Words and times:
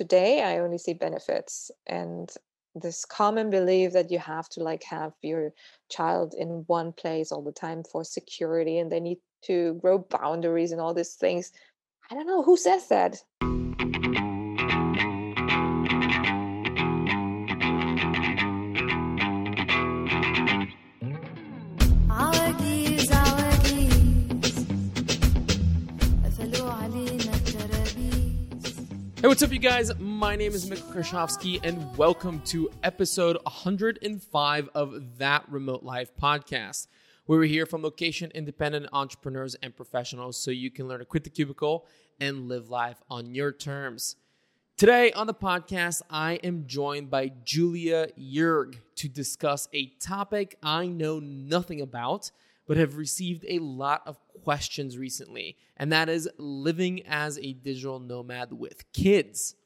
today 0.00 0.42
I 0.42 0.60
only 0.60 0.78
see 0.78 0.94
benefits 0.94 1.70
and 1.86 2.32
this 2.74 3.04
common 3.04 3.50
belief 3.50 3.92
that 3.92 4.10
you 4.10 4.18
have 4.18 4.48
to 4.48 4.62
like 4.62 4.82
have 4.84 5.12
your 5.20 5.52
child 5.90 6.32
in 6.32 6.64
one 6.68 6.92
place 6.92 7.30
all 7.30 7.42
the 7.42 7.52
time 7.52 7.82
for 7.84 8.02
security 8.02 8.78
and 8.78 8.90
they 8.90 8.98
need 9.00 9.18
to 9.42 9.74
grow 9.74 9.98
boundaries 9.98 10.72
and 10.72 10.80
all 10.80 10.94
these 10.94 11.16
things. 11.16 11.52
I 12.10 12.14
don't 12.14 12.26
know 12.26 12.42
who 12.42 12.56
says 12.56 12.88
that. 12.88 13.18
Hey, 29.20 29.28
what's 29.28 29.42
up, 29.42 29.52
you 29.52 29.58
guys? 29.58 29.92
My 29.98 30.34
name 30.34 30.54
is 30.54 30.64
Mikkel 30.64 30.94
Krashovsky, 30.94 31.60
and 31.62 31.94
welcome 31.98 32.40
to 32.46 32.70
episode 32.82 33.36
105 33.42 34.70
of 34.74 35.18
That 35.18 35.44
Remote 35.50 35.82
Life 35.82 36.10
podcast, 36.16 36.86
where 37.26 37.38
we 37.38 37.46
hear 37.46 37.66
from 37.66 37.82
location 37.82 38.30
independent 38.34 38.86
entrepreneurs 38.94 39.56
and 39.56 39.76
professionals 39.76 40.38
so 40.38 40.50
you 40.50 40.70
can 40.70 40.88
learn 40.88 41.00
to 41.00 41.04
quit 41.04 41.24
the 41.24 41.28
cubicle 41.28 41.86
and 42.18 42.48
live 42.48 42.70
life 42.70 43.02
on 43.10 43.34
your 43.34 43.52
terms. 43.52 44.16
Today 44.78 45.12
on 45.12 45.26
the 45.26 45.34
podcast, 45.34 46.00
I 46.08 46.36
am 46.42 46.66
joined 46.66 47.10
by 47.10 47.30
Julia 47.44 48.06
Yerg 48.18 48.78
to 48.96 49.06
discuss 49.06 49.68
a 49.74 49.88
topic 50.00 50.56
I 50.62 50.86
know 50.86 51.18
nothing 51.20 51.82
about, 51.82 52.30
but 52.70 52.76
have 52.76 52.96
received 52.96 53.44
a 53.48 53.58
lot 53.58 54.00
of 54.06 54.16
questions 54.44 54.96
recently, 54.96 55.56
and 55.76 55.92
that 55.92 56.08
is 56.08 56.28
living 56.38 57.04
as 57.04 57.36
a 57.38 57.52
digital 57.52 57.98
nomad 57.98 58.52
with 58.52 58.92
kids. 58.92 59.56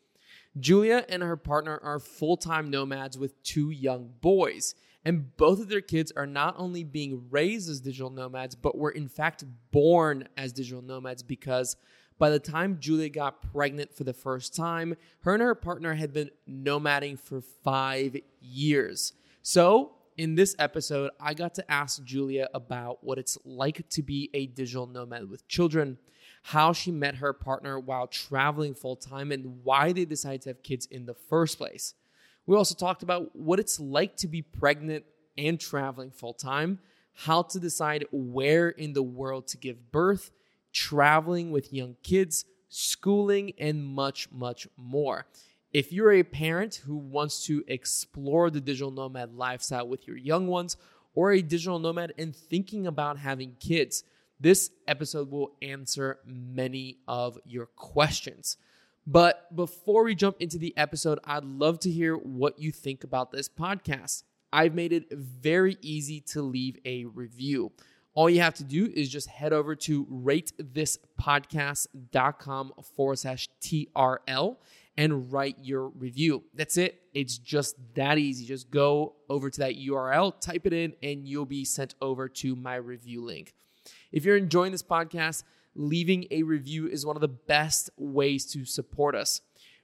Julia 0.58 1.04
and 1.10 1.22
her 1.22 1.36
partner 1.36 1.78
are 1.82 1.98
full 1.98 2.38
time 2.38 2.70
nomads 2.70 3.18
with 3.18 3.42
two 3.42 3.68
young 3.68 4.14
boys, 4.22 4.74
and 5.04 5.36
both 5.36 5.60
of 5.60 5.68
their 5.68 5.82
kids 5.82 6.14
are 6.16 6.24
not 6.24 6.54
only 6.56 6.82
being 6.82 7.26
raised 7.28 7.68
as 7.68 7.82
digital 7.82 8.08
nomads, 8.08 8.54
but 8.54 8.78
were 8.78 8.90
in 8.90 9.08
fact 9.08 9.44
born 9.70 10.26
as 10.38 10.54
digital 10.54 10.80
nomads 10.80 11.22
because 11.22 11.76
by 12.18 12.30
the 12.30 12.38
time 12.38 12.78
Julia 12.80 13.10
got 13.10 13.52
pregnant 13.52 13.94
for 13.94 14.04
the 14.04 14.14
first 14.14 14.56
time, 14.56 14.94
her 15.24 15.34
and 15.34 15.42
her 15.42 15.54
partner 15.54 15.92
had 15.92 16.14
been 16.14 16.30
nomading 16.48 17.18
for 17.18 17.42
five 17.42 18.16
years. 18.40 19.12
So, 19.42 19.92
in 20.16 20.34
this 20.34 20.54
episode, 20.58 21.10
I 21.20 21.34
got 21.34 21.54
to 21.54 21.70
ask 21.70 22.02
Julia 22.04 22.48
about 22.54 23.02
what 23.02 23.18
it's 23.18 23.36
like 23.44 23.88
to 23.90 24.02
be 24.02 24.30
a 24.32 24.46
digital 24.46 24.86
nomad 24.86 25.28
with 25.28 25.46
children, 25.48 25.98
how 26.42 26.72
she 26.72 26.92
met 26.92 27.16
her 27.16 27.32
partner 27.32 27.78
while 27.78 28.06
traveling 28.06 28.74
full 28.74 28.96
time, 28.96 29.32
and 29.32 29.64
why 29.64 29.92
they 29.92 30.04
decided 30.04 30.42
to 30.42 30.50
have 30.50 30.62
kids 30.62 30.86
in 30.86 31.06
the 31.06 31.14
first 31.14 31.58
place. 31.58 31.94
We 32.46 32.56
also 32.56 32.74
talked 32.74 33.02
about 33.02 33.34
what 33.34 33.58
it's 33.58 33.80
like 33.80 34.16
to 34.18 34.28
be 34.28 34.42
pregnant 34.42 35.04
and 35.36 35.58
traveling 35.58 36.10
full 36.10 36.34
time, 36.34 36.78
how 37.14 37.42
to 37.42 37.58
decide 37.58 38.04
where 38.12 38.68
in 38.68 38.92
the 38.92 39.02
world 39.02 39.48
to 39.48 39.56
give 39.56 39.90
birth, 39.90 40.30
traveling 40.72 41.50
with 41.50 41.72
young 41.72 41.96
kids, 42.02 42.44
schooling, 42.68 43.52
and 43.58 43.84
much, 43.84 44.30
much 44.30 44.68
more. 44.76 45.26
If 45.74 45.92
you're 45.92 46.12
a 46.12 46.22
parent 46.22 46.82
who 46.86 46.96
wants 46.96 47.44
to 47.46 47.64
explore 47.66 48.48
the 48.48 48.60
digital 48.60 48.92
nomad 48.92 49.34
lifestyle 49.34 49.88
with 49.88 50.06
your 50.06 50.16
young 50.16 50.46
ones, 50.46 50.76
or 51.16 51.32
a 51.32 51.42
digital 51.42 51.80
nomad 51.80 52.12
and 52.16 52.34
thinking 52.34 52.86
about 52.86 53.18
having 53.18 53.56
kids, 53.58 54.04
this 54.38 54.70
episode 54.86 55.32
will 55.32 55.56
answer 55.62 56.20
many 56.24 56.98
of 57.08 57.38
your 57.44 57.66
questions. 57.66 58.56
But 59.04 59.54
before 59.54 60.04
we 60.04 60.14
jump 60.14 60.36
into 60.38 60.58
the 60.58 60.72
episode, 60.76 61.18
I'd 61.24 61.44
love 61.44 61.80
to 61.80 61.90
hear 61.90 62.14
what 62.14 62.58
you 62.58 62.70
think 62.70 63.02
about 63.02 63.32
this 63.32 63.48
podcast. 63.48 64.22
I've 64.52 64.74
made 64.74 64.92
it 64.92 65.12
very 65.12 65.76
easy 65.82 66.20
to 66.20 66.42
leave 66.42 66.78
a 66.84 67.06
review. 67.06 67.72
All 68.14 68.30
you 68.30 68.40
have 68.42 68.54
to 68.54 68.64
do 68.64 68.92
is 68.94 69.08
just 69.08 69.26
head 69.26 69.52
over 69.52 69.74
to 69.74 70.06
ratethispodcast.com 70.06 72.72
forward 72.96 73.18
slash 73.18 73.48
TRL 73.60 74.56
and 74.96 75.32
write 75.32 75.56
your 75.62 75.88
review. 75.88 76.44
That's 76.54 76.76
it. 76.76 77.02
It's 77.12 77.38
just 77.38 77.76
that 77.94 78.18
easy. 78.18 78.44
Just 78.44 78.70
go 78.70 79.14
over 79.28 79.50
to 79.50 79.60
that 79.60 79.76
URL, 79.76 80.38
type 80.40 80.66
it 80.66 80.72
in, 80.72 80.94
and 81.02 81.26
you'll 81.26 81.46
be 81.46 81.64
sent 81.64 81.94
over 82.00 82.28
to 82.28 82.54
my 82.54 82.76
review 82.76 83.22
link. 83.24 83.54
If 84.12 84.24
you're 84.24 84.36
enjoying 84.36 84.72
this 84.72 84.82
podcast, 84.82 85.42
leaving 85.74 86.26
a 86.30 86.42
review 86.44 86.86
is 86.86 87.04
one 87.04 87.16
of 87.16 87.20
the 87.20 87.28
best 87.28 87.90
ways 87.96 88.46
to 88.52 88.64
support 88.64 89.14
us. 89.14 89.40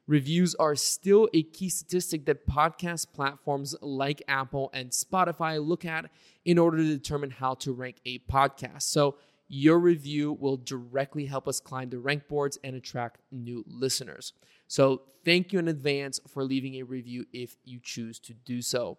Reviews 0.06 0.54
are 0.56 0.75
still 0.75 1.28
a 1.32 1.42
key 1.42 1.69
statistic 1.69 2.25
that 2.27 2.47
podcast 2.47 3.12
platforms 3.12 3.77
like 3.81 4.22
Apple 4.27 4.71
and 4.72 4.91
Spotify 4.91 5.65
look 5.65 5.84
at 5.84 6.10
in 6.44 6.59
order 6.59 6.78
to 6.78 6.84
determine 6.84 7.31
how 7.31 7.54
to 7.54 7.72
rank 7.72 7.97
a 8.04 8.19
podcast. 8.21 8.82
So, 8.82 9.16
your 9.53 9.81
review 9.81 10.32
will 10.32 10.56
directly 10.56 11.27
help 11.27 11.48
us 11.48 11.59
climb 11.59 11.91
the 11.91 11.98
rank 11.98 12.28
boards 12.28 12.56
and 12.62 12.77
attract 12.77 13.21
new 13.32 13.65
listeners. 13.66 14.32
So, 14.71 15.03
thank 15.25 15.53
you 15.53 15.59
in 15.59 15.67
advance 15.67 16.21
for 16.29 16.45
leaving 16.45 16.77
a 16.77 16.85
review 16.85 17.27
if 17.33 17.57
you 17.65 17.81
choose 17.83 18.21
to 18.21 18.33
do 18.33 18.63
so. 18.63 18.99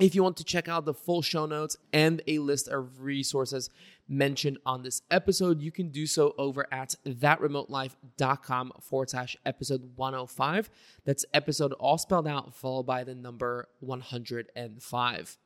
If 0.00 0.16
you 0.16 0.24
want 0.24 0.36
to 0.38 0.44
check 0.44 0.66
out 0.66 0.84
the 0.84 0.94
full 0.94 1.22
show 1.22 1.46
notes 1.46 1.76
and 1.92 2.20
a 2.26 2.40
list 2.40 2.66
of 2.66 3.00
resources 3.00 3.70
mentioned 4.08 4.58
on 4.66 4.82
this 4.82 5.02
episode, 5.12 5.62
you 5.62 5.70
can 5.70 5.90
do 5.90 6.08
so 6.08 6.34
over 6.36 6.66
at 6.72 6.96
thatremotelife.com 7.06 8.72
forward 8.80 9.10
slash 9.10 9.36
episode 9.46 9.92
105. 9.94 10.70
That's 11.04 11.24
episode 11.32 11.72
all 11.74 11.96
spelled 11.96 12.26
out, 12.26 12.52
followed 12.52 12.82
by 12.82 13.04
the 13.04 13.14
number 13.14 13.68
105. 13.78 15.38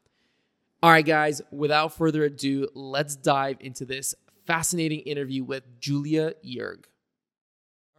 All 0.83 0.91
right, 0.91 1.05
guys, 1.05 1.43
without 1.51 1.93
further 1.93 2.25
ado, 2.25 2.67
let's 2.73 3.15
dive 3.15 3.59
into 3.61 3.85
this 3.85 4.15
fascinating 4.47 5.01
interview 5.01 5.45
with 5.45 5.65
Julia 5.79 6.33
Yerg. 6.43 6.85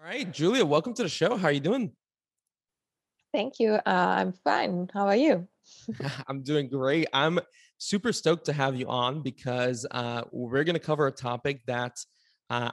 All 0.06 0.12
right, 0.12 0.32
Julia, 0.32 0.64
welcome 0.64 0.94
to 0.94 1.02
the 1.02 1.10
show. 1.10 1.36
How 1.36 1.48
are 1.48 1.52
you 1.52 1.60
doing? 1.60 1.92
Thank 3.34 3.60
you. 3.60 3.74
Uh, 3.74 3.82
I'm 3.88 4.34
fine. 4.34 4.88
How 4.94 5.08
are 5.08 5.16
you? 5.16 5.48
I'm 6.28 6.44
doing 6.44 6.70
great. 6.70 7.08
I'm 7.12 7.40
super 7.80 8.14
stoked 8.14 8.46
to 8.46 8.54
have 8.54 8.76
you 8.76 8.88
on 8.88 9.24
because 9.24 9.84
uh, 9.90 10.22
we're 10.32 10.64
going 10.64 10.76
to 10.76 10.80
cover 10.80 11.08
a 11.08 11.12
topic 11.12 11.62
that 11.66 11.98
uh, 12.52 12.70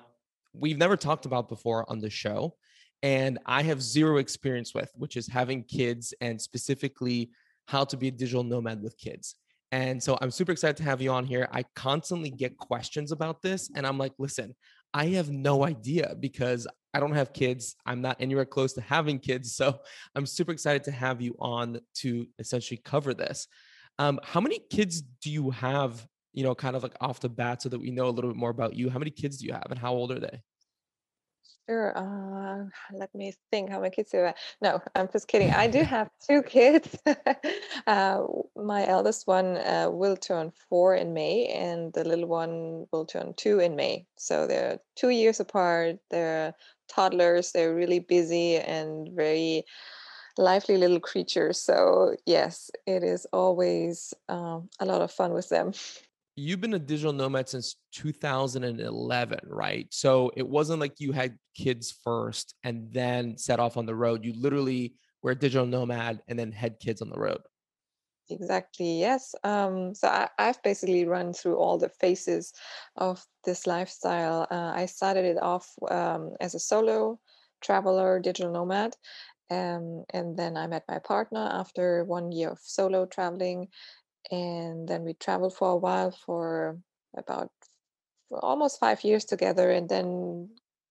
we've 0.53 0.77
never 0.77 0.95
talked 0.95 1.25
about 1.25 1.49
before 1.49 1.91
on 1.91 2.01
the 2.01 2.11
show. 2.11 2.55
And 3.03 3.39
I 3.47 3.63
have 3.63 3.81
zero 3.81 4.19
experience 4.19 4.75
with, 4.75 4.91
which 4.95 5.17
is 5.17 5.27
having 5.27 5.65
kids 5.65 6.13
and 6.21 6.39
specifically 6.39 7.31
how 7.67 7.85
to 7.85 7.97
be 7.97 8.09
a 8.09 8.11
digital 8.11 8.45
nomad 8.45 8.83
with 8.83 8.99
kids. 8.99 9.37
And 9.71 10.03
so 10.03 10.19
I'm 10.21 10.31
super 10.31 10.53
excited 10.53 10.77
to 10.77 10.83
have 10.83 11.01
you 11.01 11.11
on 11.11 11.25
here. 11.25 11.49
I 11.51 11.65
constantly 11.77 12.29
get 12.29 12.59
questions 12.59 13.11
about 13.11 13.41
this. 13.41 13.71
And 13.75 13.87
I'm 13.87 13.97
like, 13.97 14.13
listen, 14.19 14.55
I 14.93 15.07
have 15.07 15.31
no 15.31 15.65
idea 15.65 16.15
because 16.21 16.67
I 16.95 17.01
don't 17.01 17.15
have 17.15 17.33
kids. 17.33 17.77
I'm 17.87 18.01
not 18.01 18.17
anywhere 18.21 18.45
close 18.45 18.73
to 18.75 18.81
having 18.81 19.19
kids. 19.19 19.55
So 19.55 19.81
I'm 20.15 20.27
super 20.27 20.53
excited 20.53 20.85
to 20.85 20.91
have 20.91 21.21
you 21.21 21.37
on 21.39 21.81
to 21.97 22.27
essentially 22.39 22.81
cover 22.85 23.15
this. 23.15 23.49
Um, 23.99 24.21
how 24.23 24.41
many 24.41 24.61
kids 24.71 25.03
do 25.03 25.31
you 25.31 25.51
have, 25.51 26.07
you 26.33 26.43
know, 26.43 26.55
kind 26.55 26.77
of 26.77 26.83
like 26.83 26.97
off 27.01 27.21
the 27.21 27.29
bat 27.29 27.63
so 27.63 27.69
that 27.69 27.79
we 27.79 27.91
know 27.91 28.09
a 28.09 28.11
little 28.11 28.31
bit 28.31 28.39
more 28.39 28.51
about 28.51 28.75
you? 28.75 28.91
How 28.91 28.99
many 28.99 29.11
kids 29.11 29.39
do 29.39 29.47
you 29.47 29.53
have 29.53 29.67
and 29.71 29.79
how 29.79 29.93
old 29.93 30.13
are 30.13 30.21
they? 30.21 30.43
Sure. 31.69 31.97
Uh, 31.97 32.65
let 32.93 33.15
me 33.15 33.33
think 33.51 33.71
how 33.71 33.81
many 33.81 33.95
kids 33.95 34.11
do 34.11 34.23
I 34.23 34.27
have. 34.27 34.37
No, 34.61 34.81
I'm 34.95 35.09
just 35.13 35.29
kidding. 35.29 35.51
I 35.51 35.67
do 35.69 35.83
have 35.83 36.11
two 36.29 36.43
kids. 36.43 36.97
uh, 37.87 38.23
my 38.57 38.87
eldest 38.87 39.27
one 39.27 39.57
uh, 39.59 39.89
will 39.91 40.17
turn 40.17 40.53
four 40.69 40.97
in 40.97 41.15
May, 41.15 41.47
and 41.47 41.93
the 41.93 42.05
little 42.05 42.27
one 42.27 42.87
will 42.93 43.07
turn 43.07 43.35
two 43.37 43.61
in 43.61 43.77
May. 43.77 44.07
So 44.17 44.47
they're 44.47 44.79
two 44.97 45.11
years 45.11 45.41
apart. 45.41 45.97
They're 46.11 46.55
toddlers. 46.89 47.53
They're 47.53 47.75
really 47.75 48.01
busy 48.01 48.57
and 48.57 49.09
very 49.15 49.65
lively 50.39 50.77
little 50.77 51.01
creatures. 51.01 51.59
So, 51.61 52.17
yes, 52.27 52.71
it 52.87 53.03
is 53.03 53.27
always 53.33 54.15
um, 54.29 54.69
a 54.81 54.87
lot 54.87 55.03
of 55.03 55.11
fun 55.11 55.33
with 55.33 55.49
them. 55.49 55.73
You've 56.35 56.63
been 56.63 56.75
a 56.75 56.79
digital 56.79 57.13
nomad 57.13 57.49
since 57.49 57.77
2011, 57.93 59.41
right? 59.45 59.87
So 59.91 60.31
it 60.35 60.49
wasn't 60.49 60.81
like 60.81 60.95
you 60.99 61.13
had 61.13 61.37
kids 61.55 61.95
first 62.03 62.55
and 62.65 62.91
then 62.91 63.37
set 63.37 63.61
off 63.61 63.77
on 63.77 63.85
the 63.85 63.95
road. 63.95 64.25
You 64.25 64.33
literally 64.35 64.95
were 65.23 65.33
a 65.33 65.39
digital 65.39 65.67
nomad 65.67 66.23
and 66.29 66.39
then 66.39 66.51
had 66.51 66.81
kids 66.81 67.03
on 67.03 67.11
the 67.11 67.19
road. 67.19 67.43
Exactly, 68.33 69.01
yes. 69.01 69.35
Um, 69.45 69.95
so 69.95 70.09
I, 70.09 70.29
I've 70.39 70.63
basically 70.63 71.05
run 71.05 71.33
through 71.33 71.57
all 71.57 71.79
the 71.79 71.89
phases 71.89 72.53
of 72.97 73.25
this 73.45 73.67
lifestyle. 73.67 74.47
Uh, 74.51 74.73
I 74.75 74.87
started 74.87 75.25
it 75.25 75.43
off 75.43 75.71
um, 75.91 76.33
as 76.41 76.55
a 76.55 76.61
solo 76.61 77.19
traveler, 77.61 78.21
digital 78.21 78.53
nomad. 78.53 78.97
Um, 79.51 80.05
and 80.11 80.37
then 80.37 80.57
I 80.57 80.67
met 80.67 80.85
my 80.89 80.99
partner 80.99 81.49
after 81.53 82.05
one 82.05 82.33
year 82.33 82.51
of 82.51 82.59
solo 82.63 83.07
traveling. 83.07 83.69
And 84.31 84.89
then 84.89 85.05
we 85.05 85.15
traveled 85.15 85.55
for 85.55 85.71
a 85.71 85.77
while 85.77 86.11
for 86.11 86.79
about 87.17 87.51
almost 88.31 88.81
five 88.81 89.05
years 89.05 89.25
together. 89.25 89.71
And 89.71 89.89
then 89.89 90.51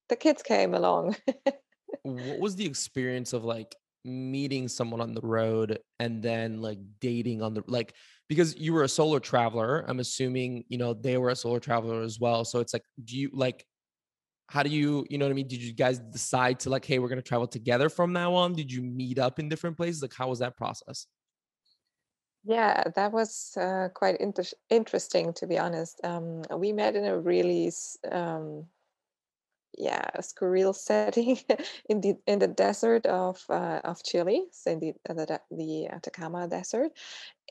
the 0.09 0.15
kids 0.15 0.43
came 0.43 0.73
along. 0.73 1.15
what 2.03 2.39
was 2.39 2.55
the 2.55 2.65
experience 2.65 3.33
of 3.33 3.43
like 3.43 3.75
meeting 4.03 4.68
someone 4.68 5.01
on 5.01 5.13
the 5.13 5.21
road 5.21 5.80
and 6.00 6.24
then 6.24 6.62
like 6.62 6.80
dating 7.00 7.42
on 7.42 7.53
the 7.53 7.63
like 7.68 7.94
because 8.27 8.57
you 8.57 8.74
were 8.74 8.83
a 8.83 8.89
solo 8.89 9.19
traveler 9.19 9.86
i'm 9.88 10.00
assuming 10.00 10.63
you 10.69 10.77
know 10.77 10.94
they 10.94 11.18
were 11.18 11.30
a 11.30 11.36
solo 11.36 11.59
traveler 11.59 12.01
as 12.01 12.19
well 12.19 12.44
so 12.44 12.59
it's 12.59 12.74
like 12.74 12.83
do 13.03 13.15
you 13.15 13.30
like 13.31 13.63
how 14.51 14.63
do 14.63 14.69
you 14.69 15.06
you 15.09 15.18
know 15.18 15.25
what 15.25 15.31
i 15.31 15.33
mean? 15.33 15.48
Did 15.48 15.62
you 15.62 15.74
guys 15.74 16.00
decide 16.00 16.59
to 16.62 16.69
like 16.69 16.83
hey 16.83 17.00
we're 17.00 17.07
going 17.07 17.21
to 17.21 17.27
travel 17.27 17.48
together 17.48 17.88
from 17.89 18.12
now 18.12 18.33
on? 18.33 18.53
Did 18.53 18.69
you 18.69 18.81
meet 18.81 19.18
up 19.18 19.39
in 19.39 19.48
different 19.48 19.77
places? 19.77 20.01
Like 20.01 20.13
how 20.13 20.27
was 20.27 20.39
that 20.39 20.57
process? 20.57 21.07
Yeah, 22.44 22.83
that 22.95 23.12
was 23.12 23.56
uh, 23.56 23.89
quite 23.94 24.18
inter 24.18 24.44
interesting, 24.69 25.31
to 25.33 25.48
be 25.48 25.59
honest. 25.59 26.01
Um, 26.03 26.42
we 26.57 26.74
met 26.74 26.95
in 26.95 27.06
a 27.06 27.18
really 27.18 27.71
um, 28.12 28.65
yeah, 29.77 30.06
a 30.15 30.21
surreal 30.21 30.75
setting 30.75 31.39
in 31.89 32.01
the 32.01 32.15
in 32.27 32.39
the 32.39 32.47
desert 32.47 33.06
of 33.06 33.44
uh, 33.50 33.81
of 33.83 34.03
Chile, 34.03 34.45
so 34.51 34.71
in 34.71 34.79
the 34.79 34.94
uh, 35.09 35.13
the, 35.13 35.41
the 35.51 35.88
Atacama 35.88 36.47
Desert, 36.47 36.91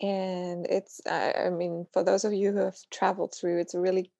and 0.00 0.66
it's 0.66 1.00
uh, 1.06 1.32
I 1.46 1.50
mean 1.50 1.86
for 1.92 2.04
those 2.04 2.24
of 2.24 2.32
you 2.32 2.52
who 2.52 2.58
have 2.58 2.78
traveled 2.90 3.34
through, 3.34 3.60
it's 3.60 3.74
a 3.74 3.80
really 3.80 4.10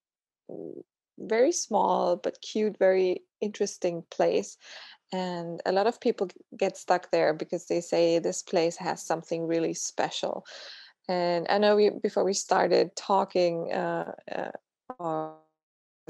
mm, 0.51 0.83
very 1.19 1.53
small 1.53 2.17
but 2.17 2.41
cute, 2.43 2.79
very 2.79 3.23
interesting 3.41 4.05
place, 4.11 4.57
and 5.13 5.61
a 5.67 5.73
lot 5.73 5.87
of 5.87 6.01
people 6.01 6.29
get 6.57 6.77
stuck 6.77 7.11
there 7.11 7.35
because 7.35 7.67
they 7.67 7.81
say 7.81 8.19
this 8.19 8.43
place 8.43 8.77
has 8.77 9.03
something 9.03 9.47
really 9.47 9.75
special. 9.75 10.45
And 11.09 11.47
I 11.51 11.59
know 11.59 11.77
we 11.77 11.91
before 11.91 12.25
we 12.25 12.35
started 12.35 12.95
talking. 12.97 13.73
Uh, 13.73 14.13
uh, 15.01 15.33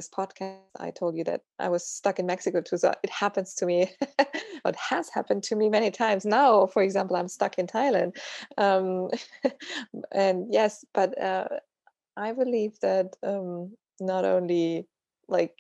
this 0.01 0.21
podcast, 0.21 0.71
I 0.81 0.93
told 0.93 1.17
you 1.17 1.25
that 1.27 1.45
I 1.61 1.71
was 1.71 1.87
stuck 1.87 2.21
in 2.21 2.27
Mexico 2.37 2.69
too. 2.69 2.79
So 2.79 2.95
it 3.05 3.11
happens 3.11 3.65
to 3.67 3.67
me. 3.67 3.97
it 4.65 4.77
has 4.91 5.11
happened 5.11 5.45
to 5.45 5.57
me 5.57 5.71
many 5.71 5.91
times. 5.91 6.27
Now, 6.27 6.67
for 6.67 6.83
example, 6.83 7.17
I'm 7.17 7.29
stuck 7.29 7.59
in 7.59 7.67
Thailand. 7.69 8.17
Um, 8.59 9.11
and 10.13 10.47
yes, 10.53 10.85
but 10.95 11.21
uh, 11.23 11.49
I 12.17 12.33
believe 12.33 12.81
that 12.81 13.17
um, 13.23 13.77
not 14.01 14.25
only 14.25 14.89
like 15.29 15.55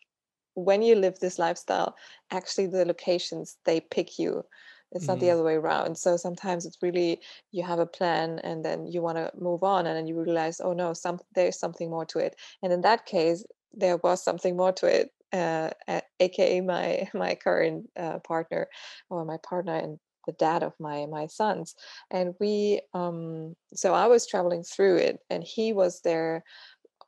when 0.54 0.82
you 0.82 0.96
live 0.96 1.18
this 1.20 1.38
lifestyle, 1.38 1.96
actually 2.30 2.66
the 2.66 2.84
locations 2.86 3.58
they 3.64 3.80
pick 3.80 4.18
you. 4.18 4.44
It's 4.92 5.08
not 5.08 5.20
the 5.20 5.30
hmm 5.30 5.30
other 5.30 5.44
way 5.44 5.54
around. 5.54 5.98
So 5.98 6.16
sometimes 6.16 6.66
it's 6.66 6.82
really 6.82 7.20
you 7.52 7.64
have 7.64 7.80
a 7.80 7.86
plan 7.86 8.40
and 8.42 8.64
then 8.64 8.86
you 8.86 9.02
want 9.02 9.18
to 9.18 9.30
move 9.38 9.62
on 9.62 9.86
and 9.86 9.96
then 9.96 10.06
you 10.08 10.20
realize, 10.20 10.60
oh 10.60 10.72
no, 10.74 10.94
some 10.94 11.20
there's 11.34 11.58
something 11.58 11.90
more 11.90 12.06
to 12.06 12.18
it. 12.18 12.36
And 12.62 12.72
in 12.72 12.82
that 12.82 13.06
case, 13.06 13.44
there 13.72 13.96
was 13.98 14.22
something 14.22 14.56
more 14.56 14.72
to 14.72 14.86
it. 14.86 15.10
Uh, 15.32 15.70
aka 16.18 16.60
my 16.60 17.08
my 17.14 17.36
current 17.36 17.88
uh, 17.96 18.18
partner 18.20 18.68
or 19.10 19.24
my 19.24 19.36
partner 19.48 19.76
and 19.76 19.98
the 20.26 20.32
dad 20.32 20.62
of 20.62 20.74
my 20.78 21.06
my 21.06 21.26
sons 21.26 21.74
and 22.10 22.34
we 22.40 22.78
um 22.92 23.56
so 23.72 23.94
i 23.94 24.06
was 24.06 24.26
traveling 24.26 24.62
through 24.62 24.96
it 24.96 25.18
and 25.30 25.42
he 25.42 25.72
was 25.72 26.02
there 26.02 26.44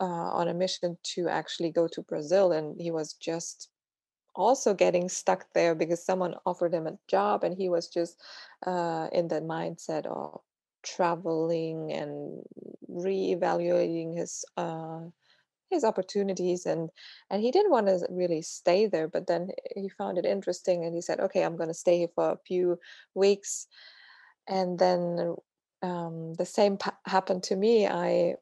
uh, 0.02 0.30
on 0.34 0.48
a 0.48 0.54
mission 0.54 0.98
to 1.02 1.28
actually 1.28 1.70
go 1.70 1.86
to 1.86 2.02
Brazil, 2.02 2.52
and 2.52 2.80
he 2.80 2.90
was 2.90 3.14
just 3.14 3.68
also 4.34 4.74
getting 4.74 5.08
stuck 5.08 5.46
there 5.54 5.74
because 5.74 6.04
someone 6.04 6.34
offered 6.44 6.74
him 6.74 6.86
a 6.86 6.98
job, 7.08 7.44
and 7.44 7.56
he 7.56 7.68
was 7.68 7.86
just 7.88 8.20
uh, 8.66 9.08
in 9.12 9.28
the 9.28 9.40
mindset 9.40 10.06
of 10.06 10.40
traveling 10.82 11.92
and 11.92 12.42
reevaluating 12.90 14.16
his 14.16 14.44
uh, 14.56 15.02
his 15.72 15.84
opportunities 15.84 16.66
and 16.66 16.90
and 17.30 17.42
he 17.42 17.50
didn't 17.50 17.70
want 17.70 17.86
to 17.86 18.06
really 18.10 18.42
stay 18.42 18.86
there 18.86 19.08
but 19.08 19.26
then 19.26 19.48
he 19.74 19.88
found 19.88 20.18
it 20.18 20.24
interesting 20.24 20.84
and 20.84 20.94
he 20.94 21.00
said 21.00 21.20
okay 21.20 21.42
i'm 21.42 21.56
going 21.56 21.68
to 21.68 21.74
stay 21.74 21.98
here 21.98 22.08
for 22.14 22.30
a 22.30 22.38
few 22.46 22.78
weeks 23.14 23.66
and 24.48 24.78
then 24.78 25.34
um, 25.82 26.34
the 26.34 26.46
same 26.46 26.78
happened 27.06 27.42
to 27.42 27.56
me 27.56 27.86
i 27.86 28.34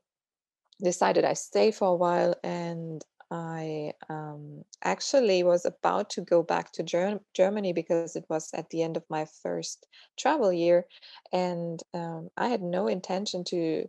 decided 0.82 1.25
I 1.25 1.35
stay 1.35 1.71
for 1.71 1.88
a 1.88 1.94
while 1.94 2.35
and 2.43 3.05
I 3.31 3.93
um, 4.09 4.65
actually 4.83 5.44
was 5.44 5.65
about 5.65 6.11
to 6.11 6.21
go 6.21 6.43
back 6.43 6.73
to 6.73 6.83
Ger- 6.83 7.21
Germany 7.35 7.73
because 7.73 8.17
it 8.17 8.25
was 8.29 8.50
at 8.55 8.71
the 8.71 8.83
end 8.83 8.97
of 8.97 9.05
my 9.09 9.26
first 9.43 9.87
travel 10.19 10.53
year. 10.53 10.87
And 11.33 11.81
um, 11.94 12.31
I 12.37 12.49
had 12.49 12.62
no 12.62 12.88
intention 12.88 13.44
to 13.44 13.88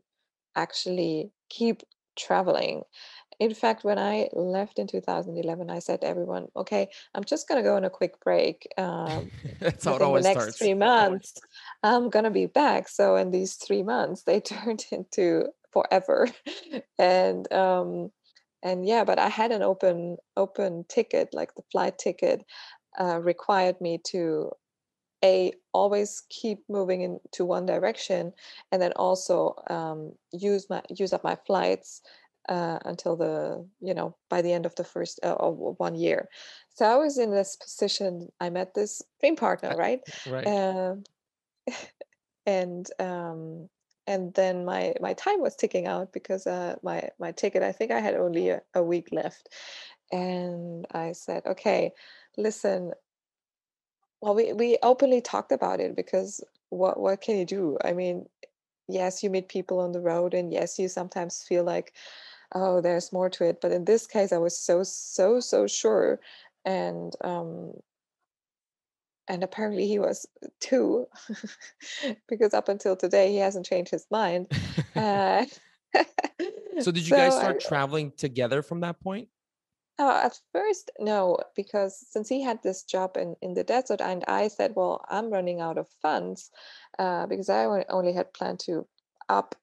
actually 0.55 1.31
keep 1.49 1.81
traveling. 2.15 2.83
In 3.41 3.55
fact, 3.55 3.83
when 3.83 3.97
I 3.97 4.29
left 4.33 4.77
in 4.77 4.85
2011, 4.85 5.71
I 5.71 5.79
said 5.79 6.01
to 6.01 6.07
everyone, 6.07 6.49
okay, 6.55 6.89
I'm 7.15 7.23
just 7.23 7.47
going 7.47 7.57
to 7.57 7.67
go 7.67 7.75
on 7.75 7.83
a 7.83 7.89
quick 7.89 8.19
break. 8.23 8.67
Um, 8.77 9.31
that's 9.59 9.83
how 9.83 9.95
it 9.95 10.01
within 10.01 10.13
the 10.13 10.21
next 10.21 10.41
starts 10.41 10.57
three 10.59 10.75
months, 10.75 11.33
I'm 11.81 12.11
going 12.11 12.25
to 12.25 12.29
be 12.29 12.45
back. 12.45 12.87
So, 12.87 13.15
in 13.15 13.31
these 13.31 13.55
three 13.55 13.81
months, 13.81 14.21
they 14.21 14.39
turned 14.53 14.85
into 14.91 15.47
forever. 15.73 16.27
and, 16.99 17.51
um, 17.51 18.11
and 18.61 18.85
yeah, 18.85 19.03
but 19.05 19.17
I 19.17 19.29
had 19.29 19.51
an 19.51 19.63
open 19.63 20.17
open 20.37 20.85
ticket, 20.87 21.29
like 21.33 21.55
the 21.55 21.63
flight 21.71 21.97
ticket 21.97 22.45
uh, 22.99 23.19
required 23.19 23.81
me 23.81 23.99
to 24.09 24.51
a 25.23 25.51
always 25.73 26.21
keep 26.29 26.59
moving 26.69 27.01
into 27.01 27.45
one 27.45 27.65
direction 27.65 28.33
and 28.71 28.79
then 28.79 28.91
also 28.97 29.55
um, 29.67 30.11
use 30.31 30.67
my 30.69 30.81
use 30.89 31.11
up 31.11 31.23
my 31.23 31.37
flights 31.47 32.01
uh, 32.49 32.79
until 32.85 33.15
the 33.15 33.65
you 33.79 33.93
know 33.93 34.15
by 34.29 34.41
the 34.41 34.53
end 34.53 34.65
of 34.65 34.75
the 34.75 34.83
first 34.83 35.19
uh, 35.23 35.35
of 35.35 35.57
one 35.57 35.95
year. 35.95 36.27
So 36.69 36.85
i 36.85 36.95
was 36.95 37.17
in 37.17 37.31
this 37.31 37.55
position 37.55 38.29
i 38.39 38.49
met 38.49 38.73
this 38.73 39.01
dream 39.19 39.35
partner 39.35 39.75
right 39.75 40.01
right? 40.27 40.47
uh, 40.47 40.95
and 42.45 42.87
um, 42.99 43.69
and 44.07 44.33
then 44.33 44.65
my 44.65 44.93
my 44.99 45.13
time 45.13 45.41
was 45.41 45.55
ticking 45.55 45.87
out 45.87 46.13
because 46.13 46.47
uh, 46.47 46.75
my 46.81 47.09
my 47.19 47.31
ticket 47.31 47.63
i 47.63 47.71
think 47.71 47.91
i 47.91 47.99
had 47.99 48.15
only 48.15 48.49
a, 48.49 48.61
a 48.73 48.83
week 48.83 49.09
left. 49.11 49.49
And 50.13 50.85
i 50.91 51.13
said 51.13 51.43
okay 51.45 51.93
listen 52.37 52.91
well, 54.21 54.35
we 54.35 54.53
we 54.53 54.77
openly 54.83 55.19
talked 55.21 55.51
about 55.51 55.79
it 55.79 55.95
because 55.95 56.43
what 56.69 56.99
what 56.99 57.21
can 57.21 57.37
you 57.37 57.45
do? 57.45 57.77
I 57.83 57.93
mean, 57.93 58.27
yes, 58.87 59.23
you 59.23 59.29
meet 59.29 59.49
people 59.49 59.79
on 59.79 59.91
the 59.91 59.99
road, 59.99 60.33
and 60.33 60.53
yes, 60.53 60.77
you 60.79 60.87
sometimes 60.87 61.43
feel 61.43 61.63
like, 61.63 61.93
oh, 62.53 62.81
there's 62.81 63.13
more 63.13 63.29
to 63.31 63.45
it. 63.45 63.61
But 63.61 63.71
in 63.71 63.85
this 63.85 64.07
case, 64.07 64.31
I 64.31 64.37
was 64.37 64.57
so 64.57 64.83
so 64.83 65.39
so 65.39 65.67
sure, 65.67 66.19
and 66.65 67.13
um, 67.23 67.73
and 69.27 69.43
apparently 69.43 69.87
he 69.87 69.99
was 69.99 70.25
too, 70.59 71.07
because 72.27 72.53
up 72.53 72.69
until 72.69 72.95
today 72.95 73.31
he 73.31 73.37
hasn't 73.37 73.65
changed 73.65 73.91
his 73.91 74.05
mind. 74.11 74.51
Uh, 74.93 75.45
so 76.81 76.91
did 76.91 77.07
you 77.07 77.15
guys 77.15 77.31
so 77.31 77.39
I, 77.39 77.41
start 77.41 77.59
traveling 77.61 78.11
together 78.17 78.61
from 78.61 78.81
that 78.81 78.99
point 78.99 79.29
Uh, 79.97 80.21
at 80.25 80.39
first, 80.51 80.91
no, 80.99 81.37
because 81.55 82.05
since 82.09 82.27
he 82.27 82.41
had 82.41 82.61
this 82.61 82.83
job 82.83 83.17
in, 83.17 83.35
in 83.41 83.53
the 83.53 83.63
desert, 83.63 84.01
and 84.01 84.23
I 84.27 84.49
said, 84.49 84.73
well, 84.75 85.05
I'm 85.09 85.31
running 85.31 85.61
out 85.61 85.77
of 85.77 85.87
funds 86.01 86.51
uh, 86.99 87.25
because 87.27 87.49
I 87.49 87.85
only 87.89 88.13
had 88.13 88.33
planned 88.33 88.59
to 88.61 88.85
up 89.29 89.55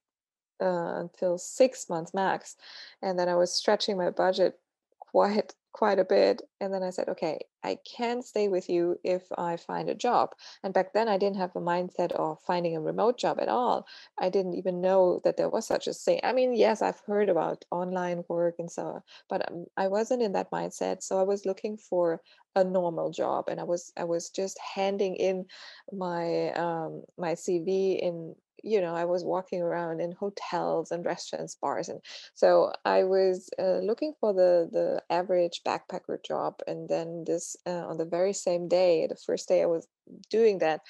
uh, 0.61 0.99
until 0.99 1.37
six 1.37 1.89
months 1.89 2.13
max, 2.13 2.55
and 3.01 3.17
then 3.17 3.29
I 3.29 3.35
was 3.35 3.53
stretching 3.53 3.97
my 3.97 4.09
budget 4.09 4.59
quite 4.99 5.53
quite 5.71 5.99
a 5.99 6.05
bit. 6.05 6.41
And 6.59 6.73
then 6.73 6.83
I 6.83 6.89
said, 6.89 7.09
okay, 7.09 7.39
I 7.63 7.77
can 7.85 8.21
stay 8.21 8.47
with 8.47 8.69
you 8.69 8.99
if 9.03 9.23
I 9.37 9.57
find 9.57 9.89
a 9.89 9.95
job. 9.95 10.31
And 10.63 10.73
back 10.73 10.93
then, 10.93 11.07
I 11.07 11.17
didn't 11.17 11.37
have 11.37 11.55
a 11.55 11.61
mindset 11.61 12.11
of 12.11 12.41
finding 12.41 12.75
a 12.75 12.81
remote 12.81 13.17
job 13.17 13.39
at 13.39 13.49
all. 13.49 13.85
I 14.19 14.29
didn't 14.29 14.55
even 14.55 14.81
know 14.81 15.21
that 15.23 15.37
there 15.37 15.49
was 15.49 15.67
such 15.67 15.87
a 15.87 15.93
thing. 15.93 16.19
I 16.23 16.33
mean, 16.33 16.53
yes, 16.53 16.81
I've 16.81 17.01
heard 17.05 17.29
about 17.29 17.65
online 17.71 18.23
work 18.27 18.55
and 18.59 18.71
so 18.71 18.83
on, 18.83 19.01
but 19.29 19.49
um, 19.49 19.65
I 19.77 19.87
wasn't 19.87 20.21
in 20.21 20.33
that 20.33 20.51
mindset. 20.51 21.03
So 21.03 21.19
I 21.19 21.23
was 21.23 21.45
looking 21.45 21.77
for 21.77 22.21
a 22.55 22.63
normal 22.63 23.11
job, 23.11 23.47
and 23.47 23.59
I 23.59 23.63
was 23.63 23.93
I 23.95 24.05
was 24.05 24.29
just 24.31 24.57
handing 24.75 25.15
in 25.15 25.45
my 25.93 26.51
um, 26.53 27.03
my 27.17 27.33
CV 27.33 27.99
in 27.99 28.35
you 28.63 28.81
know 28.81 28.95
i 28.95 29.05
was 29.05 29.23
walking 29.23 29.61
around 29.61 29.99
in 30.01 30.11
hotels 30.11 30.91
and 30.91 31.05
restaurants 31.05 31.55
bars 31.55 31.89
and 31.89 32.01
so 32.33 32.71
i 32.85 33.03
was 33.03 33.49
uh, 33.59 33.79
looking 33.79 34.13
for 34.19 34.33
the 34.33 34.69
the 34.71 35.01
average 35.09 35.61
backpacker 35.65 36.23
job 36.25 36.55
and 36.67 36.89
then 36.89 37.23
this 37.25 37.55
uh, 37.65 37.85
on 37.87 37.97
the 37.97 38.05
very 38.05 38.33
same 38.33 38.67
day 38.67 39.07
the 39.07 39.15
first 39.15 39.47
day 39.47 39.61
i 39.61 39.65
was 39.65 39.87
doing 40.29 40.59
that 40.59 40.81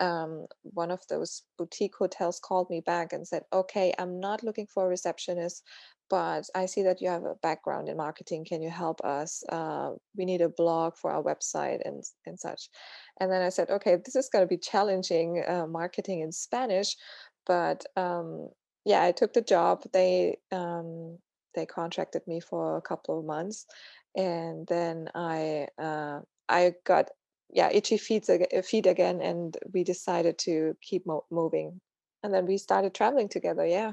um, 0.00 0.46
one 0.62 0.90
of 0.90 1.00
those 1.08 1.42
boutique 1.56 1.96
hotels 1.96 2.40
called 2.40 2.70
me 2.70 2.80
back 2.80 3.12
and 3.12 3.26
said, 3.26 3.42
Okay, 3.52 3.92
I'm 3.98 4.20
not 4.20 4.42
looking 4.42 4.66
for 4.66 4.86
a 4.86 4.88
receptionist, 4.88 5.62
but 6.10 6.44
I 6.54 6.66
see 6.66 6.82
that 6.82 7.00
you 7.00 7.08
have 7.08 7.24
a 7.24 7.34
background 7.42 7.88
in 7.88 7.96
marketing. 7.96 8.44
Can 8.44 8.62
you 8.62 8.70
help 8.70 9.00
us? 9.04 9.42
Uh, 9.48 9.92
we 10.16 10.24
need 10.24 10.40
a 10.40 10.48
blog 10.48 10.96
for 10.96 11.10
our 11.10 11.22
website 11.22 11.80
and, 11.84 12.02
and 12.26 12.38
such. 12.38 12.68
And 13.20 13.30
then 13.30 13.42
I 13.42 13.48
said, 13.50 13.70
Okay, 13.70 13.96
this 14.04 14.16
is 14.16 14.28
going 14.28 14.42
to 14.42 14.48
be 14.48 14.58
challenging 14.58 15.44
uh, 15.46 15.66
marketing 15.66 16.20
in 16.20 16.32
Spanish, 16.32 16.96
but 17.46 17.84
um, 17.96 18.48
yeah, 18.84 19.02
I 19.02 19.12
took 19.12 19.32
the 19.32 19.42
job. 19.42 19.82
They 19.92 20.38
um, 20.52 21.18
they 21.54 21.66
contracted 21.66 22.22
me 22.26 22.40
for 22.40 22.76
a 22.76 22.82
couple 22.82 23.18
of 23.18 23.24
months, 23.24 23.66
and 24.16 24.66
then 24.66 25.08
I 25.14 25.68
uh, 25.78 26.20
I 26.48 26.74
got 26.84 27.10
yeah 27.50 27.70
itchy 27.72 27.96
feet 27.96 28.28
ag- 28.28 28.48
uh, 28.56 28.62
feet 28.62 28.86
again 28.86 29.20
and 29.20 29.56
we 29.72 29.84
decided 29.84 30.38
to 30.38 30.76
keep 30.80 31.06
mo- 31.06 31.24
moving 31.30 31.80
and 32.22 32.32
then 32.32 32.46
we 32.46 32.58
started 32.58 32.94
traveling 32.94 33.28
together 33.28 33.66
yeah 33.66 33.92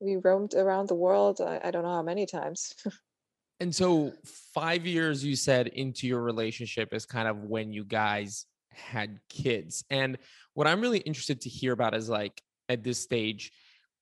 we 0.00 0.16
roamed 0.16 0.54
around 0.54 0.88
the 0.88 0.94
world 0.94 1.40
i, 1.40 1.60
I 1.64 1.70
don't 1.70 1.82
know 1.82 1.94
how 1.94 2.02
many 2.02 2.26
times 2.26 2.74
And 3.60 3.74
so, 3.74 4.12
five 4.52 4.84
years 4.84 5.24
you 5.24 5.36
said 5.36 5.68
into 5.68 6.06
your 6.06 6.20
relationship 6.20 6.92
is 6.92 7.06
kind 7.06 7.28
of 7.28 7.44
when 7.44 7.72
you 7.72 7.84
guys 7.84 8.46
had 8.72 9.20
kids. 9.28 9.84
And 9.90 10.18
what 10.54 10.66
I'm 10.66 10.80
really 10.80 10.98
interested 10.98 11.40
to 11.42 11.48
hear 11.48 11.72
about 11.72 11.94
is 11.94 12.08
like 12.08 12.42
at 12.68 12.82
this 12.82 12.98
stage, 12.98 13.52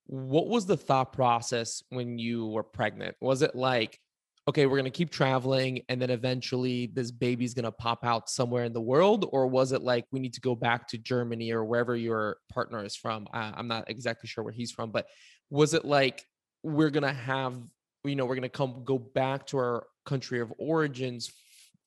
what 0.07 0.49
was 0.49 0.67
the 0.67 0.77
thought 0.77 1.13
process 1.13 1.83
when 1.91 2.19
you 2.19 2.47
were 2.47 2.63
pregnant? 2.63 3.15
Was 3.21 3.43
it 3.43 3.55
like, 3.55 4.01
okay, 4.49 4.67
we're 4.67 4.77
going 4.77 4.85
to 4.85 4.91
keep 4.91 5.11
traveling 5.11 5.83
and 5.89 6.03
then 6.03 6.11
eventually 6.11 6.87
this 6.95 7.11
baby's 7.11 7.55
going 7.55 7.65
to 7.65 7.73
pop 7.73 8.05
out 8.05 8.29
somewhere 8.29 8.65
in 8.65 8.73
the 8.73 8.81
world? 8.81 9.29
Or 9.31 9.47
was 9.47 9.73
it 9.73 9.83
like 9.83 10.05
we 10.11 10.19
need 10.19 10.35
to 10.35 10.41
go 10.41 10.57
back 10.57 10.89
to 10.89 10.99
Germany 10.99 11.53
or 11.53 11.65
wherever 11.65 11.95
your 11.95 12.39
partner 12.53 12.85
is 12.85 12.97
from? 12.97 13.29
Uh, 13.33 13.53
I'm 13.55 13.69
not 13.69 13.89
exactly 13.89 14.29
sure 14.29 14.43
where 14.43 14.53
he's 14.53 14.73
from, 14.73 14.91
but 14.91 15.07
was 15.49 15.75
it 15.75 15.85
like 15.85 16.27
we're 16.63 16.91
going 16.91 17.03
to 17.03 17.13
have 17.13 17.57
you 18.05 18.17
know 18.17 18.25
we're 18.25 18.35
going 18.35 18.43
to 18.43 18.49
come 18.49 18.83
go 18.85 18.99
back 18.99 19.47
to 19.47 19.59
our 19.59 19.87
country 20.05 20.41
of 20.41 20.53
origins 20.59 21.33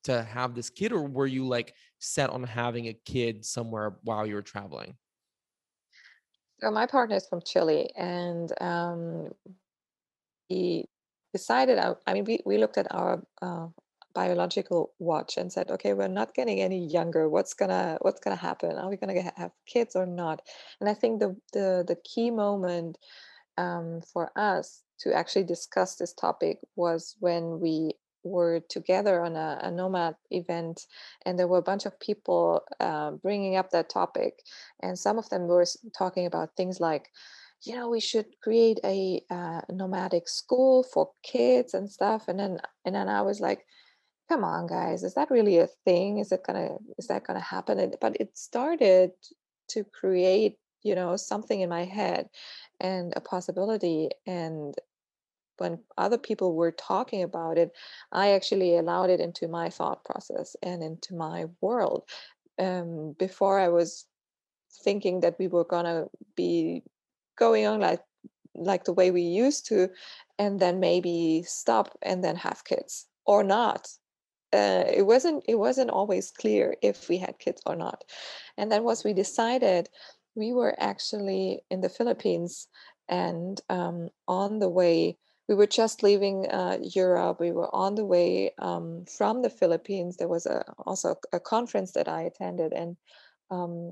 to 0.03 0.23
have 0.23 0.53
this 0.53 0.69
kid 0.69 0.91
or 0.91 1.01
were 1.01 1.27
you 1.27 1.45
like 1.45 1.73
set 1.99 2.29
on 2.29 2.43
having 2.43 2.87
a 2.87 2.93
kid 3.05 3.43
somewhere 3.43 3.97
while 4.03 4.25
you 4.25 4.35
were 4.35 4.41
traveling 4.41 4.95
so 6.59 6.71
my 6.71 6.85
partner 6.85 7.15
is 7.15 7.27
from 7.27 7.41
chile 7.41 7.91
and 7.97 8.53
um, 8.61 9.29
he 10.47 10.85
decided 11.39 11.77
I, 11.85 11.87
I 12.07 12.13
mean 12.13 12.25
we, 12.29 12.35
we 12.45 12.57
looked 12.57 12.77
at 12.77 12.93
our 13.01 13.13
uh, 13.41 13.67
biological 14.13 14.81
watch 15.09 15.31
and 15.37 15.51
said 15.51 15.67
okay 15.75 15.93
we're 15.93 16.17
not 16.21 16.33
getting 16.37 16.59
any 16.61 16.81
younger. 16.97 17.23
What's 17.35 17.53
gonna 17.53 17.97
what's 18.05 18.21
gonna 18.23 18.43
happen? 18.49 18.71
Are 18.77 18.89
we 18.89 18.97
gonna 19.01 19.19
get, 19.19 19.37
have 19.43 19.51
kids 19.73 19.95
or 19.95 20.05
not? 20.05 20.37
And 20.79 20.89
i 20.89 20.95
think 20.99 21.13
the 21.19 21.35
the, 21.55 21.67
the 21.91 21.97
key 22.11 22.29
moment 22.31 22.97
um, 23.57 24.01
for 24.13 24.25
us 24.53 24.83
to 25.01 25.07
actually 25.19 25.45
discuss 25.45 25.95
this 25.95 26.13
topic 26.13 26.59
was 26.75 27.15
when 27.19 27.59
we 27.59 27.75
were 28.25 28.59
together 28.69 29.23
on 29.23 29.35
a, 29.35 29.59
a 29.61 29.71
nomad 29.71 30.15
event 30.31 30.87
and 31.25 31.37
there 31.37 31.47
were 31.47 31.59
a 31.59 31.69
bunch 31.71 31.85
of 31.85 31.99
people 31.99 32.61
uh, 32.79 33.11
bringing 33.11 33.55
up 33.55 33.69
that 33.69 33.89
topic. 33.89 34.33
And 34.81 34.97
some 34.97 35.17
of 35.17 35.29
them 35.29 35.47
were 35.47 35.65
talking 35.97 36.25
about 36.25 36.55
things 36.57 36.79
like 36.79 37.11
you 37.65 37.75
know 37.75 37.89
we 37.89 37.99
should 37.99 38.27
create 38.41 38.79
a 38.83 39.21
uh, 39.29 39.61
nomadic 39.71 40.27
school 40.27 40.83
for 40.83 41.11
kids 41.23 41.73
and 41.73 41.91
stuff 41.91 42.27
and 42.27 42.39
then 42.39 42.59
and 42.85 42.95
then 42.95 43.09
i 43.09 43.21
was 43.21 43.39
like 43.39 43.65
come 44.29 44.43
on 44.43 44.67
guys 44.67 45.03
is 45.03 45.13
that 45.13 45.31
really 45.31 45.57
a 45.57 45.67
thing? 45.85 46.19
Is 46.19 46.31
it 46.31 46.43
gonna 46.45 46.77
is 46.97 47.07
that 47.07 47.25
gonna 47.25 47.39
happen? 47.39 47.93
But 48.01 48.17
it 48.19 48.37
started 48.37 49.11
to 49.69 49.83
create 49.83 50.57
you 50.83 50.95
know 50.95 51.15
something 51.15 51.61
in 51.61 51.69
my 51.69 51.85
head 51.85 52.29
and 52.79 53.13
a 53.15 53.21
possibility 53.21 54.09
and 54.27 54.75
when 55.57 55.79
other 55.97 56.17
people 56.17 56.53
were 56.53 56.71
talking 56.71 57.23
about 57.23 57.57
it 57.57 57.71
i 58.11 58.31
actually 58.31 58.77
allowed 58.77 59.09
it 59.09 59.21
into 59.21 59.47
my 59.47 59.69
thought 59.69 60.03
process 60.03 60.55
and 60.61 60.83
into 60.83 61.15
my 61.15 61.45
world. 61.61 62.03
Um, 62.59 63.15
before 63.17 63.59
i 63.59 63.69
was 63.69 64.05
thinking 64.83 65.21
that 65.21 65.37
we 65.39 65.47
were 65.47 65.65
gonna 65.65 66.05
be 66.35 66.83
going 67.37 67.65
on 67.65 67.79
like 67.79 68.01
like 68.55 68.85
the 68.85 68.93
way 68.93 69.11
we 69.11 69.21
used 69.21 69.67
to 69.67 69.89
and 70.39 70.59
then 70.59 70.79
maybe 70.79 71.43
stop 71.45 71.97
and 72.01 72.23
then 72.23 72.35
have 72.35 72.63
kids 72.63 73.07
or 73.25 73.43
not 73.43 73.87
uh, 74.53 74.85
it 74.87 75.05
wasn't 75.05 75.43
it 75.47 75.55
wasn't 75.55 75.89
always 75.89 76.31
clear 76.31 76.75
if 76.81 77.09
we 77.09 77.17
had 77.17 77.37
kids 77.39 77.61
or 77.65 77.75
not 77.75 78.03
and 78.57 78.71
then 78.71 78.83
once 78.83 79.03
we 79.03 79.13
decided 79.13 79.89
we 80.35 80.53
were 80.53 80.75
actually 80.79 81.59
in 81.69 81.81
the 81.81 81.89
philippines 81.89 82.67
and 83.09 83.61
um, 83.69 84.09
on 84.27 84.59
the 84.59 84.69
way 84.69 85.17
we 85.47 85.55
were 85.55 85.67
just 85.67 86.01
leaving 86.01 86.47
uh, 86.47 86.77
Europe. 86.81 87.39
We 87.39 87.51
were 87.51 87.73
on 87.73 87.95
the 87.95 88.05
way 88.05 88.51
um, 88.57 89.05
from 89.05 89.41
the 89.41 89.49
Philippines. 89.49 90.17
There 90.17 90.27
was 90.27 90.45
a, 90.45 90.63
also 90.85 91.15
a 91.33 91.39
conference 91.39 91.91
that 91.91 92.07
I 92.07 92.23
attended, 92.23 92.73
and 92.73 92.97
um, 93.51 93.91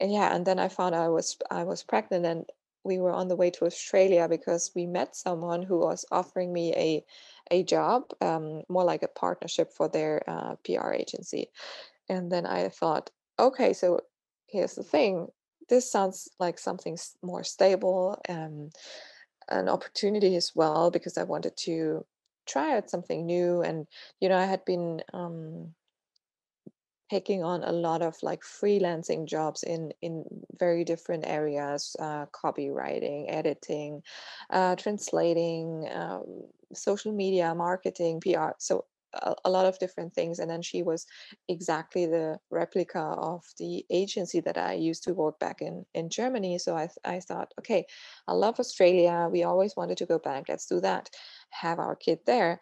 and 0.00 0.12
yeah, 0.12 0.34
and 0.34 0.46
then 0.46 0.58
I 0.58 0.68
found 0.68 0.94
I 0.94 1.08
was 1.08 1.36
I 1.50 1.64
was 1.64 1.82
pregnant, 1.82 2.26
and 2.26 2.44
we 2.84 2.98
were 2.98 3.12
on 3.12 3.28
the 3.28 3.36
way 3.36 3.50
to 3.50 3.66
Australia 3.66 4.28
because 4.28 4.72
we 4.74 4.86
met 4.86 5.16
someone 5.16 5.62
who 5.62 5.78
was 5.80 6.04
offering 6.10 6.52
me 6.52 6.74
a 6.74 7.04
a 7.50 7.62
job, 7.64 8.04
um, 8.20 8.62
more 8.68 8.84
like 8.84 9.02
a 9.02 9.08
partnership 9.08 9.72
for 9.72 9.88
their 9.88 10.22
uh, 10.28 10.56
PR 10.64 10.92
agency. 10.92 11.50
And 12.08 12.30
then 12.32 12.46
I 12.46 12.68
thought, 12.68 13.10
okay, 13.38 13.72
so 13.72 14.00
here's 14.48 14.74
the 14.74 14.84
thing. 14.84 15.28
This 15.68 15.90
sounds 15.90 16.28
like 16.40 16.58
something 16.58 16.98
more 17.22 17.44
stable. 17.44 18.20
Um, 18.28 18.70
an 19.48 19.68
opportunity 19.68 20.36
as 20.36 20.52
well 20.54 20.90
because 20.90 21.18
I 21.18 21.24
wanted 21.24 21.56
to 21.58 22.04
try 22.46 22.76
out 22.76 22.90
something 22.90 23.26
new. 23.26 23.62
And, 23.62 23.86
you 24.20 24.28
know, 24.28 24.36
I 24.36 24.44
had 24.44 24.64
been 24.64 25.02
um, 25.12 25.74
taking 27.10 27.42
on 27.42 27.62
a 27.64 27.72
lot 27.72 28.02
of 28.02 28.16
like 28.22 28.42
freelancing 28.42 29.26
jobs 29.26 29.62
in 29.62 29.92
in 30.00 30.24
very 30.58 30.84
different 30.84 31.24
areas 31.26 31.96
uh, 31.98 32.26
copywriting 32.26 33.24
editing 33.28 34.02
uh, 34.50 34.76
translating 34.76 35.88
um, 35.92 36.42
social 36.74 37.12
media 37.12 37.54
marketing 37.54 38.20
pr 38.20 38.50
so 38.58 38.84
a, 39.44 39.50
lot 39.50 39.66
of 39.66 39.76
different 39.80 40.14
things 40.14 40.38
and 40.38 40.48
then 40.48 40.62
she 40.62 40.84
was 40.84 41.04
exactly 41.48 42.06
the 42.06 42.38
replica 42.52 43.00
of 43.00 43.42
the 43.58 43.84
agency 43.90 44.38
that 44.38 44.56
i 44.56 44.72
used 44.72 45.02
to 45.02 45.12
work 45.12 45.36
back 45.40 45.60
in 45.60 45.84
in 45.94 46.08
germany 46.08 46.58
so 46.58 46.76
i, 46.76 46.88
I 47.04 47.18
thought 47.18 47.52
okay 47.58 47.86
i 48.28 48.32
love 48.32 48.60
australia 48.60 49.28
we 49.28 49.42
always 49.42 49.74
wanted 49.76 49.98
to 49.98 50.06
go 50.06 50.20
back 50.20 50.44
let's 50.48 50.66
do 50.66 50.80
that 50.82 51.10
have 51.50 51.78
our 51.78 51.96
kid 51.96 52.20
there. 52.26 52.60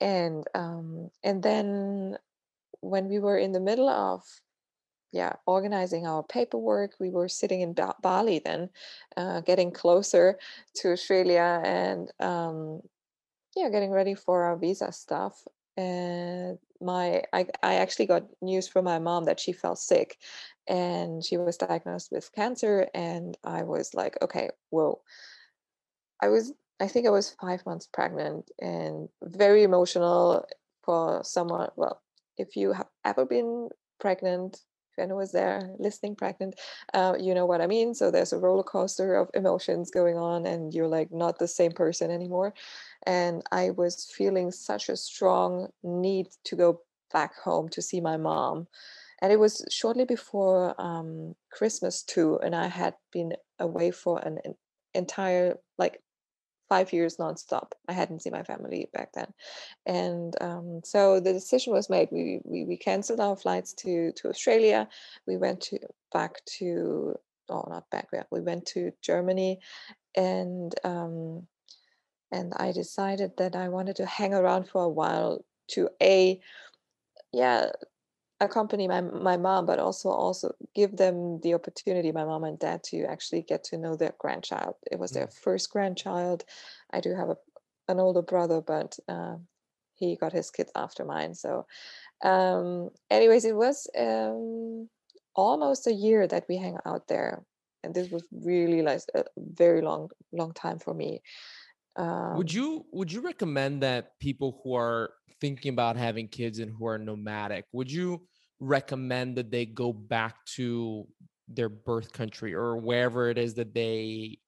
And 0.00 0.46
um, 0.54 1.10
and 1.24 1.42
then 1.42 2.18
when 2.80 3.08
we 3.08 3.18
were 3.18 3.38
in 3.38 3.52
the 3.52 3.60
middle 3.60 3.88
of 3.88 4.22
yeah 5.12 5.32
organizing 5.46 6.06
our 6.06 6.22
paperwork 6.22 6.92
we 7.00 7.10
were 7.10 7.28
sitting 7.28 7.60
in 7.62 7.72
ba- 7.72 7.94
bali 8.02 8.40
then 8.44 8.68
uh, 9.16 9.40
getting 9.40 9.70
closer 9.70 10.38
to 10.74 10.92
australia 10.92 11.62
and 11.64 12.10
um, 12.20 12.82
yeah 13.58 13.68
getting 13.68 13.90
ready 13.90 14.14
for 14.14 14.44
our 14.44 14.56
visa 14.56 14.92
stuff. 14.92 15.46
And 15.76 16.58
my 16.80 17.22
I, 17.32 17.46
I 17.62 17.74
actually 17.74 18.06
got 18.06 18.24
news 18.40 18.68
from 18.68 18.84
my 18.84 18.98
mom 18.98 19.24
that 19.24 19.40
she 19.40 19.52
fell 19.52 19.76
sick 19.76 20.16
and 20.66 21.24
she 21.24 21.36
was 21.36 21.56
diagnosed 21.56 22.10
with 22.12 22.32
cancer 22.32 22.88
and 22.94 23.36
i 23.44 23.62
was 23.62 23.94
like 23.94 24.16
okay 24.22 24.50
whoa. 24.70 25.00
I 26.20 26.28
was 26.28 26.52
i 26.80 26.88
think 26.88 27.06
i 27.06 27.10
was 27.10 27.36
five 27.40 27.64
months 27.66 27.88
pregnant 27.92 28.50
and 28.60 29.08
very 29.22 29.62
emotional 29.62 30.46
for 30.84 31.22
someone 31.24 31.70
well 31.76 32.00
if 32.38 32.56
you 32.56 32.72
have 32.72 32.88
ever 33.04 33.24
been 33.24 33.68
pregnant 34.00 34.60
if 34.92 35.02
anyone 35.02 35.18
was 35.18 35.32
there 35.32 35.70
listening 35.78 36.14
pregnant 36.14 36.54
uh, 36.94 37.14
you 37.18 37.34
know 37.34 37.46
what 37.46 37.60
i 37.60 37.66
mean 37.66 37.94
so 37.94 38.10
there's 38.10 38.32
a 38.32 38.38
roller 38.38 38.62
coaster 38.62 39.14
of 39.14 39.28
emotions 39.34 39.90
going 39.90 40.16
on 40.16 40.46
and 40.46 40.74
you're 40.74 40.88
like 40.88 41.10
not 41.12 41.38
the 41.38 41.48
same 41.48 41.72
person 41.72 42.10
anymore 42.10 42.54
and 43.06 43.42
I 43.50 43.70
was 43.70 44.10
feeling 44.14 44.50
such 44.50 44.88
a 44.88 44.96
strong 44.96 45.68
need 45.82 46.28
to 46.44 46.56
go 46.56 46.82
back 47.12 47.36
home 47.36 47.68
to 47.70 47.82
see 47.82 48.00
my 48.00 48.16
mom. 48.16 48.66
And 49.20 49.32
it 49.32 49.38
was 49.38 49.64
shortly 49.70 50.04
before 50.04 50.80
um, 50.80 51.34
Christmas 51.50 52.02
too, 52.02 52.38
and 52.42 52.54
I 52.54 52.68
had 52.68 52.94
been 53.12 53.32
away 53.58 53.90
for 53.90 54.20
an, 54.20 54.38
an 54.44 54.54
entire 54.94 55.56
like 55.76 56.00
five 56.68 56.92
years 56.92 57.16
nonstop. 57.16 57.72
I 57.88 57.92
hadn't 57.92 58.22
seen 58.22 58.32
my 58.32 58.42
family 58.42 58.88
back 58.92 59.12
then, 59.12 59.32
and 59.86 60.34
um, 60.40 60.80
so 60.84 61.20
the 61.20 61.32
decision 61.32 61.72
was 61.72 61.90
made. 61.90 62.08
We, 62.10 62.40
we 62.44 62.64
we 62.64 62.76
canceled 62.76 63.20
our 63.20 63.36
flights 63.36 63.72
to 63.74 64.12
to 64.12 64.28
Australia. 64.28 64.88
We 65.26 65.36
went 65.36 65.60
to 65.62 65.78
back 66.12 66.44
to 66.58 67.14
oh 67.48 67.66
not 67.68 67.90
back 67.90 68.08
we 68.30 68.40
went 68.40 68.66
to 68.66 68.92
Germany, 69.02 69.60
and 70.16 70.74
um, 70.84 71.46
and 72.32 72.52
I 72.56 72.72
decided 72.72 73.32
that 73.38 73.56
I 73.56 73.68
wanted 73.68 73.96
to 73.96 74.06
hang 74.06 74.34
around 74.34 74.68
for 74.68 74.84
a 74.84 74.88
while 74.88 75.44
to 75.68 75.88
a 76.02 76.40
yeah 77.32 77.70
accompany 78.40 78.86
my 78.88 79.00
my 79.00 79.36
mom 79.36 79.66
but 79.66 79.78
also 79.78 80.10
also 80.10 80.52
give 80.74 80.96
them 80.96 81.40
the 81.40 81.54
opportunity 81.54 82.12
my 82.12 82.24
mom 82.24 82.44
and 82.44 82.58
dad 82.58 82.82
to 82.84 83.04
actually 83.04 83.42
get 83.42 83.64
to 83.64 83.76
know 83.78 83.96
their 83.96 84.14
grandchild. 84.18 84.76
It 84.90 84.98
was 84.98 85.12
their 85.12 85.26
Mm. 85.26 85.32
first 85.42 85.70
grandchild. 85.70 86.44
I 86.92 87.00
do 87.00 87.14
have 87.14 87.30
a, 87.30 87.36
an 87.88 88.00
older 88.00 88.22
brother 88.22 88.60
but 88.60 88.98
uh, 89.08 89.36
he 89.94 90.16
got 90.16 90.32
his 90.32 90.50
kids 90.50 90.70
after 90.76 91.04
mine 91.04 91.34
so 91.34 91.66
um 92.24 92.90
anyways 93.10 93.44
it 93.44 93.56
was 93.56 93.88
um 93.98 94.88
almost 95.34 95.86
a 95.86 95.92
year 95.92 96.26
that 96.26 96.46
we 96.48 96.56
hang 96.56 96.78
out 96.86 97.08
there 97.08 97.44
and 97.84 97.94
this 97.94 98.10
was 98.10 98.24
really 98.32 98.82
like 98.82 99.00
a 99.14 99.24
very 99.38 99.80
long 99.82 100.10
long 100.32 100.52
time 100.52 100.78
for 100.78 100.94
me. 100.94 101.22
Um, 101.96 102.36
Would 102.36 102.52
you 102.52 102.86
would 102.92 103.12
you 103.12 103.20
recommend 103.20 103.82
that 103.82 104.18
people 104.20 104.60
who 104.62 104.74
are 104.74 105.10
thinking 105.40 105.72
about 105.72 105.96
having 105.96 106.28
kids 106.28 106.58
and 106.58 106.72
who 106.72 106.86
are 106.86 106.98
nomadic, 106.98 107.64
would 107.72 107.90
you 107.90 108.26
recommend 108.60 109.36
that 109.36 109.50
they 109.50 109.66
go 109.66 109.92
back 109.92 110.44
to 110.44 111.06
their 111.48 111.68
birth 111.68 112.12
country 112.12 112.54
or 112.54 112.76
wherever 112.76 113.30
it 113.30 113.38
is 113.38 113.54
that 113.54 113.74
they 113.74 114.38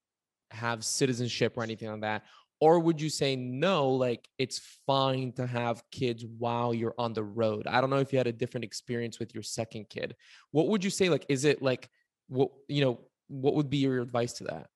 have 0.51 0.85
citizenship 0.85 1.55
or 1.57 1.63
anything 1.63 1.91
like 1.91 2.01
that? 2.01 2.25
Or 2.61 2.79
would 2.79 3.01
you 3.01 3.09
say 3.09 3.37
no, 3.37 3.89
like 3.89 4.29
it's 4.37 4.61
fine 4.87 5.33
to 5.33 5.47
have 5.47 5.83
kids 5.91 6.27
while 6.39 6.75
you're 6.75 6.95
on 6.99 7.15
the 7.15 7.25
road? 7.25 7.67
I 7.67 7.81
don't 7.81 7.89
know 7.89 7.97
if 7.97 8.13
you 8.13 8.19
had 8.19 8.27
a 8.27 8.33
different 8.33 8.65
experience 8.65 9.19
with 9.19 9.33
your 9.33 9.43
second 9.43 9.89
kid. 9.89 10.15
What 10.51 10.69
would 10.69 10.85
you 10.85 10.91
say? 10.91 11.09
Like, 11.09 11.25
is 11.31 11.47
it 11.47 11.63
like 11.63 11.89
what 12.29 12.51
you 12.69 12.85
know, 12.85 13.01
what 13.29 13.55
would 13.55 13.71
be 13.71 13.79
your 13.79 14.03
advice 14.03 14.35
to 14.35 14.45
that? 14.45 14.67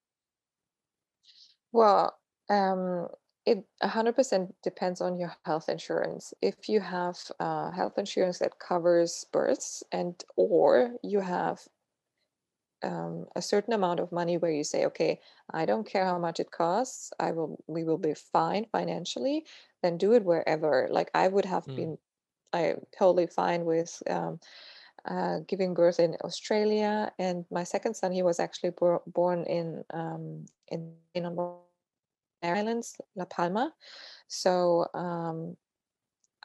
Well, 1.73 2.17
um, 2.49 3.09
it 3.47 3.65
100% 3.81 4.55
depends 4.63 5.01
on 5.01 5.19
your 5.19 5.35
health 5.45 5.69
insurance. 5.69 6.35
If 6.43 6.69
you 6.69 6.81
have 6.81 7.19
uh, 7.41 7.71
health 7.73 7.99
insurance 7.99 8.39
that 8.39 8.59
covers 8.59 9.27
births 9.33 9.83
and 9.93 10.23
or 10.37 10.93
you 11.03 11.21
have 11.21 11.69
um, 12.83 13.27
a 13.35 13.43
certain 13.43 13.73
amount 13.73 14.01
of 14.01 14.13
money 14.13 14.37
where 14.37 14.51
you 14.51 14.65
say, 14.65 14.85
okay, 14.87 15.21
I 15.51 15.65
don't 15.67 15.87
care 15.87 16.05
how 16.05 16.19
much 16.19 16.41
it 16.41 16.51
costs, 16.51 17.13
I 17.19 17.33
will, 17.33 17.63
we 17.67 17.85
will 17.85 17.99
be 17.99 18.15
fine 18.15 18.67
financially, 18.67 19.45
then 19.83 19.97
do 19.99 20.13
it 20.13 20.25
wherever. 20.25 20.89
Like 20.91 21.11
I 21.15 21.29
would 21.29 21.45
have 21.47 21.69
Mm, 21.69 21.75
been, 21.75 21.99
I 22.53 22.77
totally 22.99 23.27
fine 23.27 23.65
with 23.65 24.03
um, 24.11 24.41
uh, 25.09 25.39
giving 25.47 25.75
birth 25.75 25.99
in 26.01 26.17
Australia, 26.25 27.13
and 27.19 27.45
my 27.51 27.65
second 27.65 27.95
son, 27.95 28.13
he 28.13 28.23
was 28.23 28.39
actually 28.41 28.71
bor- 28.71 29.03
born 29.07 29.45
in 29.45 29.85
um, 29.93 30.47
in 30.69 30.95
in 31.15 31.27
Islands, 32.45 32.97
La 33.17 33.25
Palma. 33.25 33.73
So 34.29 34.87
um, 34.95 35.57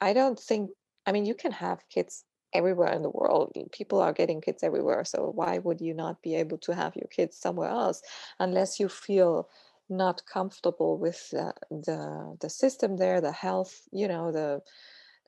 I 0.00 0.12
don't 0.12 0.38
think, 0.38 0.70
I 1.06 1.12
mean, 1.12 1.26
you 1.26 1.34
can 1.34 1.52
have 1.52 1.88
kids 1.88 2.24
everywhere 2.52 2.92
in 2.92 3.02
the 3.02 3.10
world. 3.10 3.56
People 3.72 4.00
are 4.00 4.12
getting 4.12 4.40
kids 4.40 4.62
everywhere. 4.62 5.04
So 5.04 5.30
why 5.34 5.58
would 5.58 5.80
you 5.80 5.94
not 5.94 6.22
be 6.22 6.34
able 6.34 6.58
to 6.58 6.74
have 6.74 6.96
your 6.96 7.08
kids 7.08 7.36
somewhere 7.36 7.68
else 7.68 8.02
unless 8.38 8.80
you 8.80 8.88
feel 8.88 9.48
not 9.88 10.22
comfortable 10.26 10.98
with 10.98 11.34
uh, 11.36 11.52
the 11.70 12.36
the 12.40 12.48
system 12.48 12.96
there, 12.96 13.20
the 13.20 13.32
health, 13.32 13.82
you 13.92 14.06
know, 14.06 14.30
the 14.30 14.60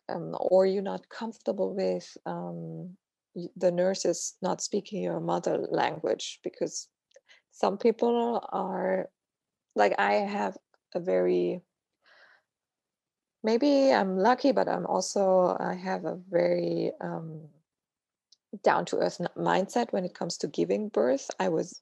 um, 0.09 0.37
or 0.39 0.67
you're 0.67 0.83
not 0.83 1.09
comfortable 1.09 1.75
with 1.75 2.17
um, 2.27 2.97
the 3.57 3.71
nurses 3.71 4.35
not 4.43 4.61
speaking 4.61 5.03
your 5.03 5.21
mother 5.21 5.67
language 5.71 6.39
because 6.45 6.89
some 7.51 7.77
people 7.79 8.47
are 8.53 9.09
like 9.75 9.95
I 9.99 10.15
have 10.15 10.57
a 10.95 11.01
very 11.01 11.63
maybe 13.43 13.93
I'm 13.93 14.19
lucky, 14.19 14.53
but 14.53 14.69
I'm 14.69 14.87
also 14.87 15.57
I 15.59 15.75
have 15.75 16.05
a 16.05 16.19
very 16.31 16.93
um, 17.01 17.49
down 18.63 18.85
to 18.87 18.99
earth 18.99 19.21
mindset 19.37 19.93
when 19.93 20.05
it 20.05 20.15
comes 20.15 20.37
to 20.39 20.47
giving 20.47 20.89
birth. 20.89 21.31
I 21.41 21.49
was 21.49 21.81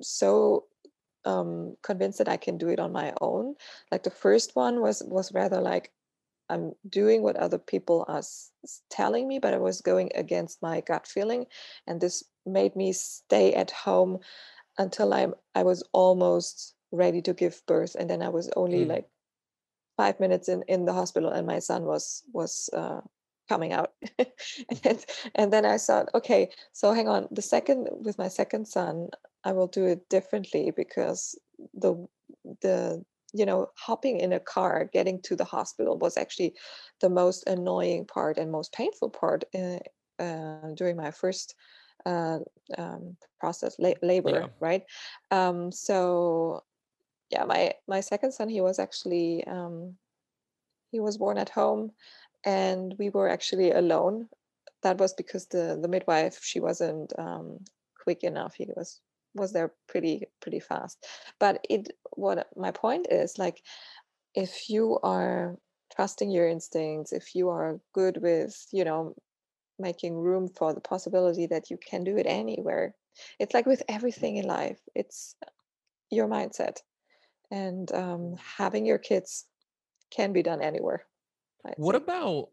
so 0.00 0.64
um, 1.24 1.76
convinced 1.82 2.18
that 2.18 2.28
I 2.28 2.36
can 2.36 2.58
do 2.58 2.68
it 2.68 2.80
on 2.80 2.92
my 2.92 3.12
own. 3.20 3.54
Like 3.90 4.02
the 4.02 4.10
first 4.10 4.56
one 4.56 4.80
was 4.80 5.02
was 5.06 5.32
rather 5.32 5.60
like 5.60 5.92
I'm 6.50 6.72
doing 6.88 7.22
what 7.22 7.36
other 7.36 7.58
people 7.58 8.04
are 8.06 8.22
telling 8.90 9.26
me, 9.26 9.38
but 9.38 9.54
I 9.54 9.58
was 9.58 9.80
going 9.80 10.10
against 10.14 10.60
my 10.60 10.82
gut 10.82 11.06
feeling, 11.06 11.46
and 11.86 12.00
this 12.00 12.24
made 12.44 12.76
me 12.76 12.92
stay 12.92 13.54
at 13.54 13.70
home 13.70 14.18
until 14.76 15.14
I 15.14 15.28
I 15.54 15.62
was 15.62 15.82
almost 15.92 16.73
ready 16.94 17.20
to 17.22 17.34
give 17.34 17.62
birth, 17.66 17.96
and 17.98 18.08
then 18.08 18.22
I 18.22 18.28
was 18.28 18.50
only 18.56 18.84
mm, 18.84 18.88
like 18.88 19.08
five 19.96 20.18
minutes 20.20 20.48
in 20.48 20.62
in 20.68 20.84
the 20.84 20.92
hospital 20.92 21.30
and 21.30 21.46
my 21.46 21.58
son 21.58 21.84
was 21.84 22.22
was 22.32 22.68
uh, 22.72 23.00
coming 23.48 23.72
out. 23.72 23.92
And, 24.84 25.04
and 25.34 25.52
then 25.52 25.64
i 25.64 25.78
thought 25.78 26.08
okay 26.14 26.50
so 26.72 26.92
hang 26.92 27.08
on 27.08 27.28
the 27.30 27.42
second 27.42 27.88
with 27.90 28.18
my 28.18 28.28
second 28.28 28.66
son 28.66 29.08
i 29.44 29.52
will 29.52 29.66
do 29.66 29.84
it 29.86 30.08
differently 30.08 30.72
because 30.74 31.38
the 31.74 32.06
the 32.62 33.04
you 33.32 33.46
know 33.46 33.68
hopping 33.76 34.20
in 34.20 34.32
a 34.32 34.40
car 34.40 34.88
getting 34.92 35.20
to 35.22 35.36
the 35.36 35.44
hospital 35.44 35.98
was 35.98 36.16
actually 36.16 36.54
the 37.00 37.08
most 37.08 37.46
annoying 37.46 38.04
part 38.06 38.38
and 38.38 38.50
most 38.50 38.72
painful 38.72 39.10
part 39.10 39.44
uh, 39.54 39.78
uh, 40.22 40.68
during 40.74 40.96
my 40.96 41.10
first 41.10 41.54
uh, 42.06 42.38
um, 42.78 43.16
process 43.40 43.76
la- 43.78 43.88
yeah. 43.88 43.96
labor 44.02 44.50
right? 44.60 44.84
Um, 45.30 45.72
so 45.72 46.62
yeah 47.30 47.44
my 47.44 47.72
my 47.88 48.00
second 48.00 48.32
son 48.32 48.48
he 48.48 48.60
was 48.60 48.78
actually 48.78 49.44
um, 49.46 49.96
he 50.90 51.00
was 51.00 51.18
born 51.18 51.38
at 51.38 51.50
home 51.50 51.90
and 52.44 52.94
we 52.98 53.10
were 53.10 53.28
actually 53.28 53.72
alone. 53.72 54.28
That 54.82 54.98
was 54.98 55.12
because 55.14 55.46
the 55.46 55.78
the 55.80 55.88
midwife 55.88 56.38
she 56.42 56.60
wasn't 56.60 57.12
um, 57.18 57.64
quick 58.02 58.22
enough. 58.22 58.54
He 58.54 58.68
was 58.76 59.00
was 59.34 59.52
there 59.52 59.72
pretty 59.88 60.26
pretty 60.40 60.60
fast. 60.60 61.04
But 61.40 61.66
it 61.68 61.88
what 62.12 62.46
my 62.56 62.70
point 62.70 63.08
is 63.10 63.38
like 63.38 63.62
if 64.34 64.68
you 64.68 64.98
are 65.02 65.56
trusting 65.94 66.30
your 66.30 66.48
instincts 66.48 67.12
if 67.12 67.34
you 67.34 67.48
are 67.48 67.80
good 67.92 68.20
with 68.22 68.66
you 68.72 68.84
know 68.84 69.14
making 69.78 70.16
room 70.16 70.48
for 70.48 70.72
the 70.72 70.80
possibility 70.80 71.46
that 71.46 71.70
you 71.70 71.76
can 71.76 72.04
do 72.04 72.16
it 72.16 72.26
anywhere 72.26 72.94
it's 73.38 73.54
like 73.54 73.66
with 73.66 73.82
everything 73.88 74.36
in 74.36 74.46
life 74.46 74.78
it's 74.94 75.36
your 76.10 76.26
mindset 76.26 76.78
and 77.54 77.92
um, 77.92 78.36
having 78.58 78.84
your 78.84 78.98
kids 78.98 79.46
can 80.10 80.32
be 80.32 80.42
done 80.42 80.60
anywhere 80.60 81.04
i'd 81.66 81.74
What 81.76 81.94
say 81.94 82.02
about 82.02 82.48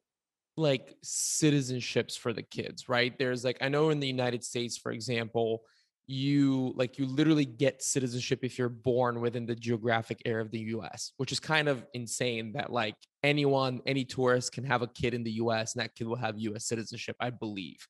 like 0.58 0.96
citizenships 1.04 2.18
for 2.18 2.34
the 2.34 2.44
kids, 2.44 2.90
right? 2.90 3.18
There's 3.18 3.44
like 3.44 3.58
I 3.62 3.70
know 3.70 3.90
in 3.90 4.00
the 4.00 4.08
United 4.08 4.44
States, 4.44 4.78
for 4.78 4.92
example, 4.92 5.64
you 6.08 6.74
like 6.76 6.98
you 6.98 7.06
literally 7.06 7.46
get 7.46 7.82
citizenship 7.82 8.40
if 8.44 8.58
you're 8.58 8.70
born 8.70 9.22
within 9.22 9.46
the 9.46 9.56
geographic 9.56 10.22
area 10.26 10.44
of 10.44 10.52
the 10.52 10.60
US, 10.76 11.14
which 11.18 11.32
is 11.32 11.40
kind 11.40 11.70
of 11.70 11.86
insane 11.94 12.54
that 12.54 12.72
like 12.72 12.96
anyone, 13.24 13.82
any 13.86 14.04
tourist 14.04 14.52
can 14.52 14.64
have 14.66 14.82
a 14.82 14.88
kid 14.88 15.14
in 15.14 15.24
the 15.24 15.32
US 15.34 15.74
and 15.74 15.84
that 15.84 15.96
kid 15.96 16.08
will 16.08 16.18
have 16.18 16.40
US 16.40 16.66
citizenship, 16.66 17.16
I 17.20 17.30
believe. 17.30 17.88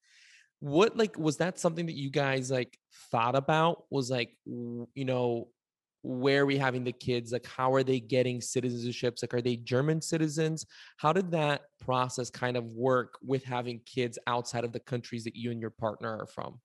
What 0.60 0.95
like 0.95 1.17
was 1.17 1.38
that 1.38 1.58
something 1.58 1.88
that 1.88 1.95
you 1.95 2.12
guys 2.12 2.52
like 2.52 2.78
thought 3.12 3.36
about? 3.36 3.86
Was 3.89 4.12
like 4.12 4.38
you 4.45 5.06
know 5.06 5.47
where 6.04 6.44
are 6.44 6.46
we 6.46 6.58
having 6.58 6.84
the 6.84 6.92
kids? 6.92 7.32
Like 7.32 7.46
how 7.46 7.74
are 7.74 7.84
they 7.84 8.00
getting 8.00 8.40
citizenships? 8.40 9.22
Like 9.22 9.34
are 9.34 9.42
they 9.42 9.56
German 9.58 10.02
citizens? 10.02 10.66
How 10.98 11.14
did 11.14 11.32
that 11.32 11.64
process 11.80 12.30
kind 12.30 12.58
of 12.58 12.66
work 12.74 13.18
with 13.24 13.44
having 13.44 13.82
kids 13.86 14.18
outside 14.28 14.64
of 14.64 14.72
the 14.74 14.80
countries 14.80 15.24
that 15.26 15.36
you 15.36 15.52
and 15.52 15.62
your 15.62 15.70
partner 15.70 16.18
are 16.18 16.28
from? 16.28 16.60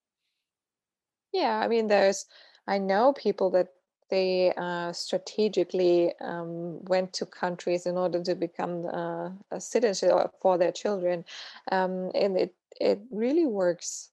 Yeah, 1.33 1.59
I 1.59 1.69
mean, 1.69 1.87
there's, 1.89 2.27
I 2.67 2.79
know 2.79 3.13
people 3.13 3.51
that 3.51 3.69
they 4.09 4.53
uh, 4.57 4.93
strategically 4.93 6.15
um, 6.21 6.83
went 6.85 7.13
to 7.15 7.27
countries 7.27 7.87
in 7.87 7.97
order 7.97 8.23
to 8.23 8.35
become 8.35 8.87
uh, 8.87 9.31
a 9.51 9.61
citizen 9.61 10.11
for 10.41 10.57
their 10.59 10.73
children, 10.73 11.25
um, 11.73 12.13
and 12.15 12.37
it 12.39 12.55
it 12.81 13.01
really 13.11 13.47
works 13.47 14.11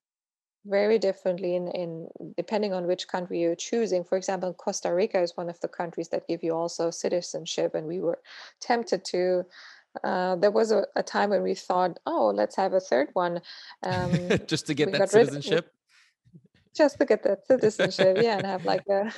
very 0.66 0.98
differently 0.98 1.56
in, 1.56 1.68
in 1.68 2.08
depending 2.36 2.72
on 2.72 2.86
which 2.86 3.08
country 3.08 3.40
you're 3.40 3.54
choosing. 3.54 4.04
For 4.04 4.16
example, 4.16 4.52
Costa 4.54 4.92
Rica 4.92 5.20
is 5.20 5.36
one 5.36 5.50
of 5.50 5.60
the 5.60 5.68
countries 5.68 6.08
that 6.08 6.28
give 6.28 6.42
you 6.42 6.54
also 6.54 6.90
citizenship, 6.90 7.74
and 7.74 7.86
we 7.86 8.00
were 8.00 8.20
tempted 8.60 9.04
to. 9.06 9.44
Uh, 10.02 10.34
there 10.36 10.50
was 10.50 10.72
a, 10.72 10.84
a 10.96 11.02
time 11.04 11.30
when 11.30 11.42
we 11.42 11.54
thought, 11.54 11.98
oh, 12.04 12.32
let's 12.34 12.56
have 12.56 12.72
a 12.72 12.80
third 12.80 13.10
one. 13.12 13.40
Um, 13.84 14.28
Just 14.46 14.66
to 14.66 14.74
get 14.74 14.90
that 14.90 14.98
got 14.98 15.12
rid 15.12 15.26
citizenship? 15.26 15.70
just 16.74 16.98
to 16.98 17.06
get 17.06 17.22
that 17.22 17.46
citizenship, 17.46 18.18
yeah, 18.20 18.38
and 18.38 18.46
have 18.46 18.64
like 18.64 18.86
a, 18.88 19.12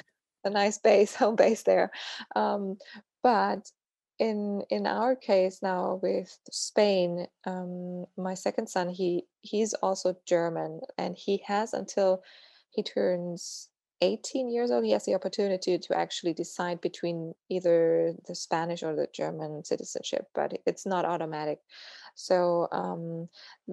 a 0.44 0.50
nice 0.50 0.78
base, 0.78 1.14
home 1.22 1.36
base 1.36 1.62
there. 1.62 1.90
Um, 2.34 2.78
but 3.22 3.70
in 4.18 4.62
in 4.70 4.86
our 4.86 5.14
case 5.14 5.62
now 5.62 6.00
with 6.02 6.38
Spain, 6.50 7.26
um, 7.44 8.06
my 8.16 8.34
second 8.34 8.68
son, 8.68 8.88
he 8.88 9.24
he's 9.42 9.74
also 9.74 10.16
German, 10.26 10.80
and 10.98 11.16
he 11.16 11.42
has 11.46 11.72
until 11.72 12.22
he 12.70 12.82
turns 12.82 13.68
18 14.02 14.50
years 14.50 14.70
old, 14.70 14.84
he 14.84 14.90
has 14.92 15.04
the 15.04 15.14
opportunity 15.14 15.78
to 15.78 15.96
actually 15.96 16.34
decide 16.34 16.80
between 16.80 17.34
either 17.48 18.12
the 18.26 18.34
Spanish 18.34 18.82
or 18.82 18.94
the 18.94 19.08
German 19.12 19.64
citizenship, 19.64 20.26
but 20.34 20.58
it's 20.66 20.84
not 20.84 21.04
automatic. 21.06 21.60
So 22.14 22.68
um, 22.72 23.28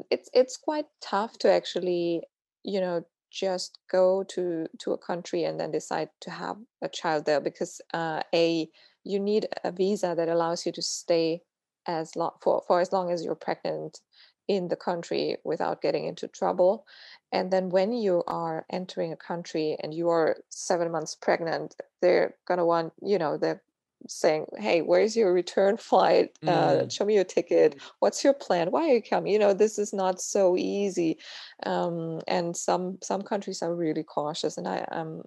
it's 0.10 0.30
it's 0.34 0.58
quite 0.58 0.86
tough 1.02 1.38
to 1.40 1.52
actually, 1.52 2.24
you 2.64 2.80
know, 2.82 3.06
just 3.32 3.80
go 3.92 4.24
to 4.30 4.68
to 4.80 4.92
a 4.94 4.98
country 4.98 5.44
and 5.44 5.60
then 5.60 5.72
decide 5.72 6.10
to 6.22 6.32
have 6.32 6.58
a 6.82 6.90
child 6.90 7.26
there 7.26 7.42
because 7.42 7.82
uh, 7.94 8.22
a 8.34 8.70
you 9.04 9.20
need 9.20 9.48
a 9.64 9.72
visa 9.72 10.14
that 10.16 10.30
allows 10.30 10.66
you 10.66 10.72
to 10.72 10.82
stay 10.82 11.44
as 11.86 12.16
long 12.16 12.32
for, 12.42 12.64
for 12.68 12.80
as 12.80 12.92
long 12.94 13.12
as 13.12 13.24
you're 13.26 13.36
pregnant 13.36 14.02
in 14.48 14.68
the 14.68 14.76
country 14.76 15.38
without 15.46 15.82
getting 15.82 16.06
into 16.06 16.28
trouble 16.28 16.86
and 17.32 17.52
then 17.52 17.70
when 17.70 17.94
you 17.94 18.24
are 18.28 18.66
entering 18.70 19.12
a 19.12 19.18
country 19.18 19.78
and 19.82 19.94
you 19.94 20.10
are 20.10 20.38
seven 20.50 20.92
months 20.92 21.16
pregnant 21.16 21.76
they're 22.02 22.38
going 22.46 22.58
to 22.58 22.66
want 22.66 22.94
you 23.02 23.18
know 23.18 23.38
they're 23.38 23.64
saying, 24.08 24.46
"Hey, 24.58 24.82
where's 24.82 25.16
your 25.16 25.32
return 25.34 25.78
flight? 25.90 26.38
Uh, 26.46 26.84
Mm, 26.84 26.90
show 26.90 27.06
me 27.06 27.16
your 27.16 27.24
ticket. 27.24 27.82
What's 28.00 28.22
your 28.24 28.34
plan? 28.34 28.70
Why 28.72 28.90
are 28.90 28.94
you 28.96 29.02
coming?" 29.02 29.32
You 29.32 29.40
know, 29.40 29.54
this 29.54 29.80
is 29.80 29.94
not 29.94 30.20
so 30.22 30.58
easy, 30.58 31.18
um, 31.66 32.20
and 32.28 32.56
some 32.58 32.98
some 33.02 33.22
countries 33.22 33.62
are 33.62 33.74
really 33.74 34.04
cautious, 34.04 34.58
and 34.58 34.68
I 34.68 34.86
am 34.92 35.24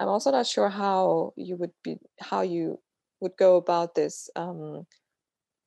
I'm 0.00 0.08
also 0.08 0.30
not 0.30 0.46
sure 0.46 0.68
how 0.70 1.32
you 1.36 1.56
would 1.56 1.72
be 1.82 1.98
how 2.20 2.42
you 2.42 2.80
would 3.24 3.36
go 3.36 3.56
about 3.56 3.96
this 3.96 4.30
um, 4.36 4.86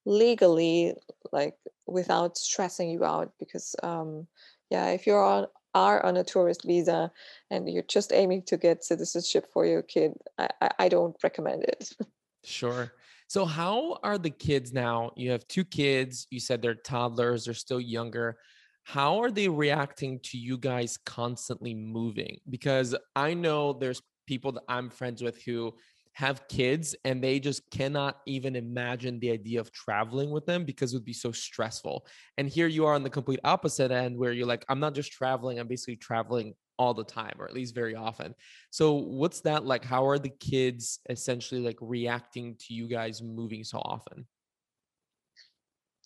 legally, 0.05 0.93
like 1.33 1.55
without 1.85 2.37
stressing 2.37 2.89
you 2.89 3.03
out, 3.03 3.33
because 3.39 3.75
um, 3.83 4.27
yeah, 4.69 4.91
if 4.91 5.05
you're 5.05 5.23
on 5.23 5.47
are 5.75 6.03
on 6.05 6.17
a 6.17 6.23
tourist 6.23 6.63
visa 6.65 7.11
and 7.51 7.69
you're 7.69 7.83
just 7.83 8.11
aiming 8.11 8.41
to 8.41 8.57
get 8.57 8.83
citizenship 8.83 9.45
for 9.51 9.65
your 9.65 9.83
kid, 9.83 10.13
I, 10.37 10.49
I, 10.61 10.69
I 10.79 10.89
don't 10.89 11.15
recommend 11.21 11.63
it. 11.63 11.93
sure. 12.43 12.93
So, 13.27 13.45
how 13.45 13.99
are 14.03 14.17
the 14.17 14.29
kids 14.29 14.71
now? 14.71 15.11
You 15.15 15.31
have 15.31 15.47
two 15.47 15.65
kids. 15.65 16.27
You 16.29 16.39
said 16.39 16.61
they're 16.61 16.75
toddlers, 16.75 17.45
they're 17.45 17.53
still 17.53 17.81
younger. 17.81 18.37
How 18.83 19.21
are 19.21 19.31
they 19.31 19.49
reacting 19.49 20.19
to 20.23 20.37
you 20.37 20.57
guys 20.57 20.97
constantly 21.05 21.73
moving? 21.75 22.39
Because 22.49 22.95
I 23.17 23.33
know 23.33 23.73
there's 23.73 24.01
people 24.27 24.53
that 24.53 24.63
I'm 24.69 24.89
friends 24.89 25.21
with 25.21 25.41
who 25.43 25.73
have 26.17 26.47
kids 26.47 26.95
and 27.05 27.23
they 27.23 27.39
just 27.39 27.69
cannot 27.69 28.21
even 28.25 28.55
imagine 28.55 29.19
the 29.19 29.29
idea 29.29 29.59
of 29.59 29.71
traveling 29.71 30.31
with 30.31 30.47
them 30.47 30.65
because 30.65 30.91
it 30.91 30.95
would 30.95 31.05
be 31.05 31.13
so 31.13 31.31
stressful. 31.31 32.07
And 32.39 32.49
here 32.49 32.65
you 32.65 32.87
are 32.87 32.95
on 32.95 33.03
the 33.03 33.09
complete 33.11 33.39
opposite 33.43 33.91
end 33.91 34.17
where 34.17 34.31
you're 34.31 34.47
like, 34.47 34.65
I'm 34.67 34.79
not 34.79 34.95
just 34.95 35.11
traveling, 35.11 35.59
I'm 35.59 35.67
basically 35.67 35.97
traveling 35.97 36.55
all 36.79 36.95
the 36.95 37.03
time, 37.03 37.35
or 37.37 37.45
at 37.45 37.53
least 37.53 37.75
very 37.75 37.93
often. 37.93 38.33
So 38.71 38.93
what's 38.93 39.41
that 39.41 39.63
like? 39.63 39.85
How 39.85 40.07
are 40.07 40.17
the 40.17 40.33
kids 40.39 41.01
essentially 41.07 41.61
like 41.61 41.77
reacting 41.81 42.55
to 42.61 42.73
you 42.73 42.87
guys 42.87 43.21
moving 43.21 43.63
so 43.63 43.77
often? 43.77 44.25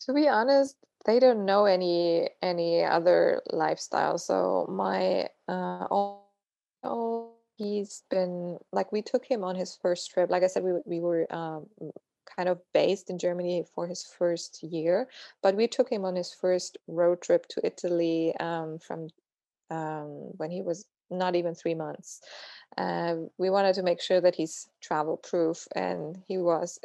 To 0.08 0.13
be 0.13 0.28
honest, 0.28 0.76
they 1.06 1.19
don't 1.19 1.45
know 1.45 1.63
any 1.63 2.28
any 2.41 2.84
other 2.84 3.41
lifestyle. 3.50 4.17
So 4.17 4.65
my 4.67 5.30
uh 5.47 5.88
all, 5.89 6.34
all 6.84 7.31
he's 7.62 8.04
been 8.10 8.58
like 8.71 8.91
we 8.91 9.02
took 9.02 9.26
him 9.26 9.43
on 9.43 9.56
his 9.56 9.78
first 9.82 10.12
trip. 10.12 10.30
Like 10.30 10.43
I 10.43 10.47
said, 10.47 10.63
we 10.63 10.74
we 10.86 11.00
were 11.00 11.28
um 11.34 11.67
kind 12.38 12.50
of 12.50 12.60
based 12.74 13.10
in 13.10 13.19
Germany 13.19 13.65
for 13.76 13.88
his 13.88 14.04
first 14.04 14.63
year, 14.63 15.08
but 15.43 15.56
we 15.56 15.67
took 15.67 15.89
him 15.89 16.06
on 16.06 16.15
his 16.15 16.34
first 16.34 16.78
road 16.88 17.21
trip 17.21 17.47
to 17.50 17.62
Italy 17.65 18.34
um 18.39 18.80
from 18.80 19.10
um, 19.71 20.32
when 20.38 20.52
he 20.52 20.62
was 20.62 20.86
not 21.10 21.36
even 21.36 21.56
three 21.56 21.76
months. 21.76 22.21
Um, 22.78 23.30
we 23.38 23.50
wanted 23.50 23.76
to 23.76 23.84
make 23.84 24.02
sure 24.02 24.21
that 24.21 24.36
he's 24.36 24.67
travel 24.82 25.17
proof, 25.17 25.67
and 25.76 26.17
he 26.28 26.38
was. 26.38 26.80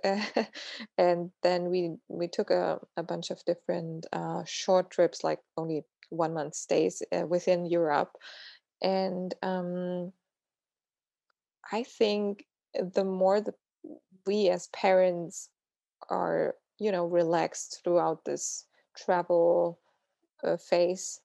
and 0.99 1.31
then 1.43 1.71
we 1.71 1.97
we 2.09 2.29
took 2.29 2.51
a, 2.51 2.81
a 2.97 3.03
bunch 3.03 3.31
of 3.31 3.45
different 3.45 4.07
uh, 4.13 4.43
short 4.47 4.91
trips, 4.91 5.23
like 5.25 5.41
only 5.57 5.85
one 6.11 6.35
month 6.35 6.55
stays 6.55 7.03
uh, 7.13 7.27
within 7.27 7.67
Europe. 7.67 8.17
And 8.83 9.35
um, 9.43 10.13
I 11.73 11.83
think 11.83 12.45
the 12.75 13.05
more 13.05 13.41
the 13.41 13.55
we 14.27 14.49
as 14.49 14.67
parents 14.69 15.49
are, 16.11 16.55
you 16.79 16.91
know, 16.93 17.07
relaxed 17.07 17.81
throughout 17.85 18.25
this 18.25 18.67
travel 18.97 19.79
uh, 20.43 20.57
phase, 20.57 21.21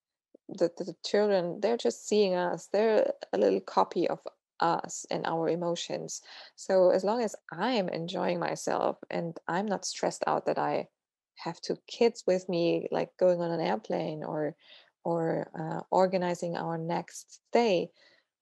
the, 0.50 0.72
the 0.78 0.84
the 0.86 0.96
children 1.06 1.60
they're 1.62 1.78
just 1.78 2.08
seeing 2.08 2.36
us. 2.36 2.70
They're 2.72 3.12
a 3.34 3.38
little 3.38 3.62
copy 3.62 4.08
of 4.08 4.20
us 4.60 5.06
and 5.10 5.26
our 5.26 5.50
emotions. 5.50 6.22
So 6.56 6.92
as 6.92 7.04
long 7.04 7.24
as 7.24 7.36
i'm 7.52 7.90
enjoying 7.90 8.40
myself 8.40 8.98
and 9.10 9.38
i'm 9.48 9.66
not 9.66 9.86
stressed 9.86 10.24
out 10.28 10.46
that 10.46 10.60
i 10.60 10.88
have 11.36 11.60
two 11.62 11.78
kids 11.88 12.24
with 12.28 12.48
me 12.48 12.88
like 12.92 13.10
going 13.18 13.42
on 13.42 13.52
an 13.52 13.60
airplane 13.60 14.24
or 14.24 14.56
or 15.04 15.50
uh, 15.60 15.82
organizing 15.90 16.56
our 16.56 16.78
next 16.78 17.42
stay 17.50 17.90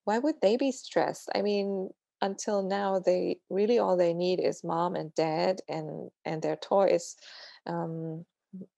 why 0.10 0.18
would 0.18 0.36
they 0.42 0.58
be 0.58 0.72
stressed 0.72 1.30
i 1.36 1.42
mean 1.42 1.90
until 2.22 2.64
now 2.64 3.00
they 3.00 3.38
really 3.50 3.80
all 3.80 3.96
they 3.96 4.14
need 4.14 4.40
is 4.40 4.64
mom 4.64 4.96
and 4.96 5.14
dad 5.16 5.62
and 5.70 6.10
and 6.26 6.42
their 6.42 6.58
toys 6.58 7.16
um 7.68 8.26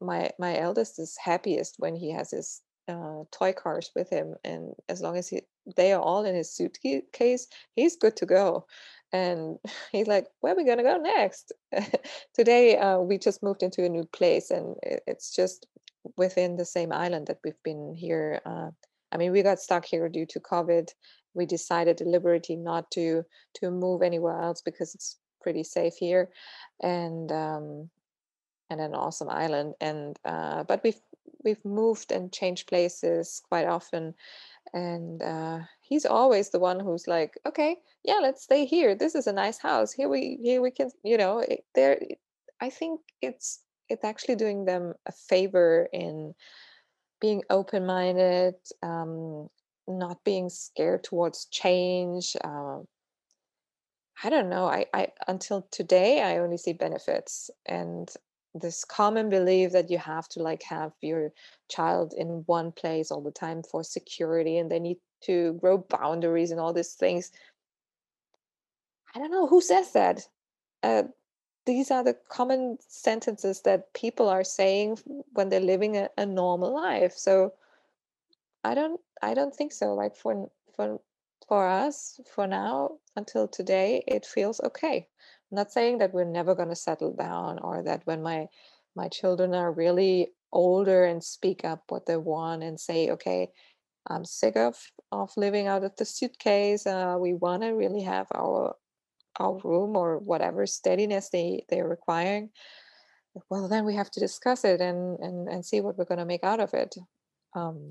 my 0.02 0.30
my 0.40 0.58
eldest 0.58 1.00
is 1.00 1.18
happiest 1.18 1.76
when 1.78 1.96
he 1.96 2.12
has 2.12 2.32
his 2.32 2.62
uh, 2.88 3.24
toy 3.32 3.54
cars 3.54 3.92
with 3.96 4.10
him, 4.10 4.36
and 4.44 4.74
as 4.90 5.02
long 5.02 5.18
as 5.18 5.30
he 5.30 5.42
they 5.78 5.94
are 5.94 6.02
all 6.02 6.26
in 6.26 6.36
his 6.36 6.52
suitcase, 6.52 7.48
he's 7.76 7.96
good 7.96 8.16
to 8.18 8.26
go. 8.26 8.66
And 9.14 9.58
he's 9.92 10.08
like, 10.08 10.28
"Where 10.42 10.54
are 10.54 10.58
we 10.58 10.66
gonna 10.66 10.84
go 10.84 10.98
next?" 10.98 11.52
Today, 12.34 12.78
uh, 12.78 13.00
we 13.00 13.18
just 13.18 13.44
moved 13.44 13.64
into 13.64 13.86
a 13.86 13.90
new 13.90 14.06
place, 14.06 14.52
and 14.52 14.76
it, 14.84 15.04
it's 15.08 15.36
just 15.36 15.68
within 16.18 16.58
the 16.58 16.66
same 16.66 16.92
island 16.92 17.28
that 17.28 17.40
we've 17.44 17.64
been 17.64 17.94
here. 17.96 18.42
Uh, 18.46 18.72
I 19.12 19.18
mean, 19.18 19.32
we 19.32 19.44
got 19.44 19.60
stuck 19.60 19.86
here 19.86 20.10
due 20.10 20.26
to 20.28 20.40
COVID. 20.40 20.90
We 21.34 21.46
decided 21.46 21.98
deliberately 21.98 22.56
not 22.56 22.92
to 22.92 23.24
to 23.56 23.72
move 23.72 24.02
anywhere 24.02 24.42
else 24.42 24.62
because 24.62 24.96
it's 24.96 25.18
pretty 25.42 25.64
safe 25.64 25.96
here, 25.96 26.30
and 26.82 27.32
um, 27.32 27.90
and 28.70 28.82
an 28.82 28.96
awesome 28.96 29.30
island. 29.30 29.76
And 29.82 30.18
uh, 30.26 30.64
but 30.64 30.84
we've 30.84 31.02
we've 31.44 31.64
moved 31.66 32.12
and 32.12 32.32
changed 32.32 32.68
places 32.68 33.42
quite 33.50 33.68
often, 33.68 34.14
and 34.74 35.22
uh, 35.22 35.60
he's 35.82 36.06
always 36.06 36.50
the 36.50 36.60
one 36.60 36.80
who's 36.80 37.08
like, 37.08 37.38
okay, 37.46 37.78
yeah, 38.04 38.20
let's 38.22 38.44
stay 38.44 38.66
here. 38.66 38.96
This 38.96 39.16
is 39.16 39.28
a 39.28 39.34
nice 39.34 39.58
house. 39.58 39.92
Here 39.92 40.10
we 40.10 40.40
here 40.42 40.62
we 40.62 40.72
can, 40.72 40.92
you 41.04 41.18
know, 41.18 41.40
it, 41.40 41.66
there. 41.76 42.00
I 42.60 42.70
think 42.70 43.02
it's 43.22 43.60
it's 43.90 44.06
actually 44.06 44.36
doing 44.36 44.66
them 44.66 44.94
a 45.06 45.12
favor 45.12 45.90
in 45.92 46.34
being 47.20 47.44
open 47.50 47.86
minded, 47.86 48.56
um, 48.82 49.50
not 49.88 50.24
being 50.24 50.50
scared 50.50 51.04
towards 51.04 51.46
change. 51.46 52.36
Uh, 52.44 52.80
I 54.24 54.30
don't 54.30 54.50
know. 54.50 54.66
I, 54.66 54.86
I 54.94 55.08
until 55.28 55.68
today 55.72 56.22
I 56.22 56.38
only 56.38 56.58
see 56.58 56.74
benefits 56.74 57.50
and 57.66 58.10
this 58.54 58.84
common 58.84 59.30
belief 59.30 59.72
that 59.72 59.90
you 59.90 59.98
have 59.98 60.28
to 60.30 60.44
like 60.44 60.64
have 60.64 60.92
your 61.02 61.32
child 61.70 62.14
in 62.18 62.44
one 62.46 62.72
place 62.72 63.10
all 63.10 63.22
the 63.22 63.32
time 63.32 63.64
for 63.64 63.84
security 63.84 64.58
and 64.58 64.70
they 64.70 64.80
need 64.80 64.98
to 65.24 65.54
grow 65.54 65.78
boundaries 65.78 66.52
and 66.52 66.60
all 66.60 66.74
these 66.74 66.94
things. 66.94 67.32
I 69.16 69.20
don't 69.20 69.32
know 69.32 69.48
who 69.48 69.62
says 69.62 69.94
that. 69.94 70.28
Uh, 70.84 71.04
these 71.66 71.92
are 71.92 72.04
the 72.04 72.18
common 72.30 72.78
sentences 72.88 73.62
that 73.62 73.94
people 73.94 74.28
are 74.28 74.44
saying 74.44 74.98
when 75.34 75.50
they're 75.50 75.60
living 75.60 75.96
a, 75.96 76.10
a 76.18 76.26
normal 76.26 76.74
life. 76.74 77.14
So 77.14 77.54
I 78.64 78.74
don't 78.74 79.00
I 79.22 79.34
don't 79.34 79.56
think 79.56 79.72
so. 79.72 79.94
Like 79.94 80.16
for 80.16 80.50
for 80.76 81.00
for 81.48 81.68
us, 81.68 82.20
for 82.34 82.48
now 82.48 82.92
until 83.16 83.48
today, 83.48 84.04
it 84.08 84.26
feels 84.26 84.60
okay. 84.62 85.08
I'm 85.52 85.56
not 85.56 85.72
saying 85.72 85.98
that 86.00 86.14
we're 86.14 86.24
never 86.24 86.56
going 86.56 86.70
to 86.70 86.76
settle 86.76 87.14
down 87.14 87.60
or 87.60 87.84
that 87.84 88.02
when 88.06 88.24
my 88.24 88.48
my 88.96 89.08
children 89.10 89.54
are 89.54 89.72
really 89.72 90.32
older 90.52 91.06
and 91.06 91.24
speak 91.24 91.64
up 91.64 91.84
what 91.90 92.06
they 92.06 92.18
want 92.18 92.64
and 92.64 92.80
say, 92.80 93.10
okay, 93.12 93.50
I'm 94.08 94.26
sick 94.26 94.56
of 94.56 94.76
of 95.12 95.32
living 95.38 95.68
out 95.68 95.84
of 95.84 95.96
the 95.98 96.06
suitcase. 96.06 96.86
Uh, 96.88 97.18
we 97.20 97.34
want 97.34 97.64
to 97.64 97.70
really 97.70 98.02
have 98.04 98.28
our 98.34 98.76
our 99.40 99.60
room 99.64 99.96
or 99.96 100.20
whatever 100.20 100.66
steadiness 100.66 101.30
they 101.30 101.66
they're 101.70 101.88
requiring. 101.88 102.50
Well, 103.50 103.68
then 103.68 103.86
we 103.86 103.96
have 103.96 104.12
to 104.12 104.20
discuss 104.20 104.64
it 104.66 104.82
and 104.82 105.20
and 105.20 105.48
and 105.48 105.66
see 105.66 105.82
what 105.82 105.98
we're 105.98 106.06
going 106.06 106.20
to 106.20 106.26
make 106.26 106.44
out 106.44 106.60
of 106.60 106.74
it. 106.74 106.96
Um, 107.56 107.90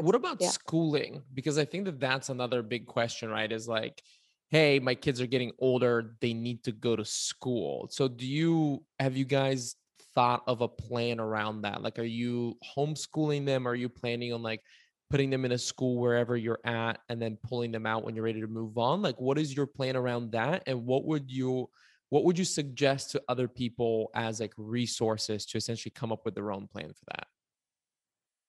What 0.00 0.14
about 0.14 0.40
yeah. 0.40 0.48
schooling? 0.48 1.22
Because 1.32 1.58
I 1.58 1.64
think 1.64 1.84
that 1.86 2.00
that's 2.00 2.28
another 2.28 2.62
big 2.62 2.86
question, 2.86 3.30
right? 3.30 3.50
Is 3.50 3.68
like, 3.68 4.02
hey, 4.50 4.78
my 4.78 4.94
kids 4.94 5.20
are 5.20 5.26
getting 5.26 5.52
older, 5.58 6.16
they 6.20 6.32
need 6.32 6.64
to 6.64 6.72
go 6.72 6.96
to 6.96 7.04
school. 7.04 7.88
So 7.90 8.08
do 8.08 8.26
you 8.26 8.84
have 9.00 9.16
you 9.16 9.24
guys 9.24 9.76
thought 10.14 10.42
of 10.46 10.60
a 10.60 10.68
plan 10.68 11.20
around 11.20 11.62
that? 11.62 11.82
Like, 11.82 11.98
are 11.98 12.04
you 12.04 12.56
homeschooling 12.76 13.44
them? 13.44 13.66
Are 13.66 13.74
you 13.74 13.88
planning 13.88 14.32
on 14.32 14.42
like 14.42 14.62
putting 15.10 15.30
them 15.30 15.44
in 15.44 15.52
a 15.52 15.58
school 15.58 15.98
wherever 15.98 16.36
you're 16.36 16.60
at 16.64 16.98
and 17.08 17.20
then 17.20 17.38
pulling 17.46 17.70
them 17.70 17.86
out 17.86 18.04
when 18.04 18.14
you're 18.14 18.24
ready 18.24 18.40
to 18.40 18.46
move 18.46 18.78
on? 18.78 19.02
Like, 19.02 19.20
what 19.20 19.38
is 19.38 19.54
your 19.54 19.66
plan 19.66 19.96
around 19.96 20.32
that? 20.32 20.62
And 20.66 20.84
what 20.86 21.04
would 21.04 21.30
you 21.30 21.68
what 22.08 22.22
would 22.24 22.38
you 22.38 22.44
suggest 22.44 23.10
to 23.10 23.22
other 23.28 23.48
people 23.48 24.10
as 24.14 24.38
like 24.38 24.54
resources 24.56 25.44
to 25.46 25.58
essentially 25.58 25.92
come 25.94 26.12
up 26.12 26.24
with 26.24 26.36
their 26.36 26.52
own 26.52 26.68
plan 26.68 26.92
for 26.92 27.04
that? 27.08 27.26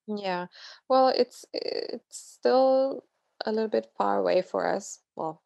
Yeah. 0.07 0.47
Well, 0.89 1.09
it's 1.09 1.45
it's 1.53 2.17
still 2.17 3.03
a 3.45 3.51
little 3.51 3.69
bit 3.69 3.91
far 3.97 4.17
away 4.19 4.41
for 4.41 4.65
us. 4.67 4.99
Well, 5.15 5.41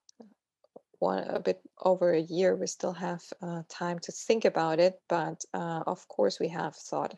one 1.00 1.24
a 1.28 1.40
bit 1.40 1.62
over 1.84 2.14
a 2.14 2.20
year. 2.22 2.56
We 2.56 2.68
still 2.68 2.94
have 2.94 3.22
uh, 3.42 3.64
time 3.70 4.00
to 4.00 4.12
think 4.12 4.46
about 4.46 4.80
it, 4.80 5.00
but 5.10 5.44
uh, 5.54 5.84
of 5.88 6.08
course 6.08 6.40
we 6.40 6.50
have 6.50 6.76
thought 6.76 7.16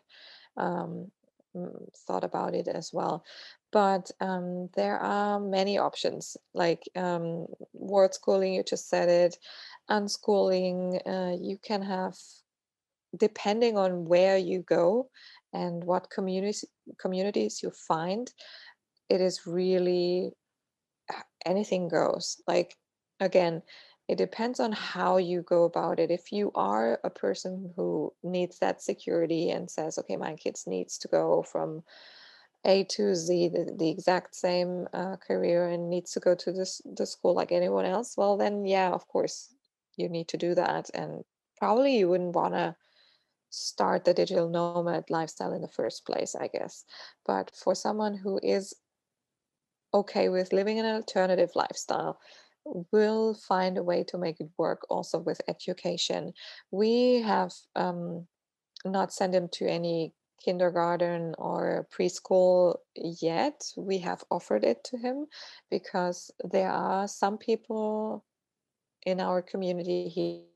um, 0.56 1.10
mm, 1.56 1.88
thought 2.06 2.24
about 2.24 2.54
it 2.54 2.68
as 2.68 2.92
well. 2.92 3.24
but 3.72 4.10
um, 4.20 4.70
there 4.76 4.98
are 4.98 5.40
many 5.40 5.78
options 5.78 6.36
like 6.54 6.82
um, 6.96 7.46
world 7.74 8.14
schooling 8.14 8.54
you 8.54 8.64
just 8.64 8.88
said 8.90 9.08
it 9.10 9.38
unschooling 9.90 10.80
uh, 11.06 11.36
you 11.40 11.58
can 11.68 11.82
have 11.82 12.14
depending 13.16 13.76
on 13.78 14.04
where 14.06 14.36
you 14.36 14.60
go 14.62 15.08
and 15.54 15.84
what 15.84 16.10
communities 16.10 16.64
communities 16.98 17.62
you 17.62 17.70
find 17.70 18.32
it 19.08 19.20
is 19.20 19.46
really 19.46 20.32
uh, 21.12 21.22
anything 21.46 21.88
goes. 21.88 22.42
Like 22.46 22.76
again 23.20 23.62
it 24.06 24.18
depends 24.18 24.60
on 24.60 24.72
how 24.72 25.16
you 25.16 25.40
go 25.40 25.64
about 25.64 25.98
it. 25.98 26.10
If 26.10 26.30
you 26.30 26.52
are 26.54 27.00
a 27.04 27.08
person 27.08 27.72
who 27.74 28.12
needs 28.22 28.58
that 28.58 28.82
security 28.82 29.50
and 29.50 29.70
says 29.70 29.98
okay 29.98 30.16
my 30.16 30.34
kids 30.34 30.66
needs 30.66 30.98
to 30.98 31.08
go 31.08 31.42
from 31.42 31.82
a 32.66 32.84
to 32.84 33.14
z 33.14 33.48
the, 33.48 33.74
the 33.78 33.90
exact 33.90 34.34
same 34.34 34.86
uh, 34.92 35.16
career 35.16 35.68
and 35.68 35.90
needs 35.90 36.12
to 36.12 36.20
go 36.20 36.34
to 36.34 36.52
this 36.52 36.80
the 36.96 37.06
school 37.06 37.34
like 37.34 37.52
anyone 37.52 37.84
else 37.84 38.16
well 38.16 38.36
then 38.36 38.64
yeah 38.64 38.90
of 38.90 39.06
course 39.08 39.54
you 39.96 40.08
need 40.08 40.28
to 40.28 40.36
do 40.36 40.54
that 40.54 40.90
and 40.94 41.24
probably 41.58 41.98
you 41.98 42.08
wouldn't 42.08 42.34
want 42.34 42.54
to 42.54 42.74
start 43.54 44.04
the 44.04 44.14
digital 44.14 44.48
nomad 44.48 45.04
lifestyle 45.10 45.52
in 45.52 45.62
the 45.62 45.68
first 45.68 46.04
place 46.04 46.34
i 46.34 46.48
guess. 46.48 46.84
But 47.26 47.50
for 47.54 47.74
someone 47.74 48.16
who 48.16 48.40
is 48.42 48.74
okay 49.92 50.28
with 50.28 50.52
living 50.52 50.78
an 50.78 50.86
alternative 50.86 51.50
lifestyle 51.54 52.18
will 52.92 53.34
find 53.34 53.78
a 53.78 53.82
way 53.82 54.02
to 54.04 54.18
make 54.18 54.40
it 54.40 54.48
work 54.58 54.86
also 54.90 55.18
with 55.18 55.40
education. 55.48 56.32
We 56.70 57.22
have 57.22 57.52
um, 57.76 58.26
not 58.84 59.12
sent 59.12 59.34
him 59.34 59.48
to 59.52 59.66
any 59.66 60.14
kindergarten 60.42 61.34
or 61.38 61.86
preschool 61.96 62.76
yet. 62.96 63.62
We 63.76 63.98
have 63.98 64.24
offered 64.30 64.64
it 64.64 64.82
to 64.84 64.98
him 64.98 65.26
because 65.70 66.30
there 66.42 66.70
are 66.70 67.06
some 67.06 67.38
people 67.38 68.24
in 69.06 69.20
our 69.20 69.42
community 69.42 70.46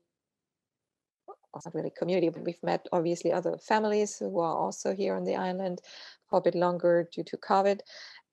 well, 1.53 1.61
not 1.65 1.73
really 1.73 1.91
community, 1.97 2.29
but 2.29 2.43
we've 2.43 2.63
met 2.63 2.87
obviously 2.91 3.31
other 3.31 3.57
families 3.57 4.17
who 4.17 4.39
are 4.39 4.55
also 4.55 4.93
here 4.93 5.15
on 5.15 5.23
the 5.23 5.35
island 5.35 5.81
for 6.29 6.39
a 6.39 6.41
bit 6.41 6.55
longer 6.55 7.09
due 7.11 7.23
to 7.23 7.37
COVID, 7.37 7.79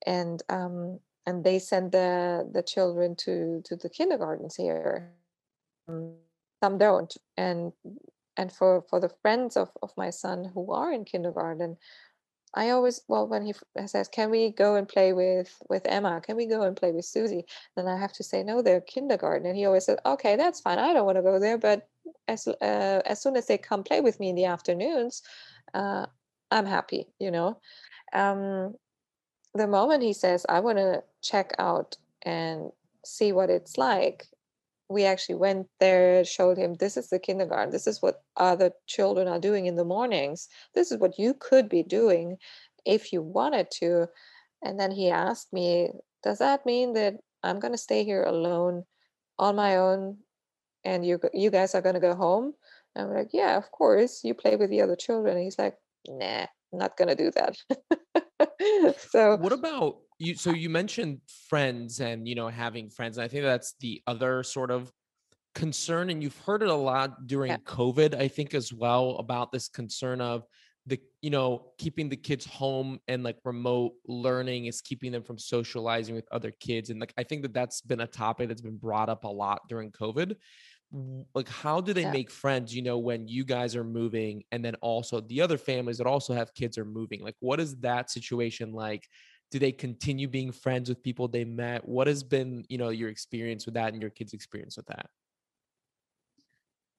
and 0.05 0.43
um, 0.49 0.99
and 1.25 1.43
they 1.43 1.59
send 1.59 1.91
the 1.91 2.49
the 2.53 2.61
children 2.61 3.15
to 3.17 3.61
to 3.65 3.75
the 3.75 3.89
kindergartens 3.89 4.55
here. 4.55 5.11
Some 5.87 6.77
don't, 6.77 7.15
and 7.37 7.71
and 8.37 8.51
for 8.51 8.83
for 8.89 8.99
the 8.99 9.09
friends 9.21 9.57
of 9.57 9.69
of 9.81 9.91
my 9.97 10.11
son 10.11 10.51
who 10.53 10.71
are 10.71 10.93
in 10.93 11.05
kindergarten, 11.05 11.77
I 12.57 12.71
always 12.71 13.01
well 13.07 13.27
when 13.27 13.43
he 13.45 13.53
says, 13.85 14.07
"Can 14.07 14.31
we 14.31 14.49
go 14.49 14.75
and 14.75 14.87
play 14.89 15.13
with 15.13 15.61
with 15.69 15.83
Emma? 15.85 16.19
Can 16.21 16.35
we 16.35 16.47
go 16.47 16.63
and 16.63 16.75
play 16.75 16.91
with 16.91 17.05
Susie?" 17.05 17.45
Then 17.75 17.87
I 17.87 17.97
have 17.97 18.13
to 18.13 18.23
say, 18.23 18.41
"No, 18.43 18.63
they're 18.63 18.81
kindergarten." 18.81 19.45
And 19.45 19.55
he 19.55 19.65
always 19.65 19.85
says, 19.85 19.99
"Okay, 20.05 20.35
that's 20.35 20.59
fine. 20.59 20.79
I 20.79 20.91
don't 20.93 21.05
want 21.05 21.17
to 21.17 21.21
go 21.21 21.37
there, 21.39 21.59
but 21.59 21.87
as 22.27 22.47
uh, 22.47 23.01
as 23.05 23.21
soon 23.21 23.37
as 23.37 23.45
they 23.45 23.59
come 23.59 23.83
play 23.83 24.01
with 24.01 24.19
me 24.19 24.29
in 24.29 24.35
the 24.35 24.45
afternoons, 24.45 25.21
uh, 25.75 26.07
I'm 26.49 26.65
happy." 26.65 27.07
You 27.19 27.29
know, 27.31 27.61
um, 28.13 28.75
the 29.53 29.67
moment 29.67 30.01
he 30.03 30.13
says, 30.13 30.43
"I 30.49 30.59
want 30.61 30.79
to 30.79 31.03
check 31.21 31.53
out 31.59 31.97
and 32.23 32.71
see 33.05 33.31
what 33.33 33.51
it's 33.51 33.77
like," 33.77 34.27
we 34.89 35.03
actually 35.03 35.35
went 35.35 35.67
there, 35.79 36.23
showed 36.23 36.57
him 36.57 36.75
this 36.75 36.97
is 36.97 37.09
the 37.09 37.19
kindergarten, 37.19 37.71
this 37.71 37.87
is 37.87 38.01
what 38.01 38.21
other 38.37 38.71
children 38.85 39.27
are 39.27 39.39
doing 39.39 39.65
in 39.65 39.75
the 39.75 39.83
mornings, 39.83 40.47
this 40.75 40.91
is 40.91 40.97
what 40.97 41.19
you 41.19 41.33
could 41.33 41.67
be 41.67 41.83
doing 41.83 42.37
if 42.85 43.11
you 43.11 43.21
wanted 43.21 43.69
to. 43.71 44.07
And 44.63 44.79
then 44.79 44.91
he 44.91 45.09
asked 45.09 45.51
me, 45.51 45.91
Does 46.23 46.39
that 46.39 46.65
mean 46.65 46.93
that 46.93 47.15
I'm 47.43 47.59
going 47.59 47.73
to 47.73 47.77
stay 47.77 48.03
here 48.03 48.23
alone 48.23 48.85
on 49.37 49.55
my 49.55 49.77
own 49.77 50.17
and 50.83 51.05
you, 51.05 51.19
you 51.33 51.51
guys 51.51 51.75
are 51.75 51.81
going 51.81 51.95
to 51.95 52.01
go 52.01 52.15
home? 52.15 52.53
And 52.95 53.07
I'm 53.07 53.13
like, 53.13 53.29
Yeah, 53.33 53.57
of 53.57 53.69
course. 53.71 54.21
You 54.23 54.33
play 54.33 54.55
with 54.55 54.69
the 54.69 54.81
other 54.81 54.95
children. 54.95 55.35
And 55.35 55.43
he's 55.43 55.59
like, 55.59 55.75
Nah, 56.07 56.47
not 56.71 56.97
going 56.97 57.09
to 57.09 57.15
do 57.15 57.31
that. 57.31 58.95
so, 59.09 59.35
What 59.35 59.53
about 59.53 59.97
you? 60.19 60.35
So 60.35 60.51
you 60.51 60.69
mentioned 60.69 61.21
friends 61.49 61.99
and 61.99 62.27
you 62.27 62.35
know 62.35 62.47
having 62.47 62.89
friends, 62.89 63.17
and 63.17 63.25
I 63.25 63.27
think 63.27 63.43
that's 63.43 63.75
the 63.79 64.01
other 64.07 64.43
sort 64.43 64.71
of 64.71 64.91
concern, 65.55 66.09
and 66.09 66.21
you've 66.21 66.37
heard 66.39 66.61
it 66.61 66.69
a 66.69 66.75
lot 66.75 67.27
during 67.27 67.51
yeah, 67.51 67.57
COVID, 67.65 68.15
I 68.15 68.27
think 68.27 68.53
as 68.53 68.71
well 68.71 69.17
about 69.17 69.51
this 69.51 69.67
concern 69.67 70.21
of 70.21 70.45
the 70.85 70.99
you 71.21 71.29
know 71.29 71.71
keeping 71.77 72.07
the 72.07 72.15
kids 72.15 72.45
home 72.45 72.99
and 73.07 73.21
like 73.21 73.37
remote 73.43 73.93
learning 74.07 74.65
is 74.65 74.81
keeping 74.81 75.11
them 75.11 75.23
from 75.23 75.37
socializing 75.37 76.15
with 76.15 76.27
other 76.31 76.51
kids, 76.59 76.89
and 76.89 76.99
like 76.99 77.13
I 77.17 77.23
think 77.23 77.41
that 77.43 77.53
that's 77.53 77.81
been 77.81 78.01
a 78.01 78.07
topic 78.07 78.47
that's 78.47 78.61
been 78.61 78.77
brought 78.77 79.09
up 79.09 79.23
a 79.23 79.29
lot 79.29 79.61
during 79.67 79.91
COVID. 79.91 80.35
Like, 81.35 81.49
how 81.49 81.81
do 81.81 81.91
they 81.91 82.03
yeah. 82.03 82.11
make 82.11 82.31
friends? 82.31 82.73
You 82.73 82.81
know, 82.81 82.97
when 82.97 83.27
you 83.27 83.43
guys 83.43 83.75
are 83.75 83.83
moving, 83.83 84.43
and 84.51 84.63
then 84.63 84.75
also 84.75 85.19
the 85.19 85.41
other 85.41 85.57
families 85.57 85.97
that 85.97 86.07
also 86.07 86.33
have 86.33 86.53
kids 86.53 86.77
are 86.77 86.85
moving. 86.85 87.21
Like, 87.21 87.35
what 87.41 87.59
is 87.59 87.75
that 87.79 88.09
situation 88.09 88.71
like? 88.71 89.05
Do 89.49 89.59
they 89.59 89.71
continue 89.71 90.27
being 90.27 90.51
friends 90.51 90.89
with 90.89 91.01
people 91.01 91.27
they 91.27 91.45
met 91.45 91.87
what 91.87 92.07
has 92.07 92.23
been 92.23 92.65
you 92.69 92.77
know 92.77 92.89
your 92.89 93.09
experience 93.09 93.65
with 93.65 93.75
that 93.75 93.93
and 93.93 94.01
your 94.01 94.11
kids 94.11 94.33
experience 94.33 94.77
with 94.77 94.85
that 94.87 95.09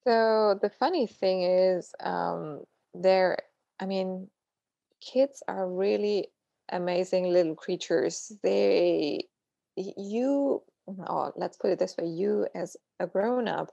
So 0.08 0.58
the 0.62 0.70
funny 0.70 1.06
thing 1.06 1.42
is, 1.42 1.92
um, 2.00 2.64
they're, 2.94 3.36
I 3.78 3.84
mean, 3.84 4.28
kids 5.02 5.42
are 5.46 5.68
really 5.68 6.28
amazing 6.72 7.30
little 7.30 7.54
creatures. 7.54 8.32
They, 8.42 9.24
you, 9.76 10.62
or 10.86 11.34
let's 11.36 11.58
put 11.58 11.72
it 11.72 11.78
this 11.78 11.94
way, 11.98 12.06
you 12.06 12.46
as 12.54 12.74
a 12.98 13.06
grown 13.06 13.48
up, 13.48 13.70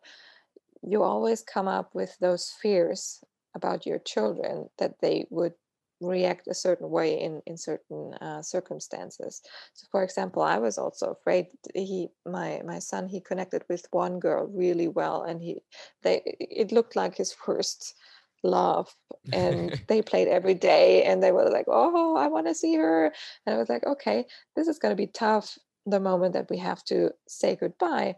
you 0.82 1.04
always 1.04 1.42
come 1.42 1.70
up 1.70 1.96
with 1.96 2.18
those 2.20 2.54
fears 2.62 3.24
about 3.56 3.86
your 3.86 4.00
children 4.00 4.68
that 4.78 5.00
they 5.00 5.28
would 5.30 5.54
react 6.02 6.48
a 6.48 6.54
certain 6.54 6.90
way 6.90 7.20
in 7.20 7.42
in 7.46 7.58
certain 7.58 8.14
uh, 8.16 8.42
circumstances. 8.42 9.42
So 9.74 9.88
for 9.92 10.04
example 10.04 10.42
i 10.42 10.58
was 10.58 10.78
also 10.78 11.12
afraid 11.12 11.48
he 11.74 12.10
my 12.26 12.62
my 12.66 12.80
son 12.80 13.08
he 13.08 13.22
connected 13.22 13.64
with 13.70 13.88
one 13.92 14.20
girl 14.20 14.48
really 14.48 14.88
well 14.88 15.24
and 15.24 15.42
he 15.42 15.62
they 16.04 16.22
it 16.26 16.72
looked 16.72 16.96
like 16.96 17.16
his 17.16 17.34
first 17.46 17.96
love 18.44 18.94
and 19.32 19.80
they 19.88 20.02
played 20.02 20.28
every 20.28 20.54
day 20.54 21.04
and 21.04 21.22
they 21.22 21.32
were 21.32 21.50
like 21.50 21.66
oh 21.68 22.16
i 22.16 22.28
want 22.28 22.48
to 22.48 22.54
see 22.54 22.76
her. 22.76 23.12
And 23.46 23.56
i 23.56 23.58
was 23.58 23.70
like 23.70 23.86
okay 23.86 24.26
this 24.56 24.68
is 24.68 24.80
going 24.80 24.92
to 24.92 25.04
be 25.04 25.08
tough 25.08 25.58
the 25.86 26.00
moment 26.00 26.34
that 26.34 26.50
we 26.50 26.58
have 26.58 26.84
to 26.86 27.12
say 27.28 27.56
goodbye 27.56 28.16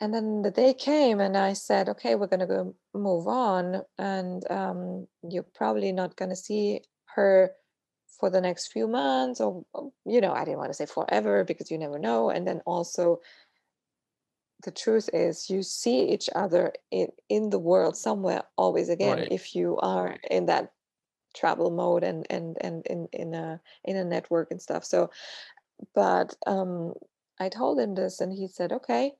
and 0.00 0.12
then 0.12 0.42
the 0.42 0.50
day 0.50 0.74
came 0.74 1.20
and 1.20 1.36
i 1.36 1.52
said 1.52 1.88
okay 1.88 2.14
we're 2.14 2.26
going 2.26 2.40
to 2.40 2.46
go 2.46 2.74
move 2.94 3.26
on 3.26 3.82
and 3.98 4.50
um, 4.50 5.06
you're 5.28 5.46
probably 5.54 5.92
not 5.92 6.16
going 6.16 6.30
to 6.30 6.36
see 6.36 6.80
her 7.14 7.52
for 8.18 8.30
the 8.30 8.40
next 8.40 8.72
few 8.72 8.86
months 8.86 9.40
or 9.40 9.64
you 10.04 10.20
know 10.20 10.32
i 10.32 10.44
didn't 10.44 10.58
want 10.58 10.70
to 10.70 10.74
say 10.74 10.86
forever 10.86 11.44
because 11.44 11.70
you 11.70 11.78
never 11.78 11.98
know 11.98 12.30
and 12.30 12.46
then 12.46 12.60
also 12.66 13.20
the 14.64 14.70
truth 14.70 15.10
is 15.12 15.50
you 15.50 15.62
see 15.62 16.08
each 16.08 16.30
other 16.34 16.72
in, 16.90 17.08
in 17.28 17.50
the 17.50 17.58
world 17.58 17.96
somewhere 17.96 18.42
always 18.56 18.88
again 18.88 19.18
right. 19.18 19.28
if 19.32 19.54
you 19.54 19.76
are 19.78 20.16
in 20.30 20.46
that 20.46 20.72
travel 21.34 21.70
mode 21.70 22.04
and 22.04 22.26
and 22.30 22.56
and 22.60 22.86
in 22.86 23.08
in 23.12 23.34
a 23.34 23.60
in 23.84 23.96
a 23.96 24.04
network 24.04 24.50
and 24.50 24.60
stuff. 24.60 24.84
So 24.84 25.10
but 25.94 26.34
um 26.46 26.94
i 27.40 27.48
told 27.48 27.78
him 27.78 27.94
this 27.94 28.20
and 28.20 28.32
he 28.32 28.46
said 28.46 28.70
okay 28.70 29.12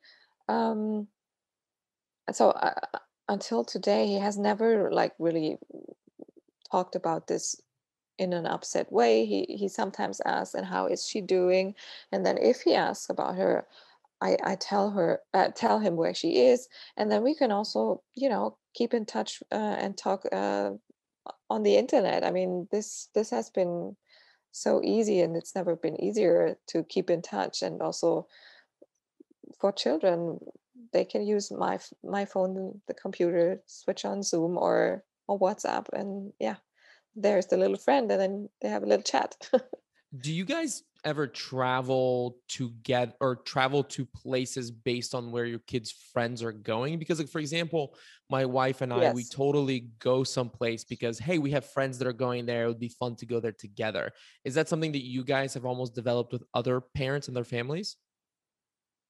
um 0.48 1.06
so 2.32 2.50
uh, 2.50 2.74
until 3.28 3.64
today 3.64 4.06
he 4.06 4.18
has 4.18 4.38
never 4.38 4.90
like 4.92 5.12
really 5.18 5.58
talked 6.70 6.94
about 6.94 7.26
this 7.26 7.60
in 8.18 8.32
an 8.32 8.46
upset 8.46 8.90
way. 8.92 9.26
He 9.26 9.44
he 9.48 9.68
sometimes 9.68 10.20
asks 10.24 10.54
and 10.54 10.66
how 10.66 10.86
is 10.86 11.06
she 11.06 11.20
doing? 11.20 11.74
And 12.12 12.24
then 12.24 12.38
if 12.38 12.62
he 12.62 12.74
asks 12.74 13.10
about 13.10 13.36
her 13.36 13.66
i 14.20 14.36
i 14.44 14.54
tell 14.56 14.90
her 14.90 15.20
uh, 15.34 15.48
tell 15.54 15.78
him 15.80 15.96
where 15.96 16.14
she 16.14 16.46
is. 16.46 16.68
And 16.96 17.10
then 17.10 17.22
we 17.22 17.34
can 17.34 17.50
also 17.52 18.02
you 18.14 18.28
know 18.28 18.56
keep 18.74 18.94
in 18.94 19.06
touch 19.06 19.42
uh, 19.52 19.76
and 19.82 19.96
talk 19.96 20.24
uh, 20.32 20.70
on 21.50 21.62
the 21.62 21.76
internet. 21.76 22.24
I 22.24 22.30
mean 22.30 22.68
this 22.70 23.08
this 23.14 23.30
has 23.30 23.50
been 23.50 23.96
so 24.52 24.82
easy 24.84 25.20
and 25.20 25.36
it's 25.36 25.54
never 25.54 25.76
been 25.76 25.98
easier 26.02 26.56
to 26.68 26.84
keep 26.84 27.10
in 27.10 27.22
touch 27.22 27.62
and 27.62 27.80
also 27.80 28.26
for 29.60 29.72
children 29.72 30.38
they 30.92 31.04
can 31.04 31.26
use 31.26 31.50
my 31.50 31.78
my 32.04 32.24
phone 32.24 32.80
the 32.86 32.94
computer 32.94 33.60
switch 33.66 34.04
on 34.04 34.22
zoom 34.22 34.56
or 34.56 35.04
or 35.28 35.38
whatsapp 35.38 35.86
and 35.92 36.32
yeah 36.38 36.56
there's 37.14 37.46
the 37.46 37.56
little 37.56 37.76
friend 37.76 38.10
and 38.10 38.20
then 38.20 38.48
they 38.60 38.68
have 38.68 38.82
a 38.82 38.86
little 38.86 39.02
chat 39.02 39.36
do 40.20 40.32
you 40.32 40.44
guys 40.44 40.82
ever 41.04 41.26
travel 41.26 42.36
to 42.48 42.70
get 42.82 43.16
or 43.20 43.36
travel 43.36 43.82
to 43.82 44.06
places 44.06 44.70
based 44.70 45.14
on 45.14 45.32
where 45.32 45.44
your 45.44 45.58
kids' 45.60 45.92
friends 46.12 46.42
are 46.42 46.52
going? 46.52 46.98
Because, 46.98 47.18
like, 47.18 47.28
for 47.28 47.38
example, 47.38 47.96
my 48.30 48.44
wife 48.44 48.82
and 48.82 48.92
I, 48.92 49.12
we 49.12 49.24
totally 49.24 49.88
go 49.98 50.22
someplace 50.22 50.84
because, 50.84 51.18
hey, 51.18 51.38
we 51.38 51.50
have 51.52 51.64
friends 51.70 51.98
that 51.98 52.06
are 52.06 52.12
going 52.12 52.46
there. 52.46 52.64
It 52.64 52.68
would 52.68 52.80
be 52.80 52.88
fun 52.88 53.16
to 53.16 53.26
go 53.26 53.40
there 53.40 53.52
together. 53.52 54.12
Is 54.44 54.54
that 54.54 54.68
something 54.68 54.92
that 54.92 55.04
you 55.04 55.24
guys 55.24 55.54
have 55.54 55.64
almost 55.64 55.94
developed 55.94 56.32
with 56.32 56.42
other 56.54 56.80
parents 56.80 57.28
and 57.28 57.36
their 57.36 57.44
families? 57.44 57.96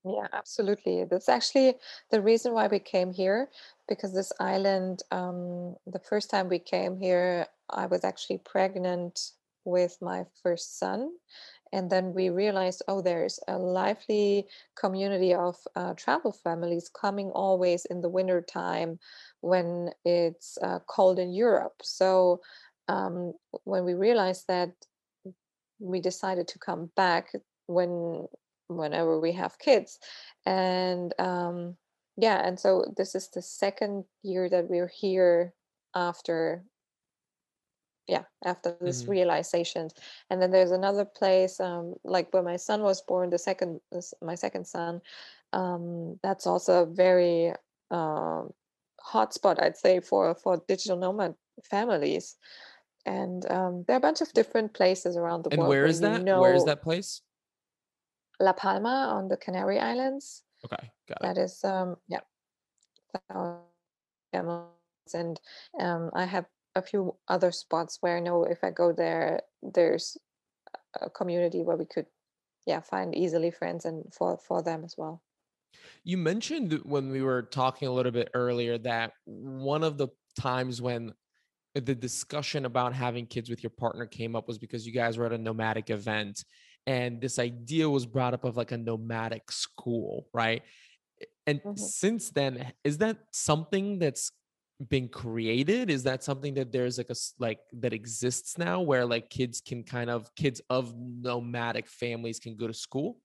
Yeah, 0.05 0.27
absolutely. 0.33 1.05
That's 1.05 1.29
actually 1.29 1.77
the 2.11 2.21
reason 2.21 2.53
why 2.55 2.67
we 2.67 2.81
came 2.81 3.13
here, 3.13 3.49
because 3.89 4.13
this 4.13 4.33
island, 4.41 5.03
um, 5.13 5.77
the 5.87 6.01
first 6.01 6.29
time 6.29 6.49
we 6.49 6.59
came 6.59 6.99
here, 6.99 7.47
I 7.71 7.87
was 7.87 8.03
actually 8.05 8.39
pregnant 8.39 9.31
with 9.65 9.97
my 10.01 10.25
first 10.43 10.79
son. 10.79 11.13
And 11.73 11.89
then 11.89 12.13
we 12.15 12.31
realized, 12.31 12.83
oh, 12.89 13.01
there's 13.01 13.39
a 13.49 13.57
lively 13.59 14.47
community 14.77 15.35
of 15.35 15.57
uh, 15.77 15.95
travel 15.95 16.33
families 16.33 16.91
coming 16.91 17.31
always 17.31 17.85
in 17.87 18.01
the 18.01 18.09
winter 18.11 18.43
time 18.43 18.99
when 19.41 19.91
it's 20.05 20.59
uh, 20.63 20.81
cold 20.89 21.19
in 21.21 21.33
Europe. 21.33 21.77
So 21.83 22.41
um, 22.89 23.35
when 23.65 23.85
we 23.85 23.95
realized 23.95 24.47
that, 24.49 24.73
we 25.79 26.01
decided 26.01 26.49
to 26.49 26.59
come 26.59 26.91
back 26.97 27.33
when 27.67 28.27
whenever 28.77 29.19
we 29.21 29.33
have 29.33 29.59
kids 29.59 29.99
and 30.47 31.15
um 31.21 31.77
yeah 32.17 32.47
and 32.47 32.59
so 32.61 32.85
this 32.97 33.15
is 33.15 33.29
the 33.31 33.43
second 33.43 34.05
year 34.23 34.49
that 34.49 34.69
we're 34.69 34.89
here 34.89 35.55
after 35.95 36.65
yeah 38.09 38.25
after 38.45 38.77
this 38.81 39.05
Mhm. 39.05 39.09
realization 39.09 39.89
and 40.29 40.43
then 40.43 40.51
there's 40.51 40.73
another 40.73 41.05
place 41.05 41.61
um 41.61 41.95
like 42.05 42.33
where 42.33 42.43
my 42.43 42.57
son 42.57 42.83
was 42.83 43.01
born 43.03 43.31
the 43.31 43.39
second 43.39 43.81
my 44.21 44.35
second 44.35 44.67
son 44.67 45.01
um 45.53 46.19
that's 46.23 46.47
also 46.47 46.83
a 46.83 46.87
very 46.87 47.53
um 47.91 48.53
hot 49.01 49.33
spot 49.33 49.63
i'd 49.63 49.77
say 49.77 50.01
for 50.01 50.35
for 50.35 50.63
digital 50.69 50.97
nomad 50.97 51.35
families 51.63 52.37
and 53.07 53.51
um, 53.51 53.85
there 53.87 53.97
are 53.97 53.99
a 53.99 54.01
bunch 54.01 54.21
of 54.21 54.33
different 54.33 54.75
places 54.75 55.17
around 55.17 55.43
the 55.45 55.51
And 55.51 55.59
world 55.59 55.69
where 55.69 55.83
where 55.83 55.87
is 55.87 56.01
that? 56.01 56.27
Where 56.31 56.55
is 56.55 56.65
that 56.65 56.83
place? 56.83 57.23
La 58.43 58.53
Palma 58.53 59.09
on 59.15 59.29
the 59.29 59.37
Canary 59.37 59.79
Islands. 59.79 60.43
Okay, 60.65 60.91
got 61.09 61.19
it. 61.21 61.23
That 61.23 61.39
is, 61.39 61.65
um, 61.65 61.97
yeah, 62.09 62.21
and 65.15 65.41
um, 65.79 66.11
I 66.13 66.25
have 66.25 66.47
a 66.75 66.83
few 66.83 67.15
other 67.29 67.53
spots 67.53 67.99
where 68.01 68.17
I 68.17 68.21
know 68.21 68.45
if 68.45 68.65
I 68.65 68.71
go 68.71 68.93
there, 68.93 69.41
there's 69.63 70.17
a 71.01 71.09
community 71.09 71.63
where 71.63 71.77
we 71.77 71.85
could, 71.85 72.07
yeah, 72.67 72.81
find 72.81 73.15
easily 73.15 73.51
friends 73.51 73.85
and 73.85 74.13
for 74.13 74.39
for 74.39 74.63
them 74.63 74.85
as 74.85 74.95
well. 74.97 75.23
You 76.05 76.19
mentioned 76.19 76.81
when 76.83 77.11
we 77.11 77.23
were 77.23 77.43
talking 77.43 77.89
a 77.89 77.93
little 77.93 78.13
bit 78.13 78.31
earlier 78.35 78.79
that 78.79 79.13
one 79.25 79.85
of 79.85 79.99
the 79.99 80.09
times 80.39 80.83
when 80.83 81.13
the 81.75 81.95
discussion 81.95 82.67
about 82.67 82.93
having 82.93 83.27
kids 83.27 83.49
with 83.49 83.63
your 83.63 83.71
partner 83.71 84.07
came 84.07 84.37
up 84.37 84.47
was 84.47 84.59
because 84.59 84.87
you 84.87 84.93
guys 84.93 85.17
were 85.17 85.27
at 85.27 85.33
a 85.33 85.39
nomadic 85.39 85.91
event 85.91 86.45
and 86.87 87.21
this 87.21 87.39
idea 87.39 87.89
was 87.89 88.07
brought 88.07 88.35
up 88.35 88.45
of 88.45 88.57
like 88.57 88.73
a 88.73 88.79
nomadic 88.79 89.51
school, 89.53 90.29
right? 90.33 90.63
And 91.47 91.61
Mhm. 91.65 91.93
since 91.93 92.31
then, 92.31 92.73
is 92.85 92.99
that 92.99 93.19
something 93.33 93.99
that's 93.99 94.33
been 94.89 95.09
created? 95.09 95.91
Is 95.91 96.03
that 96.05 96.25
something 96.25 96.55
that 96.55 96.73
there's 96.73 96.99
like 96.99 97.11
a 97.11 97.17
like 97.39 97.61
that 97.75 97.93
exists 97.93 98.59
now 98.59 98.81
where 98.81 99.05
like 99.07 99.31
kids 99.31 99.61
can 99.61 99.85
kind 99.85 100.11
of 100.11 100.35
kids 100.35 100.61
of 100.71 100.95
nomadic 100.97 101.87
families 101.89 102.39
can 102.41 102.57
go 102.57 102.67
to 102.67 102.75
school? 102.75 103.19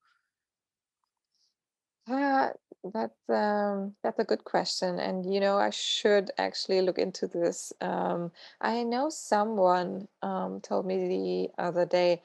Uh, 2.09 2.49
that's 2.93 3.29
um, 3.29 3.95
that's 4.01 4.19
a 4.19 4.23
good 4.23 4.45
question, 4.45 4.97
and 4.99 5.33
you 5.33 5.41
know 5.41 5.57
I 5.57 5.71
should 5.71 6.31
actually 6.37 6.79
look 6.81 6.97
into 6.97 7.27
this. 7.27 7.73
Um, 7.81 8.31
I 8.61 8.83
know 8.83 9.09
someone 9.09 10.07
um, 10.21 10.61
told 10.61 10.85
me 10.85 11.07
the 11.07 11.61
other 11.61 11.85
day 11.85 12.23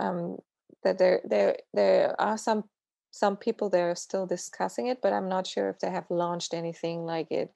um, 0.00 0.38
that 0.82 0.98
there 0.98 1.20
there 1.24 1.56
there 1.74 2.20
are 2.20 2.38
some 2.38 2.64
some 3.10 3.36
people 3.36 3.68
that 3.70 3.80
are 3.80 3.94
still 3.94 4.26
discussing 4.26 4.86
it, 4.86 5.00
but 5.02 5.12
I'm 5.12 5.28
not 5.28 5.46
sure 5.46 5.68
if 5.68 5.80
they 5.80 5.90
have 5.90 6.10
launched 6.10 6.54
anything 6.54 7.04
like 7.04 7.30
it. 7.30 7.50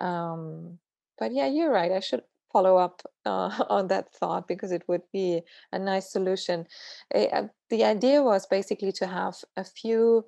Um, 0.00 0.78
but 1.18 1.32
yeah, 1.32 1.46
you're 1.46 1.70
right. 1.70 1.92
I 1.92 2.00
should 2.00 2.22
follow 2.52 2.76
up 2.76 3.02
uh, 3.24 3.64
on 3.68 3.88
that 3.88 4.12
thought 4.12 4.48
because 4.48 4.72
it 4.72 4.82
would 4.88 5.02
be 5.12 5.42
a 5.72 5.78
nice 5.78 6.10
solution. 6.10 6.66
Eh, 7.14 7.28
uh, 7.32 7.48
the 7.70 7.84
idea 7.84 8.22
was 8.22 8.46
basically 8.46 8.92
to 8.92 9.06
have 9.06 9.36
a 9.56 9.64
few 9.64 10.24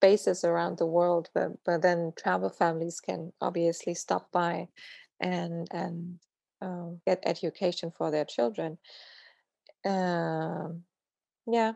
bases 0.00 0.44
around 0.44 0.78
the 0.78 0.86
world, 0.86 1.28
but, 1.34 1.48
but 1.64 1.82
then 1.82 2.12
travel 2.16 2.50
families 2.50 3.00
can 3.00 3.32
obviously 3.40 3.94
stop 3.94 4.30
by 4.30 4.68
and 5.20 5.66
and 5.72 6.20
um, 6.60 7.00
get 7.06 7.22
education 7.24 7.92
for 7.96 8.10
their 8.10 8.24
children. 8.24 8.78
Um, 9.84 10.84
yeah, 11.48 11.72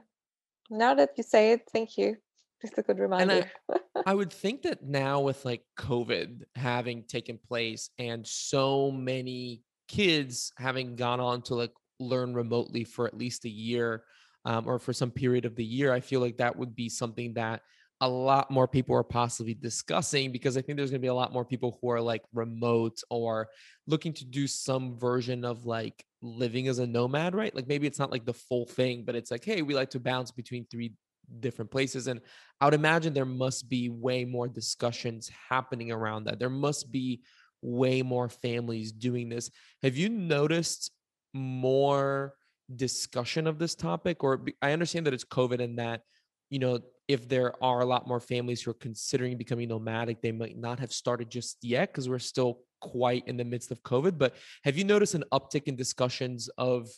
now 0.71 0.95
that 0.95 1.11
you 1.17 1.25
say 1.25 1.53
it, 1.53 1.63
thank 1.73 1.97
you. 1.97 2.17
Just 2.61 2.79
a 2.79 2.83
good 2.83 2.99
reminder. 2.99 3.51
I 3.71 3.79
I 4.07 4.15
would 4.15 4.33
think 4.33 4.63
that 4.63 4.83
now 4.83 5.21
with 5.21 5.45
like 5.45 5.65
COVID 5.79 6.43
having 6.55 7.05
taken 7.05 7.39
place 7.39 7.91
and 7.99 8.27
so 8.27 8.91
many 8.91 9.63
kids 9.89 10.53
having 10.57 10.97
gone 10.97 11.21
on 11.21 11.43
to 11.43 11.55
like 11.55 11.73
learn 11.99 12.35
remotely 12.35 12.85
for 12.85 13.07
at 13.07 13.17
least 13.17 13.45
a 13.45 13.49
year 13.49 14.05
um, 14.45 14.67
or 14.67 14.79
for 14.79 14.93
some 14.93 15.11
period 15.11 15.45
of 15.45 15.57
the 15.57 15.65
year, 15.65 15.93
I 15.93 16.01
feel 16.01 16.21
like 16.21 16.39
that 16.39 16.57
would 16.57 16.75
be 16.75 16.89
something 16.89 17.35
that 17.35 17.63
a 18.01 18.09
lot 18.09 18.51
more 18.51 18.67
people 18.67 18.97
are 18.97 19.05
possibly 19.05 19.55
discussing 19.55 20.33
because 20.33 20.57
I 20.57 20.63
think 20.63 20.77
there's 20.77 20.91
going 20.91 21.01
to 21.01 21.05
be 21.05 21.09
a 21.09 21.15
lot 21.15 21.33
more 21.33 21.45
people 21.45 21.79
who 21.81 21.91
are 21.91 22.01
like 22.01 22.23
remote 22.35 23.01
or 23.11 23.49
looking 23.87 24.13
to 24.15 24.25
do 24.25 24.49
some 24.49 24.99
version 24.99 25.45
of 25.45 25.65
like 25.65 26.05
living 26.23 26.69
as 26.69 26.79
a 26.79 26.87
nomad, 26.87 27.35
right? 27.35 27.55
Like 27.55 27.67
maybe 27.67 27.87
it's 27.87 27.99
not 27.99 28.13
like 28.13 28.25
the 28.25 28.33
full 28.33 28.65
thing, 28.65 29.05
but 29.05 29.17
it's 29.17 29.31
like, 29.31 29.45
hey, 29.45 29.63
we 29.63 29.75
like 29.75 29.91
to 29.91 30.01
bounce 30.01 30.31
between 30.31 30.67
three 30.71 30.93
different 31.41 31.71
places. 31.71 32.07
And 32.07 32.21
I 32.61 32.67
would 32.67 32.75
imagine 32.75 33.13
there 33.13 33.25
must 33.25 33.69
be 33.69 33.89
way 33.89 34.25
more 34.25 34.49
discussions 34.49 35.31
happening 35.49 35.91
around 35.91 36.25
that. 36.25 36.39
There 36.39 36.51
must 36.51 36.93
be 36.93 37.23
way 37.61 38.03
more 38.03 38.29
families 38.29 38.93
doing 38.93 39.29
this. 39.29 39.51
Have 39.83 39.97
you 39.97 40.09
noticed 40.09 40.93
more 41.35 42.35
discussion 42.75 43.47
of 43.47 43.59
this 43.59 43.75
topic? 43.75 44.23
Or 44.23 44.45
I 44.61 44.73
understand 44.73 45.07
that 45.07 45.15
it's 45.15 45.25
COVID 45.25 45.63
and 45.63 45.79
that, 45.79 46.03
you 46.51 46.59
know, 46.59 46.81
if 47.09 47.29
there 47.29 47.53
are 47.63 47.81
a 47.81 47.87
lot 47.87 48.07
more 48.07 48.21
families 48.21 48.63
who 48.63 48.71
are 48.71 48.75
considering 48.75 49.37
becoming 49.37 49.69
nomadic, 49.69 50.23
they 50.23 50.33
might 50.33 50.57
not 50.57 50.79
have 50.79 50.93
started 50.93 51.31
just 51.31 51.59
yet 51.63 51.91
because 51.91 52.09
we're 52.09 52.19
still 52.19 52.61
quite 52.83 53.27
in 53.27 53.37
the 53.37 53.45
midst 53.45 53.71
of 53.71 53.83
COVID. 53.83 54.19
But 54.19 54.35
have 54.65 54.77
you 54.77 54.85
noticed 54.85 55.15
an 55.15 55.25
uptick 55.33 55.65
in 55.65 55.77
discussions 55.77 56.49
of 56.59 56.89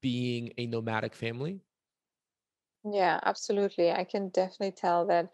being 0.00 0.52
a 0.56 0.66
nomadic 0.66 1.14
family? 1.14 1.60
Yeah, 2.90 3.18
absolutely. 3.22 3.90
I 3.90 4.04
can 4.04 4.28
definitely 4.28 4.72
tell 4.72 5.06
that. 5.06 5.30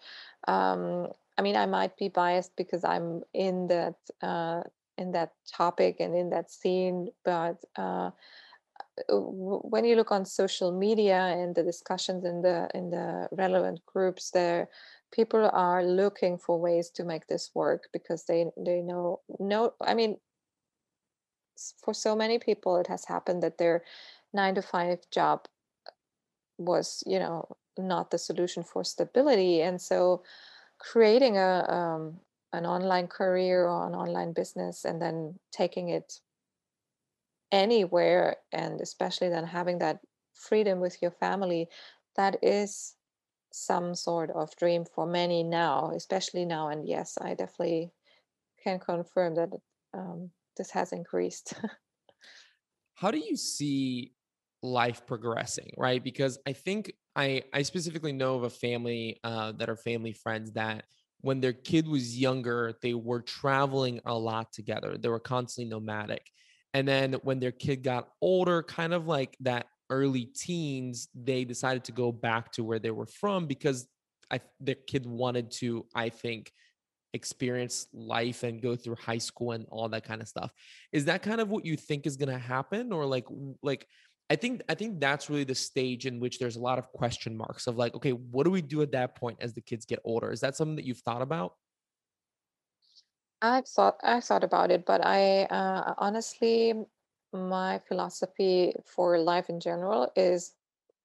Um, 0.47 1.09
I 1.37 1.43
mean, 1.43 1.57
I 1.57 1.67
might 1.67 1.97
be 1.97 2.09
biased 2.09 2.55
because 2.57 2.85
I'm 2.85 3.23
in 3.35 3.67
that 3.69 3.97
uh, 4.23 4.63
in 4.97 5.13
that 5.13 5.33
topic 5.51 5.97
and 6.01 6.15
in 6.15 6.31
that 6.31 6.51
scene, 6.51 7.09
but 7.25 7.57
uh, 7.77 8.11
w- 9.09 9.63
when 9.65 9.85
you 9.85 9.97
look 9.97 10.13
on 10.13 10.25
social 10.25 10.71
media 10.73 11.19
and 11.19 11.55
the 11.55 11.63
discussions 11.63 12.25
in 12.25 12.43
the 12.43 12.69
in 12.75 12.91
the 12.91 13.29
relevant 13.33 13.81
groups 13.87 14.31
there 14.31 14.69
people 15.13 15.51
are 15.53 15.85
looking 15.85 16.39
for 16.39 16.59
ways 16.59 16.91
to 16.91 17.05
make 17.05 17.27
this 17.27 17.51
work 17.55 17.89
because 17.93 18.25
they 18.25 18.47
they 18.57 18.81
know 18.81 19.21
no 19.39 19.73
i 19.83 19.95
mean 19.95 20.17
for 21.85 21.93
so 21.93 22.17
many 22.17 22.39
people 22.39 22.77
it 22.77 22.87
has 22.87 23.05
happened 23.05 23.43
that 23.43 23.59
their 23.59 23.83
9 24.33 24.55
to 24.55 24.63
5 24.63 24.99
job 25.11 25.47
was 26.59 27.03
you 27.07 27.19
know 27.19 27.57
not 27.79 28.11
the 28.11 28.19
solution 28.19 28.63
for 28.63 28.85
stability. 28.85 29.63
And 29.63 29.81
so 29.81 30.23
creating 30.79 31.37
a 31.37 31.65
um, 31.69 32.21
an 32.53 32.67
online 32.67 33.07
career 33.07 33.67
or 33.69 33.87
an 33.87 33.95
online 33.95 34.33
business 34.33 34.85
and 34.85 35.01
then 35.01 35.39
taking 35.53 35.89
it 35.89 36.21
anywhere 37.53 38.37
and 38.53 38.81
especially 38.81 39.29
then 39.29 39.45
having 39.45 39.79
that 39.79 40.01
freedom 40.35 40.81
with 40.81 41.01
your 41.03 41.11
family 41.11 41.69
that 42.17 42.37
is 42.43 42.95
some 43.53 43.95
sort 43.95 44.31
of 44.31 44.55
dream 44.57 44.85
for 44.85 45.07
many 45.07 45.43
now 45.43 45.91
especially 45.95 46.45
now 46.45 46.69
and 46.69 46.89
yes 46.89 47.19
i 47.21 47.35
definitely 47.35 47.91
can 48.63 48.79
confirm 48.79 49.35
that 49.35 49.51
um, 49.95 50.31
this 50.57 50.71
has 50.71 50.93
increased. 50.93 51.55
How 52.95 53.11
do 53.11 53.19
you 53.19 53.37
see 53.37 54.13
life 54.63 55.07
progressing 55.07 55.71
right? 55.79 56.05
Because 56.05 56.39
i 56.47 56.53
think 56.53 56.93
i 57.17 57.43
i 57.55 57.63
specifically 57.63 58.13
know 58.13 58.35
of 58.35 58.43
a 58.43 58.51
family 58.51 59.19
uh, 59.25 59.53
that 59.53 59.71
are 59.71 59.77
family 59.77 60.13
friends 60.13 60.53
that 60.53 60.85
when 61.23 61.41
their 61.41 61.55
kid 61.55 61.89
was 61.89 62.19
younger 62.19 62.75
they 62.83 62.93
were 62.93 63.23
traveling 63.23 64.01
a 64.05 64.15
lot 64.15 64.53
together. 64.53 64.99
They 64.99 65.09
were 65.09 65.19
constantly 65.19 65.71
nomadic. 65.71 66.27
And 66.75 66.87
then 66.87 67.15
when 67.23 67.41
their 67.41 67.53
kid 67.53 67.83
got 67.83 68.09
older 68.21 68.63
kind 68.63 68.93
of 68.93 69.07
like 69.07 69.37
that 69.41 69.67
early 69.91 70.25
teens, 70.25 71.09
they 71.15 71.45
decided 71.45 71.85
to 71.85 71.93
go 71.93 72.13
back 72.13 72.53
to 72.53 72.65
where 72.65 72.79
they 72.79 72.91
were 72.91 73.07
from 73.07 73.47
because 73.47 73.87
I 74.31 74.41
the 74.61 74.75
kid 74.75 75.07
wanted 75.07 75.51
to, 75.53 75.87
I 75.95 76.09
think, 76.09 76.53
experience 77.13 77.89
life 77.93 78.45
and 78.45 78.63
go 78.63 78.77
through 78.77 78.97
high 78.97 79.19
school 79.19 79.53
and 79.53 79.67
all 79.71 79.89
that 79.89 80.05
kind 80.05 80.23
of 80.23 80.29
stuff. 80.29 80.53
Is 80.93 81.05
that 81.07 81.23
kind 81.23 81.41
of 81.41 81.49
what 81.49 81.67
you 81.67 81.77
think 81.77 82.07
is 82.07 82.17
going 82.17 82.29
to 82.29 82.39
happen 82.39 82.93
or 82.93 83.05
like 83.05 83.27
like 83.63 83.87
I 84.31 84.37
think 84.37 84.63
I 84.69 84.75
think 84.75 85.01
that's 85.01 85.29
really 85.29 85.45
the 85.45 85.57
stage 85.57 86.07
in 86.07 86.21
which 86.21 86.39
there's 86.39 86.57
a 86.57 86.61
lot 86.61 86.79
of 86.79 86.93
question 86.93 87.37
marks 87.37 87.67
of 87.67 87.77
like 87.77 87.95
okay, 87.97 88.13
what 88.13 88.45
do 88.45 88.51
we 88.51 88.63
do 88.63 88.83
at 88.83 88.93
that 88.93 89.17
point 89.17 89.39
as 89.41 89.53
the 89.53 89.61
kids 89.61 89.85
get 89.85 89.99
older? 90.05 90.31
Is 90.31 90.41
that 90.41 90.57
something 90.57 90.77
that 90.77 90.85
you've 90.85 90.99
thought 90.99 91.23
about? 91.23 91.55
I've 93.43 93.67
thought 93.67 93.97
I 94.05 94.21
thought 94.21 94.45
about 94.45 94.71
it, 94.71 94.85
but 94.87 95.05
I 95.05 95.45
uh, 95.45 95.95
honestly, 95.99 96.75
my 97.33 97.81
philosophy 97.89 98.75
for 98.87 99.19
life 99.19 99.49
in 99.49 99.61
general 99.61 100.11
is 100.17 100.55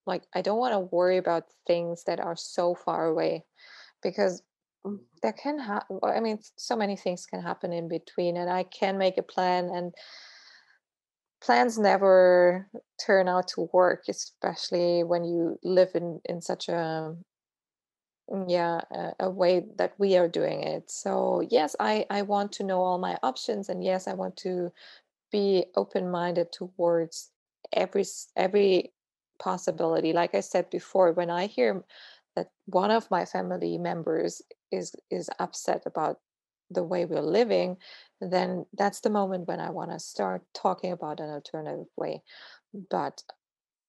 like 0.06 0.24
I 0.34 0.42
don't 0.42 0.60
want 0.60 0.74
to 0.74 0.96
worry 0.96 1.18
about 1.18 1.46
things 1.68 2.04
that 2.06 2.20
are 2.20 2.36
so 2.36 2.76
far 2.76 3.06
away 3.08 3.46
because 4.04 4.44
mm, 4.86 5.00
there 5.24 5.34
can 5.34 5.60
happen. 5.60 6.00
I 6.04 6.20
mean, 6.20 6.40
so 6.58 6.76
many 6.76 6.96
things 6.96 7.26
can 7.26 7.42
happen 7.42 7.74
in 7.74 7.88
between, 7.88 8.38
and 8.38 8.50
I 8.50 8.64
can 8.64 8.98
make 8.98 9.18
a 9.18 9.24
plan, 9.24 9.70
and 9.70 9.94
plans 11.42 11.78
never 11.78 12.68
turn 13.04 13.28
out 13.28 13.48
to 13.50 13.70
work, 13.74 14.06
especially 14.10 15.04
when 15.04 15.24
you 15.24 15.60
live 15.64 15.92
in 15.96 16.22
in 16.26 16.42
such 16.42 16.70
a 16.70 17.16
Mm, 18.32 18.46
yeah 18.50 18.82
a, 18.90 19.14
a 19.28 19.30
way 19.30 19.68
that 19.76 19.94
we 20.00 20.18
are 20.18 20.28
doing 20.28 20.64
it 20.64 20.90
so 20.90 21.42
yes 21.52 21.76
i 21.80 22.08
i 22.10 22.24
want 22.24 22.52
to 22.54 22.64
know 22.64 22.82
all 22.82 22.98
my 22.98 23.20
options 23.22 23.70
and 23.70 23.84
yes 23.84 24.08
i 24.08 24.14
want 24.14 24.36
to 24.38 24.72
be 25.36 25.66
open 25.76 26.10
minded 26.10 26.48
towards 26.52 27.32
every 27.74 28.06
every 28.38 28.94
possibility. 29.38 30.14
Like 30.14 30.34
i 30.34 30.44
said 30.52 30.70
before 30.70 31.12
when 31.12 31.30
i 31.30 31.44
hear 31.58 31.84
that 32.36 32.48
one 32.82 32.92
of 32.92 33.12
my 33.12 33.26
family 33.26 33.78
members 33.78 34.42
is 34.72 34.96
is 35.12 35.30
upset 35.40 35.82
about 35.86 36.16
the 36.78 36.84
way 36.92 37.06
we're 37.06 37.32
living 37.40 37.78
then 38.36 38.66
that's 38.80 39.02
the 39.02 39.16
moment 39.20 39.48
when 39.48 39.60
i 39.60 39.70
want 39.70 39.92
to 39.92 40.00
start 40.00 40.42
talking 40.54 40.92
about 40.92 41.20
an 41.20 41.30
alternative 41.30 41.92
way. 41.98 42.24
But 42.90 43.22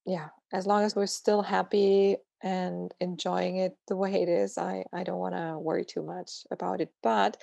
yeah 0.05 0.29
as 0.53 0.67
long 0.67 0.83
as 0.85 0.97
we're 0.97 1.19
still 1.23 1.43
happy 1.43 2.17
and 2.43 2.93
enjoying 3.01 3.57
it 3.57 3.75
the 3.89 3.97
way 4.03 4.13
it 4.23 4.29
is 4.29 4.59
i 4.59 4.85
i 4.93 5.03
don't 5.05 5.25
want 5.27 5.35
to 5.35 5.59
worry 5.67 5.85
too 5.85 6.03
much 6.03 6.31
about 6.51 6.81
it. 6.81 6.91
But 7.03 7.37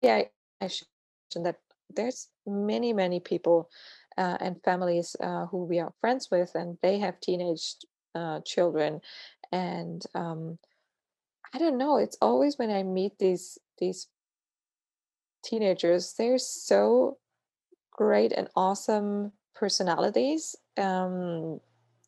yeah 0.00 0.22
i, 0.60 0.66
should 0.68 0.88
mention 1.26 1.42
that 1.44 1.63
there's 1.96 2.28
many 2.46 2.92
many 2.92 3.20
people 3.20 3.68
uh, 4.16 4.36
and 4.40 4.62
families 4.62 5.16
uh, 5.20 5.46
who 5.46 5.64
we 5.64 5.78
are 5.80 5.92
friends 6.00 6.28
with 6.30 6.54
and 6.54 6.78
they 6.82 6.98
have 6.98 7.20
teenage 7.20 7.76
uh, 8.14 8.40
children 8.44 9.00
and 9.52 10.04
um, 10.14 10.58
i 11.52 11.58
don't 11.58 11.78
know 11.78 11.96
it's 11.96 12.18
always 12.20 12.58
when 12.58 12.70
i 12.70 12.82
meet 12.82 13.18
these 13.18 13.58
these 13.78 14.08
teenagers 15.44 16.14
they're 16.16 16.38
so 16.38 17.18
great 17.90 18.32
and 18.32 18.48
awesome 18.56 19.32
personalities 19.54 20.56
um, 20.76 21.60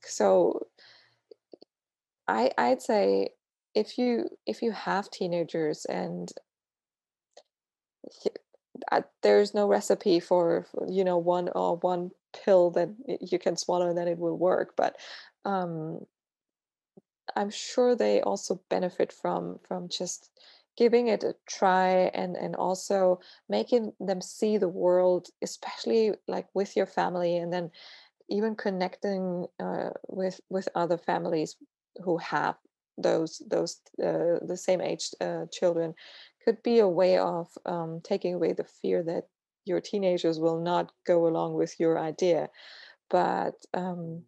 so 0.03 0.67
I 2.29 2.51
I'd 2.59 2.83
say 2.83 3.31
if 3.75 3.99
you 3.99 4.29
if 4.47 4.63
you 4.63 4.73
have 4.73 5.11
teenagers 5.11 5.85
and 5.85 6.31
uh, 8.93 9.03
there's 9.23 9.55
no 9.55 9.67
recipe 9.67 10.21
for, 10.21 10.67
you 10.89 11.05
know 11.05 11.19
one 11.19 11.49
or 11.55 11.77
one 11.77 12.11
pill 12.33 12.71
that 12.71 12.91
you 13.21 13.39
can 13.39 13.57
swallow 13.57 13.89
and 13.89 13.99
then 13.99 14.09
it 14.09 14.19
will 14.19 14.37
work 14.37 14.75
but 14.77 14.97
um 15.45 16.01
I'm 17.35 17.51
sure 17.51 17.97
they 17.97 18.21
also 18.21 18.61
benefit 18.69 19.13
from 19.13 19.59
from 19.67 19.89
just 19.89 20.31
giving 20.77 21.09
it 21.09 21.25
a 21.25 21.35
try 21.49 22.11
and 22.15 22.37
and 22.37 22.55
also 22.55 23.21
making 23.49 23.93
them 23.99 24.21
see 24.21 24.59
the 24.59 24.69
world 24.69 25.29
especially 25.43 26.13
like 26.29 26.47
with 26.55 26.77
your 26.77 26.87
family 26.87 27.37
and 27.39 27.53
then 27.53 27.71
even 28.29 28.55
connecting 28.55 29.47
uh, 29.61 29.91
with 30.09 30.41
with 30.51 30.69
other 30.75 30.99
families 30.99 31.57
who 32.05 32.19
have 32.19 32.57
those 32.99 33.43
those 33.49 33.81
uh, 34.03 34.39
the 34.43 34.57
same 34.57 34.81
age 34.81 35.11
uh, 35.21 35.47
children 35.53 35.95
could 36.47 36.63
be 36.63 36.79
a 36.79 36.89
way 36.89 37.19
of 37.19 37.49
um, 37.67 38.01
taking 38.05 38.35
away 38.35 38.53
the 38.53 38.65
fear 38.65 39.03
that 39.03 39.25
your 39.65 39.81
teenagers 39.81 40.39
will 40.39 40.61
not 40.61 40.93
go 41.05 41.27
along 41.27 41.55
with 41.55 41.75
your 41.81 41.99
idea 41.99 42.49
but 43.11 43.55
um, 43.75 44.23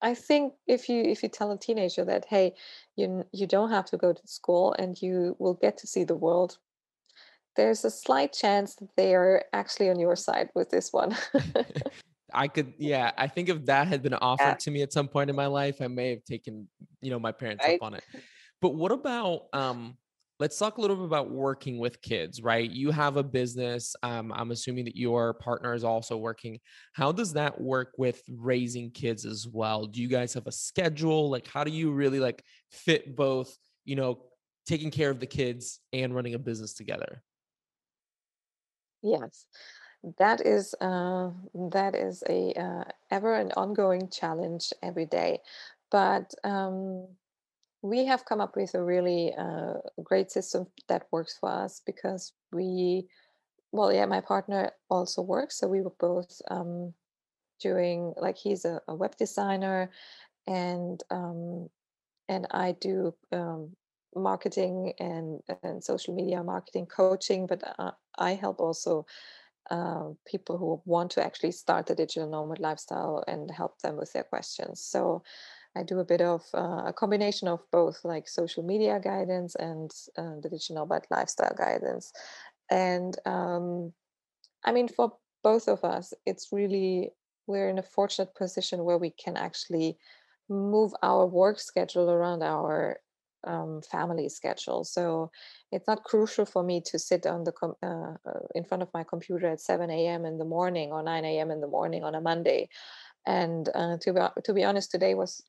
i 0.00 0.14
think 0.14 0.54
if 0.66 0.88
you 0.88 1.02
if 1.02 1.22
you 1.22 1.28
tell 1.28 1.52
a 1.52 1.58
teenager 1.58 2.04
that 2.04 2.24
hey 2.30 2.54
you 2.96 3.24
you 3.32 3.46
don't 3.46 3.70
have 3.70 3.84
to 3.84 3.98
go 3.98 4.12
to 4.12 4.26
school 4.26 4.74
and 4.78 5.02
you 5.02 5.36
will 5.38 5.54
get 5.54 5.76
to 5.76 5.86
see 5.86 6.04
the 6.04 6.14
world 6.14 6.58
there's 7.56 7.84
a 7.84 7.90
slight 7.90 8.32
chance 8.32 8.74
that 8.76 8.88
they 8.96 9.14
are 9.14 9.42
actually 9.52 9.90
on 9.90 10.00
your 10.00 10.16
side 10.16 10.48
with 10.54 10.70
this 10.70 10.92
one 10.92 11.14
I 12.32 12.48
could, 12.48 12.74
yeah. 12.78 13.12
I 13.16 13.26
think 13.28 13.48
if 13.48 13.64
that 13.66 13.88
had 13.88 14.02
been 14.02 14.12
yeah 14.12 14.18
offered 14.20 14.58
to 14.60 14.70
me 14.70 14.82
at 14.82 14.92
some 14.92 15.08
point 15.08 15.30
in 15.30 15.36
my 15.36 15.46
life, 15.46 15.76
I 15.80 15.88
may 15.88 16.10
have 16.10 16.24
taken, 16.24 16.68
you 17.00 17.10
know, 17.10 17.18
my 17.18 17.32
parents 17.32 17.64
up 17.64 17.82
on 17.82 17.94
it. 17.94 18.04
But 18.60 18.74
what 18.74 18.92
about, 18.92 19.46
um, 19.52 19.96
let's 20.38 20.58
talk 20.58 20.76
a 20.76 20.80
little 20.80 20.96
bit 20.96 21.06
about 21.06 21.30
working 21.30 21.78
with 21.78 22.00
kids, 22.02 22.42
right? 22.42 22.70
You 22.70 22.90
have 22.90 23.16
a 23.16 23.22
business. 23.22 23.96
Um, 24.02 24.32
I'm 24.32 24.50
assuming 24.50 24.84
that 24.84 24.96
your 24.96 25.34
partner 25.34 25.74
is 25.74 25.84
also 25.84 26.16
working. 26.16 26.60
How 26.92 27.12
does 27.12 27.32
that 27.34 27.60
work 27.60 27.92
with 27.96 28.22
raising 28.28 28.90
kids 28.90 29.24
as 29.24 29.48
well? 29.48 29.86
Do 29.86 30.02
you 30.02 30.08
guys 30.08 30.34
have 30.34 30.46
a 30.46 30.52
schedule? 30.52 31.30
Like, 31.30 31.46
how 31.46 31.64
do 31.64 31.70
you 31.70 31.90
really 31.92 32.20
like 32.20 32.42
fit 32.70 33.16
both, 33.16 33.56
you 33.84 33.96
know, 33.96 34.24
taking 34.66 34.90
care 34.90 35.10
of 35.10 35.20
the 35.20 35.26
kids 35.26 35.80
and 35.92 36.14
running 36.14 36.34
a 36.34 36.38
business 36.38 36.74
together? 36.74 37.22
yes 39.02 39.46
That 40.18 40.40
is 40.46 40.74
uh, 40.80 41.30
that 41.72 41.94
is 41.96 42.22
a 42.28 42.52
uh, 42.54 42.84
ever 43.10 43.34
an 43.34 43.52
ongoing 43.56 44.08
challenge 44.08 44.72
every 44.82 45.06
day, 45.06 45.40
but 45.90 46.32
um, 46.44 47.08
we 47.86 48.04
have 48.04 48.24
come 48.24 48.40
up 48.40 48.56
with 48.56 48.74
a 48.74 48.82
really 48.82 49.32
uh, 49.38 49.74
great 50.02 50.30
system 50.30 50.66
that 50.88 51.06
works 51.12 51.36
for 51.38 51.48
us 51.48 51.82
because 51.86 52.32
we 52.52 53.06
well 53.72 53.92
yeah 53.92 54.06
my 54.06 54.20
partner 54.20 54.72
also 54.90 55.22
works 55.22 55.58
so 55.58 55.68
we 55.68 55.80
were 55.80 55.94
both 56.00 56.42
um, 56.50 56.92
doing 57.60 58.12
like 58.16 58.36
he's 58.36 58.64
a, 58.64 58.80
a 58.88 58.94
web 58.94 59.16
designer 59.16 59.90
and 60.46 61.02
um, 61.10 61.68
and 62.28 62.46
I 62.50 62.72
do 62.80 63.14
um, 63.32 63.70
marketing 64.14 64.92
and 64.98 65.40
and 65.62 65.82
social 65.82 66.14
media 66.14 66.42
marketing 66.42 66.86
coaching 66.86 67.46
but 67.46 67.62
uh, 67.78 67.92
I 68.18 68.34
help 68.34 68.60
also 68.60 69.06
uh, 69.70 70.10
people 70.26 70.58
who 70.58 70.80
want 70.84 71.10
to 71.12 71.24
actually 71.24 71.52
start 71.52 71.86
the 71.86 71.94
digital 71.94 72.28
nomad 72.28 72.58
lifestyle 72.58 73.24
and 73.26 73.50
help 73.50 73.80
them 73.80 73.96
with 73.96 74.12
their 74.12 74.22
questions. 74.22 74.80
So 74.80 75.22
I 75.76 75.82
do 75.82 76.00
a 76.00 76.04
bit 76.04 76.20
of 76.20 76.42
uh, 76.54 76.84
a 76.86 76.92
combination 76.92 77.48
of 77.48 77.60
both, 77.70 78.00
like 78.04 78.28
social 78.28 78.62
media 78.62 78.98
guidance 79.02 79.54
and 79.56 79.90
uh, 80.16 80.40
the 80.40 80.48
digital 80.48 80.76
nomad 80.76 81.06
lifestyle 81.10 81.54
guidance. 81.56 82.12
And 82.70 83.16
um, 83.26 83.92
I 84.64 84.72
mean, 84.72 84.88
for 84.88 85.12
both 85.42 85.68
of 85.68 85.84
us, 85.84 86.14
it's 86.24 86.48
really 86.52 87.10
we're 87.46 87.68
in 87.68 87.78
a 87.78 87.82
fortunate 87.82 88.34
position 88.34 88.84
where 88.84 88.98
we 88.98 89.10
can 89.10 89.36
actually 89.36 89.98
move 90.48 90.92
our 91.02 91.26
work 91.26 91.60
schedule 91.60 92.10
around 92.10 92.42
our 92.42 92.98
um, 93.46 93.80
family 93.82 94.28
schedule. 94.28 94.82
So 94.84 95.30
it's 95.70 95.86
not 95.86 96.04
crucial 96.04 96.44
for 96.44 96.62
me 96.62 96.80
to 96.86 96.98
sit 96.98 97.26
on 97.26 97.44
the 97.44 97.52
com- 97.52 97.76
uh, 97.82 98.14
uh, 98.26 98.40
in 98.54 98.64
front 98.64 98.82
of 98.82 98.88
my 98.92 99.04
computer 99.04 99.46
at 99.48 99.60
7 99.60 99.90
a.m. 99.90 100.24
in 100.24 100.38
the 100.38 100.44
morning 100.44 100.90
or 100.90 101.02
9 101.02 101.24
a.m. 101.24 101.50
in 101.50 101.60
the 101.60 101.68
morning 101.68 102.02
on 102.02 102.14
a 102.14 102.20
Monday. 102.20 102.68
And 103.24 103.68
uh, 103.74 103.98
to 103.98 104.12
be 104.12 104.20
to 104.44 104.54
be 104.54 104.64
honest, 104.64 104.90
today 104.90 105.14
was 105.14 105.42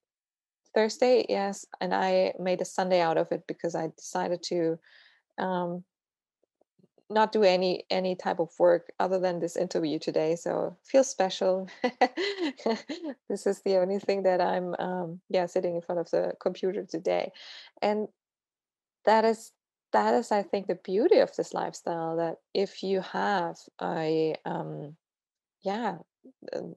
Thursday, 0.77 1.25
yes, 1.27 1.65
and 1.81 1.91
I 1.91 2.33
made 2.39 2.61
a 2.61 2.65
Sunday 2.65 3.01
out 3.01 3.17
of 3.17 3.31
it 3.31 3.47
because 3.47 3.73
I 3.73 3.87
decided 3.97 4.43
to 4.43 4.77
um, 5.39 5.83
not 7.09 7.31
do 7.31 7.41
any 7.41 7.83
any 7.89 8.15
type 8.15 8.39
of 8.39 8.51
work 8.59 8.91
other 8.99 9.19
than 9.19 9.39
this 9.39 9.55
interview 9.55 9.97
today 9.97 10.35
so 10.35 10.77
feels 10.83 11.09
special. 11.09 11.67
This 13.29 13.47
is 13.47 13.61
the 13.61 13.77
only 13.77 13.99
thing 13.99 14.23
that 14.23 14.41
i'm 14.41 14.75
um 14.79 15.19
yeah 15.29 15.47
sitting 15.47 15.75
in 15.75 15.81
front 15.81 15.99
of 15.99 16.09
the 16.11 16.33
computer 16.39 16.83
today 16.83 17.31
and 17.81 18.07
that 19.05 19.25
is 19.25 19.51
that 19.93 20.13
is 20.13 20.31
i 20.31 20.43
think 20.43 20.67
the 20.67 20.79
beauty 20.83 21.19
of 21.19 21.35
this 21.35 21.53
lifestyle 21.53 22.17
that 22.17 22.37
if 22.53 22.83
you 22.83 23.01
have 23.01 23.57
a 23.81 24.35
um 24.45 24.95
yeah 25.63 25.97
um, 26.55 26.73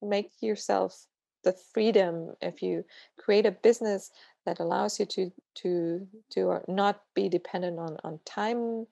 make 0.00 0.30
yourself 0.40 1.06
the 1.44 1.52
freedom 1.72 2.34
if 2.40 2.62
you 2.62 2.84
create 3.18 3.46
a 3.46 3.50
business 3.50 4.10
that 4.46 4.60
allows 4.60 4.98
you 4.98 5.06
to 5.06 5.32
to 5.54 6.06
to 6.30 6.60
not 6.68 7.02
be 7.14 7.28
dependent 7.28 7.78
on 7.78 7.96
on 8.04 8.18
time 8.24 8.86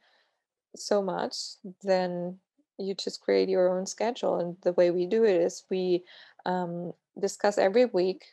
so 0.77 1.03
much, 1.03 1.35
then 1.83 2.39
you 2.79 2.95
just 2.95 3.21
create 3.21 3.49
your 3.49 3.77
own 3.77 3.87
schedule. 3.87 4.41
And 4.41 4.57
the 4.63 4.73
way 4.73 4.91
we 4.91 5.07
do 5.07 5.25
it 5.25 5.37
is 5.37 5.65
we 5.71 6.05
um, 6.47 6.93
discuss 7.19 7.59
every 7.59 7.87
week 7.87 8.25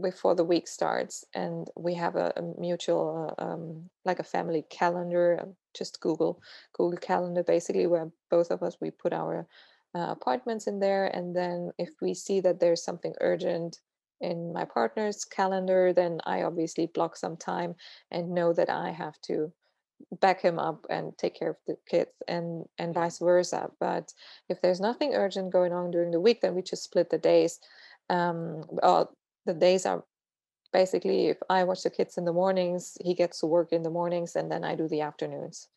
before 0.00 0.34
the 0.34 0.44
week 0.44 0.66
starts 0.66 1.22
and 1.34 1.68
we 1.76 1.92
have 1.94 2.16
a, 2.16 2.32
a 2.36 2.42
mutual 2.58 3.34
uh, 3.38 3.44
um, 3.44 3.90
like 4.06 4.18
a 4.20 4.24
family 4.24 4.64
calendar 4.70 5.38
uh, 5.42 5.44
just 5.74 6.00
google 6.00 6.40
google 6.72 6.96
calendar 6.96 7.42
basically 7.42 7.86
where 7.86 8.10
both 8.30 8.50
of 8.50 8.62
us 8.62 8.78
we 8.80 8.90
put 8.90 9.12
our 9.12 9.46
uh, 9.94 10.08
appointments 10.10 10.66
in 10.66 10.80
there 10.80 11.06
and 11.06 11.34
then 11.34 11.70
if 11.78 11.90
we 12.00 12.14
see 12.14 12.40
that 12.40 12.60
there's 12.60 12.84
something 12.84 13.14
urgent 13.20 13.78
in 14.20 14.52
my 14.52 14.64
partner's 14.64 15.24
calendar 15.24 15.92
then 15.92 16.20
i 16.24 16.42
obviously 16.42 16.86
block 16.86 17.16
some 17.16 17.36
time 17.36 17.74
and 18.10 18.30
know 18.30 18.52
that 18.52 18.70
i 18.70 18.90
have 18.90 19.20
to 19.20 19.52
back 20.20 20.40
him 20.40 20.58
up 20.58 20.86
and 20.90 21.16
take 21.16 21.38
care 21.38 21.50
of 21.50 21.56
the 21.66 21.76
kids 21.88 22.10
and 22.28 22.64
and 22.78 22.94
vice 22.94 23.18
versa. 23.18 23.70
But 23.78 24.12
if 24.48 24.60
there's 24.60 24.80
nothing 24.80 25.14
urgent 25.14 25.52
going 25.52 25.72
on 25.72 25.90
during 25.90 26.10
the 26.10 26.20
week 26.20 26.40
then 26.40 26.54
we 26.54 26.62
just 26.62 26.84
split 26.84 27.10
the 27.10 27.18
days. 27.18 27.60
Um 28.10 28.64
well 28.68 29.16
the 29.46 29.54
days 29.54 29.86
are 29.86 30.04
basically 30.72 31.26
if 31.26 31.38
i 31.50 31.64
watch 31.64 31.82
the 31.82 31.90
kids 31.90 32.16
in 32.16 32.24
the 32.24 32.32
mornings 32.32 32.96
he 33.04 33.14
gets 33.14 33.40
to 33.40 33.46
work 33.46 33.72
in 33.72 33.82
the 33.82 33.90
mornings 33.90 34.36
and 34.36 34.50
then 34.50 34.64
i 34.64 34.74
do 34.74 34.88
the 34.88 35.02
afternoons 35.02 35.68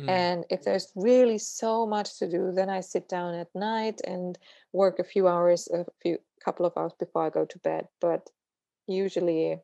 Mm. 0.00 0.08
and 0.08 0.44
if 0.50 0.64
there's 0.64 0.90
really 0.96 1.38
so 1.38 1.86
much 1.86 2.18
to 2.18 2.28
do 2.28 2.50
then 2.52 2.68
i 2.68 2.80
sit 2.80 3.08
down 3.08 3.32
at 3.32 3.46
night 3.54 4.00
and 4.04 4.36
work 4.72 4.98
a 4.98 5.04
few 5.04 5.28
hours 5.28 5.68
a 5.72 5.84
few 6.02 6.18
couple 6.44 6.66
of 6.66 6.72
hours 6.76 6.92
before 6.98 7.24
i 7.26 7.30
go 7.30 7.44
to 7.44 7.58
bed. 7.60 7.86
But 8.00 8.28
usually 8.88 9.60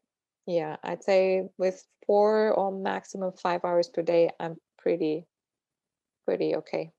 yeah 0.47 0.77
i'd 0.85 1.03
say 1.03 1.49
with 1.59 1.85
four 2.07 2.53
or 2.53 2.71
maximum 2.71 3.33
five 3.33 3.65
hours 3.65 3.89
per 3.89 4.03
day 4.03 4.31
i'm 4.39 4.57
pretty 4.79 5.27
pretty 6.25 6.55
okay. 6.55 6.93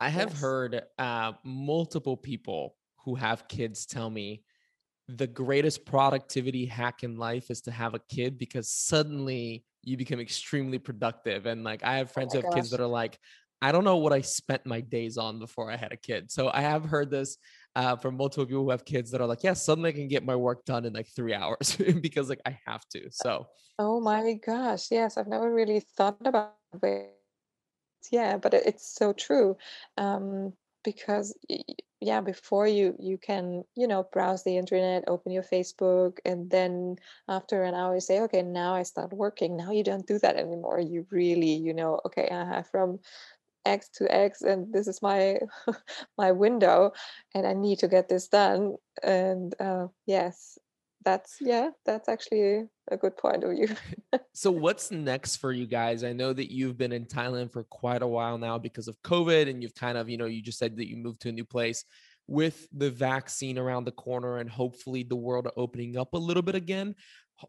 I 0.00 0.08
have 0.08 0.30
yes. 0.30 0.40
heard 0.40 0.82
uh, 0.98 1.32
multiple 1.44 2.16
people 2.16 2.74
who 3.04 3.14
have 3.14 3.46
kids 3.48 3.86
tell 3.86 4.10
me 4.10 4.42
the 5.08 5.26
greatest 5.26 5.84
productivity 5.84 6.66
hack 6.66 7.02
in 7.02 7.16
life 7.16 7.50
is 7.50 7.60
to 7.62 7.70
have 7.70 7.94
a 7.94 8.00
kid 8.10 8.38
because 8.38 8.70
suddenly 8.70 9.64
you 9.82 9.96
become 9.96 10.20
extremely 10.20 10.78
productive. 10.78 11.46
And 11.46 11.64
like, 11.64 11.84
I 11.84 11.96
have 11.96 12.10
oh 12.10 12.12
friends 12.12 12.32
my 12.32 12.40
who 12.40 12.42
have 12.44 12.50
kids 12.54 12.70
that 12.70 12.80
are 12.80 12.86
like, 12.86 13.18
I 13.62 13.72
don't 13.72 13.84
know 13.84 13.98
what 13.98 14.12
I 14.12 14.22
spent 14.22 14.64
my 14.64 14.80
days 14.80 15.18
on 15.18 15.38
before 15.38 15.70
I 15.70 15.76
had 15.76 15.92
a 15.92 15.96
kid. 15.96 16.30
So 16.30 16.50
I 16.52 16.62
have 16.62 16.84
heard 16.84 17.10
this 17.10 17.36
uh, 17.76 17.96
from 17.96 18.16
multiple 18.16 18.46
people 18.46 18.64
who 18.64 18.70
have 18.70 18.84
kids 18.84 19.10
that 19.10 19.20
are 19.20 19.26
like, 19.26 19.42
yeah, 19.42 19.52
suddenly 19.52 19.90
I 19.90 19.92
can 19.92 20.08
get 20.08 20.24
my 20.24 20.36
work 20.36 20.64
done 20.64 20.84
in 20.86 20.94
like 20.94 21.08
three 21.14 21.34
hours 21.34 21.76
because 22.00 22.28
like 22.28 22.40
I 22.46 22.58
have 22.66 22.82
to. 22.92 23.10
So 23.10 23.46
oh 23.80 23.98
my 23.98 24.34
gosh 24.34 24.90
yes 24.90 25.16
i've 25.16 25.26
never 25.26 25.52
really 25.52 25.80
thought 25.80 26.18
about 26.26 26.52
it 26.82 27.14
yeah 28.10 28.36
but 28.36 28.52
it's 28.52 28.94
so 28.94 29.12
true 29.14 29.56
um 29.96 30.52
because 30.84 31.34
yeah 32.00 32.20
before 32.20 32.66
you 32.66 32.94
you 32.98 33.18
can 33.18 33.62
you 33.76 33.86
know 33.86 34.06
browse 34.12 34.42
the 34.42 34.56
internet 34.56 35.04
open 35.06 35.32
your 35.32 35.42
facebook 35.42 36.18
and 36.24 36.50
then 36.50 36.96
after 37.28 37.62
an 37.62 37.74
hour 37.74 37.94
you 37.94 38.00
say 38.00 38.20
okay 38.20 38.42
now 38.42 38.74
i 38.74 38.82
start 38.82 39.12
working. 39.12 39.56
Now 39.56 39.70
you 39.72 39.84
don't 39.84 40.06
do 40.06 40.18
that 40.20 40.36
anymore. 40.36 40.80
You 40.80 41.06
really 41.10 41.54
you 41.54 41.74
know 41.74 42.00
okay 42.06 42.28
i 42.30 42.44
have 42.44 42.66
from 42.68 42.98
x 43.66 43.90
to 43.90 44.10
x 44.12 44.40
and 44.40 44.72
this 44.72 44.88
is 44.88 45.02
my 45.02 45.38
my 46.18 46.32
window 46.32 46.92
and 47.34 47.46
i 47.46 47.52
need 47.52 47.78
to 47.80 47.88
get 47.88 48.08
this 48.08 48.28
done. 48.28 48.76
And 49.02 49.54
uh 49.60 49.88
yes 50.06 50.58
that's 51.04 51.36
yeah 51.40 51.70
that's 51.86 52.08
actually 52.08 52.64
a 52.90 52.96
good 52.96 53.16
point 53.16 53.42
of 53.42 53.50
view 53.50 53.68
So 54.32 54.50
what's 54.50 54.90
next 54.90 55.36
for 55.36 55.52
you 55.52 55.66
guys? 55.66 56.04
I 56.04 56.12
know 56.12 56.32
that 56.32 56.50
you've 56.50 56.78
been 56.78 56.92
in 56.92 57.04
Thailand 57.04 57.52
for 57.52 57.64
quite 57.64 58.02
a 58.02 58.06
while 58.06 58.38
now 58.38 58.58
because 58.58 58.88
of 58.88 59.00
COVID 59.02 59.50
and 59.50 59.62
you've 59.62 59.74
kind 59.74 59.98
of, 59.98 60.08
you 60.08 60.16
know, 60.16 60.26
you 60.26 60.40
just 60.40 60.58
said 60.58 60.76
that 60.76 60.88
you 60.88 60.96
moved 60.96 61.20
to 61.22 61.28
a 61.28 61.32
new 61.32 61.44
place 61.44 61.84
with 62.26 62.66
the 62.72 62.90
vaccine 62.90 63.58
around 63.58 63.84
the 63.84 63.92
corner 63.92 64.38
and 64.38 64.48
hopefully 64.48 65.02
the 65.02 65.16
world 65.16 65.48
opening 65.56 65.96
up 65.96 66.14
a 66.14 66.18
little 66.18 66.42
bit 66.42 66.54
again. 66.54 66.94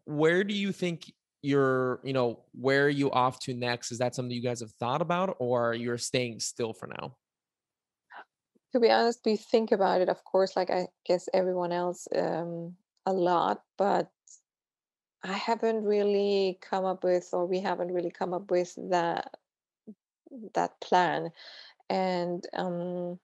Where 0.05 0.43
do 0.43 0.53
you 0.53 0.71
think 0.71 1.11
you're, 1.41 2.01
you 2.03 2.13
know, 2.13 2.43
where 2.53 2.85
are 2.85 2.89
you 2.89 3.11
off 3.11 3.39
to 3.41 3.53
next? 3.53 3.91
Is 3.91 3.99
that 3.99 4.15
something 4.15 4.35
you 4.35 4.43
guys 4.43 4.59
have 4.61 4.73
thought 4.73 5.01
about 5.01 5.37
or 5.39 5.73
you're 5.73 5.97
staying 5.97 6.39
still 6.39 6.73
for 6.73 6.87
now? 6.87 7.15
To 8.73 8.79
be 8.79 8.89
honest, 8.89 9.19
we 9.25 9.35
think 9.35 9.71
about 9.71 10.01
it, 10.01 10.09
of 10.09 10.23
course, 10.23 10.55
like 10.55 10.69
I 10.69 10.87
guess 11.05 11.29
everyone 11.33 11.71
else, 11.71 12.07
um, 12.15 12.75
a 13.05 13.13
lot, 13.13 13.63
but 13.77 14.09
I 15.23 15.33
haven't 15.33 15.83
really 15.83 16.57
come 16.61 16.85
up 16.85 17.03
with, 17.03 17.29
or 17.33 17.45
we 17.45 17.59
haven't 17.59 17.91
really 17.93 18.11
come 18.11 18.33
up 18.33 18.49
with 18.49 18.73
that 18.89 19.35
that 20.55 20.79
plan. 20.81 21.31
And 21.89 22.45
um, 22.53 23.19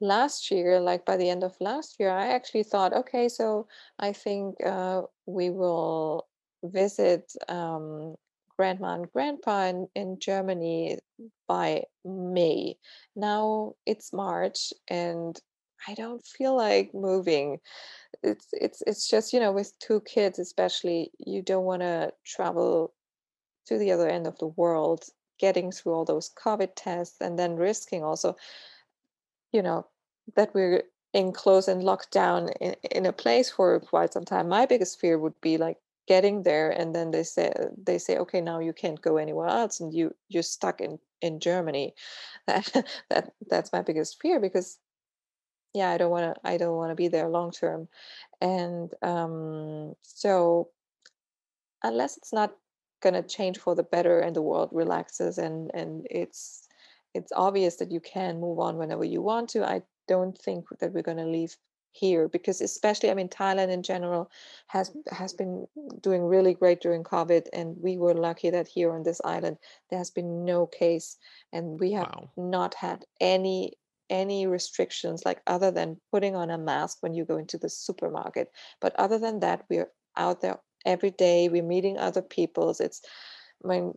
last 0.00 0.50
year, 0.50 0.78
like 0.78 1.04
by 1.04 1.16
the 1.16 1.28
end 1.30 1.42
of 1.42 1.56
last 1.60 1.96
year, 1.98 2.10
I 2.10 2.28
actually 2.28 2.64
thought, 2.64 2.92
okay, 2.92 3.28
so 3.28 3.66
I 3.98 4.12
think 4.12 4.56
uh, 4.64 5.02
we 5.26 5.50
will 5.50 6.28
visit 6.62 7.32
um, 7.48 8.16
grandma 8.56 8.94
and 8.94 9.10
grandpa 9.10 9.68
in, 9.68 9.88
in 9.94 10.18
Germany 10.18 10.98
by 11.48 11.84
May. 12.04 12.76
Now 13.16 13.74
it's 13.86 14.12
March, 14.12 14.72
and 14.88 15.40
I 15.86 15.94
don't 15.94 16.24
feel 16.24 16.56
like 16.56 16.92
moving. 16.94 17.58
It's 18.22 18.48
it's 18.52 18.82
it's 18.86 19.08
just 19.08 19.32
you 19.32 19.40
know 19.40 19.52
with 19.52 19.78
two 19.78 20.00
kids 20.02 20.38
especially 20.38 21.10
you 21.18 21.42
don't 21.42 21.64
want 21.64 21.82
to 21.82 22.12
travel 22.24 22.92
to 23.66 23.78
the 23.78 23.92
other 23.92 24.08
end 24.08 24.26
of 24.26 24.38
the 24.38 24.48
world 24.48 25.04
getting 25.38 25.72
through 25.72 25.92
all 25.94 26.04
those 26.04 26.30
covid 26.34 26.70
tests 26.76 27.16
and 27.20 27.38
then 27.38 27.56
risking 27.56 28.04
also 28.04 28.36
you 29.52 29.62
know 29.62 29.86
that 30.36 30.52
we're 30.54 30.82
enclosed 31.14 31.68
and 31.68 31.82
locked 31.82 32.12
down 32.12 32.48
in, 32.60 32.74
in 32.90 33.06
a 33.06 33.12
place 33.12 33.50
for 33.50 33.80
quite 33.80 34.12
some 34.12 34.24
time. 34.24 34.48
My 34.48 34.66
biggest 34.66 35.00
fear 35.00 35.18
would 35.18 35.38
be 35.40 35.58
like 35.58 35.78
getting 36.06 36.42
there 36.42 36.70
and 36.70 36.94
then 36.94 37.10
they 37.10 37.22
say 37.22 37.52
they 37.84 37.98
say 37.98 38.16
okay 38.18 38.40
now 38.40 38.58
you 38.58 38.72
can't 38.72 39.00
go 39.00 39.16
anywhere 39.16 39.46
else 39.46 39.78
and 39.78 39.94
you 39.94 40.12
you're 40.28 40.42
stuck 40.42 40.80
in 40.80 40.98
in 41.20 41.40
germany. 41.40 41.94
That 42.46 42.86
that 43.10 43.32
that's 43.48 43.72
my 43.72 43.82
biggest 43.82 44.20
fear 44.20 44.40
because 44.40 44.78
yeah 45.74 45.90
i 45.90 45.98
don't 45.98 46.10
want 46.10 46.34
to 46.34 46.48
i 46.48 46.56
don't 46.56 46.76
want 46.76 46.90
to 46.90 46.94
be 46.96 47.08
there 47.08 47.28
long 47.28 47.50
term 47.50 47.88
and 48.40 48.94
um 49.02 49.94
so 50.02 50.68
unless 51.82 52.16
it's 52.16 52.32
not 52.32 52.54
going 53.02 53.14
to 53.14 53.22
change 53.22 53.58
for 53.58 53.74
the 53.74 53.82
better 53.82 54.20
and 54.20 54.36
the 54.36 54.42
world 54.42 54.68
relaxes 54.72 55.38
and 55.38 55.70
and 55.74 56.06
it's 56.10 56.68
it's 57.14 57.32
obvious 57.34 57.76
that 57.76 57.90
you 57.90 58.00
can 58.00 58.40
move 58.40 58.58
on 58.58 58.76
whenever 58.76 59.04
you 59.04 59.22
want 59.22 59.48
to 59.48 59.64
i 59.64 59.82
don't 60.06 60.36
think 60.38 60.66
that 60.80 60.92
we're 60.92 61.02
going 61.02 61.16
to 61.16 61.24
leave 61.24 61.56
here 61.92 62.28
because 62.28 62.60
especially 62.60 63.10
i 63.10 63.14
mean 63.14 63.28
thailand 63.28 63.68
in 63.70 63.82
general 63.82 64.30
has 64.68 64.92
has 65.10 65.32
been 65.32 65.66
doing 66.02 66.22
really 66.22 66.54
great 66.54 66.80
during 66.80 67.02
covid 67.02 67.48
and 67.52 67.76
we 67.80 67.96
were 67.96 68.14
lucky 68.14 68.50
that 68.50 68.68
here 68.68 68.92
on 68.92 69.02
this 69.02 69.20
island 69.24 69.56
there 69.88 69.98
has 69.98 70.10
been 70.10 70.44
no 70.44 70.66
case 70.66 71.16
and 71.52 71.80
we 71.80 71.90
have 71.92 72.06
Wow. 72.06 72.30
not 72.36 72.74
had 72.74 73.04
any 73.20 73.72
any 74.10 74.46
restrictions 74.46 75.22
like 75.24 75.40
other 75.46 75.70
than 75.70 76.00
putting 76.12 76.36
on 76.36 76.50
a 76.50 76.58
mask 76.58 76.98
when 77.00 77.14
you 77.14 77.24
go 77.24 77.36
into 77.36 77.56
the 77.56 77.68
supermarket. 77.68 78.50
But 78.80 78.94
other 78.96 79.18
than 79.18 79.40
that 79.40 79.64
we're 79.70 79.90
out 80.16 80.40
there 80.42 80.58
every 80.84 81.10
day 81.10 81.48
we're 81.48 81.62
meeting 81.62 81.96
other 81.98 82.22
peoples. 82.22 82.80
It's 82.80 83.00
i 83.64 83.68
mean 83.68 83.94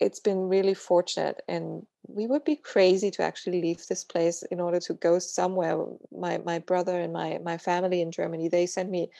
it's 0.00 0.20
been 0.20 0.48
really 0.48 0.74
fortunate 0.74 1.42
and 1.46 1.86
we 2.08 2.26
would 2.26 2.44
be 2.44 2.56
crazy 2.56 3.10
to 3.10 3.22
actually 3.22 3.60
leave 3.60 3.86
this 3.86 4.02
place 4.02 4.42
in 4.50 4.58
order 4.58 4.80
to 4.80 4.94
go 4.94 5.18
somewhere. 5.18 5.84
My 6.10 6.38
my 6.38 6.58
brother 6.58 6.98
and 6.98 7.12
my 7.12 7.38
my 7.42 7.58
family 7.58 8.00
in 8.00 8.10
germany 8.10 8.48
they 8.48 8.66
sent 8.66 8.90
me 8.90 9.10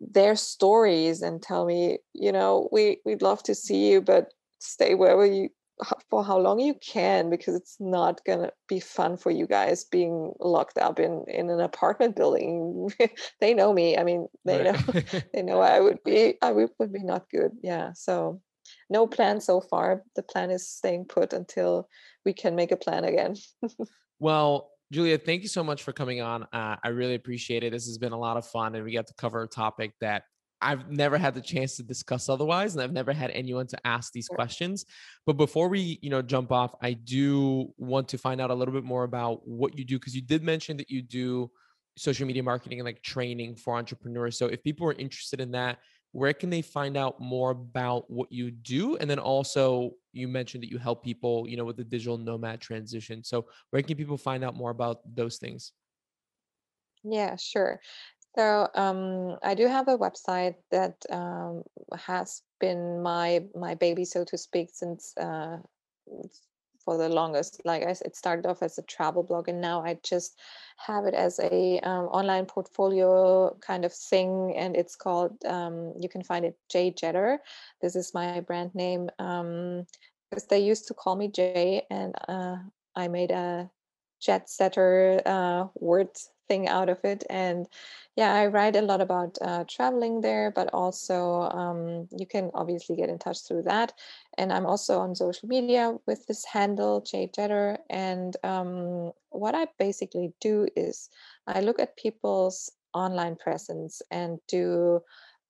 their 0.00 0.34
stories 0.34 1.22
and 1.22 1.42
tell 1.42 1.64
me 1.64 1.98
you 2.12 2.32
know 2.32 2.68
we 2.72 2.98
we'd 3.04 3.22
love 3.22 3.42
to 3.44 3.54
see 3.54 3.90
you 3.90 4.00
but 4.00 4.32
stay 4.58 4.94
wherever 4.94 5.24
you 5.24 5.48
for 6.10 6.24
how 6.24 6.38
long 6.38 6.60
you 6.60 6.74
can 6.74 7.30
because 7.30 7.54
it's 7.54 7.76
not 7.80 8.20
gonna 8.24 8.50
be 8.68 8.80
fun 8.80 9.16
for 9.16 9.30
you 9.30 9.46
guys 9.46 9.84
being 9.84 10.32
locked 10.40 10.78
up 10.78 11.00
in 11.00 11.24
in 11.28 11.50
an 11.50 11.60
apartment 11.60 12.14
building 12.14 12.90
they 13.40 13.54
know 13.54 13.72
me 13.72 13.96
i 13.96 14.04
mean 14.04 14.26
they 14.44 14.62
know 14.62 14.78
they 15.34 15.42
know 15.42 15.60
I 15.60 15.80
would 15.80 16.02
be 16.04 16.34
I 16.42 16.52
would, 16.52 16.70
would 16.78 16.92
be 16.92 17.02
not 17.02 17.28
good. 17.30 17.52
Yeah. 17.62 17.92
So 17.94 18.40
no 18.90 19.06
plan 19.06 19.40
so 19.40 19.60
far. 19.60 20.02
The 20.16 20.22
plan 20.22 20.50
is 20.50 20.68
staying 20.68 21.06
put 21.06 21.32
until 21.32 21.88
we 22.24 22.32
can 22.32 22.54
make 22.54 22.72
a 22.72 22.76
plan 22.76 23.04
again. 23.04 23.36
Well, 24.18 24.70
Julia, 24.92 25.18
thank 25.18 25.42
you 25.42 25.48
so 25.48 25.64
much 25.64 25.82
for 25.82 25.92
coming 25.92 26.20
on. 26.20 26.44
Uh, 26.52 26.76
I 26.84 26.88
really 26.88 27.14
appreciate 27.14 27.64
it. 27.64 27.72
This 27.72 27.86
has 27.86 27.98
been 27.98 28.12
a 28.12 28.18
lot 28.18 28.36
of 28.36 28.46
fun, 28.46 28.74
and 28.74 28.84
we 28.84 28.92
got 28.92 29.06
to 29.06 29.14
cover 29.14 29.42
a 29.42 29.48
topic 29.48 29.94
that 30.00 30.24
I've 30.62 30.90
never 30.90 31.18
had 31.18 31.34
the 31.34 31.40
chance 31.40 31.76
to 31.76 31.82
discuss 31.82 32.28
otherwise, 32.28 32.74
and 32.74 32.82
I've 32.82 32.92
never 32.92 33.12
had 33.12 33.30
anyone 33.32 33.66
to 33.68 33.86
ask 33.86 34.12
these 34.12 34.28
questions. 34.28 34.84
But 35.26 35.34
before 35.36 35.68
we, 35.68 35.98
you 36.02 36.10
know, 36.10 36.22
jump 36.22 36.52
off, 36.52 36.74
I 36.80 36.92
do 36.92 37.72
want 37.76 38.08
to 38.08 38.18
find 38.18 38.40
out 38.40 38.50
a 38.50 38.54
little 38.54 38.72
bit 38.72 38.84
more 38.84 39.04
about 39.04 39.46
what 39.46 39.76
you 39.76 39.84
do 39.84 39.98
because 39.98 40.14
you 40.14 40.22
did 40.22 40.42
mention 40.42 40.76
that 40.78 40.90
you 40.90 41.02
do 41.02 41.50
social 41.96 42.26
media 42.26 42.42
marketing 42.42 42.78
and 42.78 42.86
like 42.86 43.02
training 43.02 43.56
for 43.56 43.74
entrepreneurs. 43.76 44.38
So 44.38 44.46
if 44.46 44.62
people 44.62 44.88
are 44.88 44.94
interested 44.94 45.40
in 45.40 45.50
that, 45.52 45.78
where 46.12 46.32
can 46.32 46.50
they 46.50 46.62
find 46.62 46.96
out 46.96 47.20
more 47.20 47.50
about 47.50 48.10
what 48.10 48.30
you 48.30 48.50
do? 48.50 48.96
And 48.96 49.08
then 49.08 49.18
also, 49.18 49.92
you 50.12 50.28
mentioned 50.28 50.62
that 50.62 50.70
you 50.70 50.78
help 50.78 51.02
people, 51.02 51.48
you 51.48 51.56
know, 51.56 51.64
with 51.64 51.76
the 51.76 51.84
digital 51.84 52.18
nomad 52.18 52.60
transition. 52.60 53.24
So 53.24 53.46
where 53.70 53.82
can 53.82 53.96
people 53.96 54.18
find 54.18 54.44
out 54.44 54.54
more 54.54 54.70
about 54.70 54.98
those 55.14 55.38
things? 55.38 55.72
Yeah, 57.04 57.36
sure. 57.36 57.80
So 58.34 58.68
um, 58.74 59.36
I 59.42 59.54
do 59.54 59.66
have 59.66 59.88
a 59.88 59.98
website 59.98 60.54
that 60.70 60.96
um, 61.10 61.62
has 61.94 62.42
been 62.60 63.02
my 63.02 63.44
my 63.54 63.74
baby, 63.74 64.04
so 64.04 64.24
to 64.24 64.38
speak, 64.38 64.70
since 64.72 65.12
uh, 65.18 65.58
for 66.84 66.96
the 66.96 67.08
longest. 67.08 67.60
Like 67.64 67.82
I 67.82 67.90
it 67.90 68.16
started 68.16 68.46
off 68.46 68.62
as 68.62 68.78
a 68.78 68.82
travel 68.82 69.22
blog, 69.22 69.48
and 69.48 69.60
now 69.60 69.84
I 69.84 69.98
just 70.02 70.38
have 70.78 71.04
it 71.04 71.14
as 71.14 71.38
a 71.40 71.78
um, 71.80 72.06
online 72.06 72.46
portfolio 72.46 73.54
kind 73.60 73.84
of 73.84 73.92
thing, 73.92 74.54
and 74.56 74.76
it's 74.76 74.96
called. 74.96 75.36
Um, 75.44 75.92
you 75.98 76.08
can 76.08 76.22
find 76.22 76.44
it 76.44 76.56
Jay 76.70 76.90
Jetter. 76.90 77.38
This 77.82 77.96
is 77.96 78.14
my 78.14 78.40
brand 78.40 78.74
name. 78.74 79.10
Um, 79.18 79.86
because 80.30 80.46
they 80.46 80.60
used 80.60 80.88
to 80.88 80.94
call 80.94 81.14
me 81.14 81.28
Jay, 81.28 81.82
and 81.90 82.14
uh, 82.26 82.56
I 82.96 83.08
made 83.08 83.30
a 83.30 83.70
jet 84.18 84.48
setter 84.48 85.20
uh, 85.26 85.66
word 85.78 86.08
thing 86.48 86.68
out 86.68 86.88
of 86.88 86.98
it. 87.04 87.24
And 87.30 87.66
yeah, 88.16 88.34
I 88.34 88.46
write 88.46 88.76
a 88.76 88.82
lot 88.82 89.00
about 89.00 89.38
uh, 89.40 89.64
traveling 89.68 90.20
there, 90.20 90.50
but 90.50 90.68
also 90.72 91.42
um, 91.42 92.08
you 92.10 92.26
can 92.26 92.50
obviously 92.54 92.96
get 92.96 93.08
in 93.08 93.18
touch 93.18 93.46
through 93.46 93.62
that. 93.62 93.92
And 94.38 94.52
I'm 94.52 94.66
also 94.66 95.00
on 95.00 95.14
social 95.14 95.48
media 95.48 95.96
with 96.06 96.26
this 96.26 96.44
handle, 96.44 97.00
Jay 97.00 97.30
Jetter. 97.36 97.78
And 97.90 98.36
um, 98.44 99.12
what 99.30 99.54
I 99.54 99.66
basically 99.78 100.32
do 100.40 100.66
is 100.76 101.08
I 101.46 101.60
look 101.60 101.78
at 101.78 101.96
people's 101.96 102.70
online 102.94 103.36
presence 103.36 104.02
and 104.10 104.38
do 104.48 105.00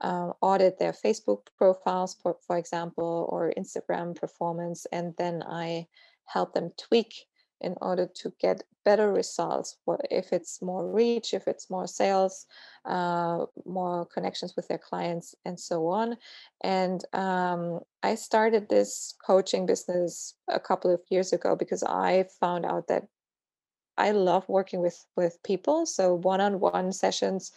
um, 0.03 0.33
audit 0.41 0.79
their 0.79 0.93
Facebook 0.93 1.47
profiles, 1.57 2.17
for, 2.23 2.37
for 2.47 2.59
example, 2.59 3.29
or 3.31 3.53
Instagram 3.57 4.17
performance, 4.17 4.87
and 4.93 5.15
then 5.17 5.43
I 5.45 5.87
help 6.27 6.55
them 6.55 6.73
tweak 6.77 7.15
in 7.63 7.77
order 7.81 8.07
to 8.07 8.33
get 8.41 8.65
better 8.85 9.13
results. 9.13 9.77
If 10.11 10.33
it's 10.33 10.61
more 10.61 10.87
reach, 10.91 11.35
if 11.35 11.47
it's 11.47 11.71
more 11.71 11.87
sales, 11.87 12.47
uh, 12.85 13.47
more 13.65 14.07
connections 14.07 14.55
with 14.57 14.69
their 14.69 14.79
clients, 14.79 15.35
and 15.45 15.59
so 15.59 15.87
on. 15.87 16.17
And 16.63 17.05
um, 17.13 17.81
I 18.03 18.17
started 18.17 18.69
this 18.69 19.15
coaching 19.25 19.67
business 19.67 20.35
a 20.49 20.61
couple 20.61 20.93
of 20.93 21.01
years 21.11 21.33
ago 21.33 21.57
because 21.57 21.83
I 21.83 22.27
found 22.41 22.67
out 22.67 22.89
that 22.89 23.05
I 23.97 24.11
love 24.11 24.49
working 24.49 24.81
with 24.81 25.05
with 25.17 25.43
people. 25.43 25.87
So 25.87 26.15
one-on-one 26.15 26.93
sessions 26.93 27.53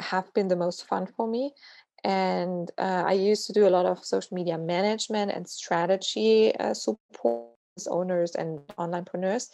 have 0.00 0.32
been 0.34 0.48
the 0.48 0.56
most 0.56 0.86
fun 0.86 1.06
for 1.06 1.28
me. 1.28 1.52
And 2.02 2.70
uh, 2.78 3.04
I 3.06 3.12
used 3.12 3.46
to 3.48 3.52
do 3.52 3.66
a 3.66 3.70
lot 3.76 3.84
of 3.84 4.04
social 4.04 4.34
media 4.34 4.56
management 4.56 5.30
and 5.32 5.46
strategy 5.46 6.56
uh, 6.56 6.72
support 6.72 7.49
owners 7.86 8.34
and 8.34 8.60
onlinepreneurs. 8.78 9.48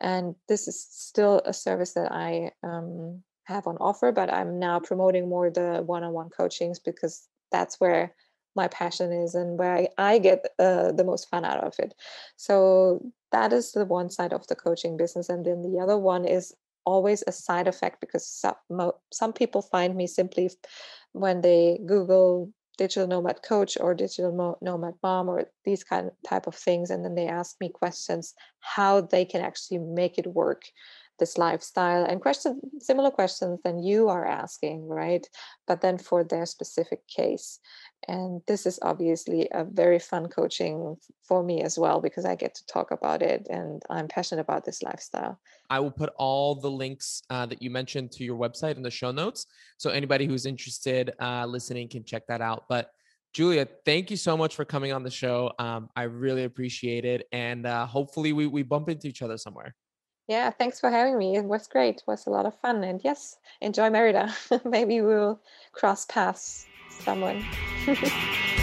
And 0.00 0.34
this 0.48 0.68
is 0.68 0.80
still 0.90 1.42
a 1.44 1.52
service 1.52 1.94
that 1.94 2.12
I 2.12 2.52
um, 2.62 3.22
have 3.44 3.66
on 3.66 3.76
offer, 3.78 4.12
but 4.12 4.32
I'm 4.32 4.58
now 4.58 4.78
promoting 4.78 5.28
more 5.28 5.50
the 5.50 5.82
one-on-one 5.84 6.30
coachings 6.30 6.78
because 6.78 7.26
that's 7.50 7.80
where 7.80 8.14
my 8.54 8.68
passion 8.68 9.12
is 9.12 9.34
and 9.34 9.58
where 9.58 9.74
I, 9.74 9.88
I 9.98 10.18
get 10.18 10.44
uh, 10.58 10.92
the 10.92 11.04
most 11.04 11.28
fun 11.30 11.44
out 11.44 11.64
of 11.64 11.74
it. 11.78 11.94
So 12.36 13.12
that 13.32 13.52
is 13.52 13.72
the 13.72 13.84
one 13.84 14.10
side 14.10 14.32
of 14.32 14.46
the 14.46 14.56
coaching 14.56 14.96
business, 14.96 15.28
and 15.28 15.44
then 15.44 15.62
the 15.62 15.78
other 15.78 15.98
one 15.98 16.24
is 16.24 16.54
always 16.84 17.22
a 17.26 17.32
side 17.32 17.68
effect 17.68 18.00
because 18.00 18.26
some, 18.26 18.92
some 19.12 19.32
people 19.32 19.62
find 19.62 19.94
me 19.94 20.06
simply 20.06 20.50
when 21.12 21.40
they 21.42 21.80
Google 21.86 22.52
digital 22.78 23.06
nomad 23.06 23.42
coach 23.42 23.76
or 23.78 23.94
digital 23.94 24.56
nomad 24.62 24.94
mom 25.02 25.28
or 25.28 25.44
these 25.64 25.84
kind 25.84 26.06
of 26.06 26.12
type 26.26 26.46
of 26.46 26.54
things, 26.54 26.90
and 26.90 27.04
then 27.04 27.14
they 27.14 27.26
ask 27.26 27.56
me 27.60 27.68
questions 27.68 28.34
how 28.60 29.02
they 29.02 29.24
can 29.24 29.42
actually 29.42 29.78
make 29.78 30.16
it 30.16 30.26
work 30.26 30.62
this 31.18 31.36
lifestyle 31.36 32.04
and 32.04 32.20
questions 32.20 32.62
similar 32.78 33.10
questions 33.10 33.58
than 33.64 33.82
you 33.82 34.08
are 34.08 34.24
asking 34.24 34.88
right? 34.88 35.26
But 35.66 35.80
then 35.80 35.98
for 35.98 36.24
their 36.24 36.46
specific 36.46 37.06
case 37.08 37.58
and 38.06 38.40
this 38.46 38.64
is 38.66 38.78
obviously 38.82 39.48
a 39.52 39.64
very 39.64 39.98
fun 39.98 40.28
coaching 40.28 40.96
for 41.22 41.42
me 41.42 41.62
as 41.62 41.78
well 41.78 42.00
because 42.00 42.24
I 42.24 42.36
get 42.36 42.54
to 42.54 42.66
talk 42.66 42.90
about 42.90 43.22
it 43.22 43.48
and 43.50 43.82
I'm 43.90 44.08
passionate 44.08 44.42
about 44.42 44.64
this 44.64 44.82
lifestyle. 44.82 45.40
I 45.68 45.80
will 45.80 45.90
put 45.90 46.10
all 46.16 46.54
the 46.54 46.70
links 46.70 47.22
uh, 47.30 47.46
that 47.46 47.60
you 47.60 47.70
mentioned 47.70 48.12
to 48.12 48.24
your 48.24 48.38
website 48.38 48.76
in 48.76 48.82
the 48.82 48.90
show 48.90 49.10
notes. 49.10 49.46
So 49.78 49.90
anybody 49.90 50.26
who's 50.26 50.46
interested 50.46 51.12
uh, 51.20 51.46
listening 51.46 51.88
can 51.88 52.04
check 52.04 52.26
that 52.28 52.40
out. 52.40 52.64
But 52.68 52.90
Julia, 53.34 53.66
thank 53.84 54.10
you 54.10 54.16
so 54.16 54.36
much 54.36 54.54
for 54.54 54.64
coming 54.64 54.92
on 54.92 55.02
the 55.02 55.10
show. 55.10 55.52
Um, 55.58 55.90
I 55.94 56.04
really 56.04 56.44
appreciate 56.44 57.04
it. 57.04 57.26
And 57.32 57.66
uh, 57.66 57.84
hopefully 57.86 58.32
we, 58.32 58.46
we 58.46 58.62
bump 58.62 58.88
into 58.88 59.06
each 59.06 59.22
other 59.22 59.36
somewhere. 59.36 59.74
Yeah, 60.28 60.50
thanks 60.50 60.78
for 60.78 60.90
having 60.90 61.16
me. 61.16 61.36
It 61.36 61.44
was 61.44 61.66
great. 61.66 61.96
It 61.96 62.02
was 62.06 62.26
a 62.26 62.30
lot 62.30 62.44
of 62.44 62.54
fun. 62.54 62.84
And 62.84 63.00
yes, 63.02 63.38
enjoy 63.62 63.88
Merida. 63.88 64.32
Maybe 64.64 65.00
we'll 65.00 65.40
cross 65.72 66.04
paths 66.04 66.66
someone. 67.00 67.44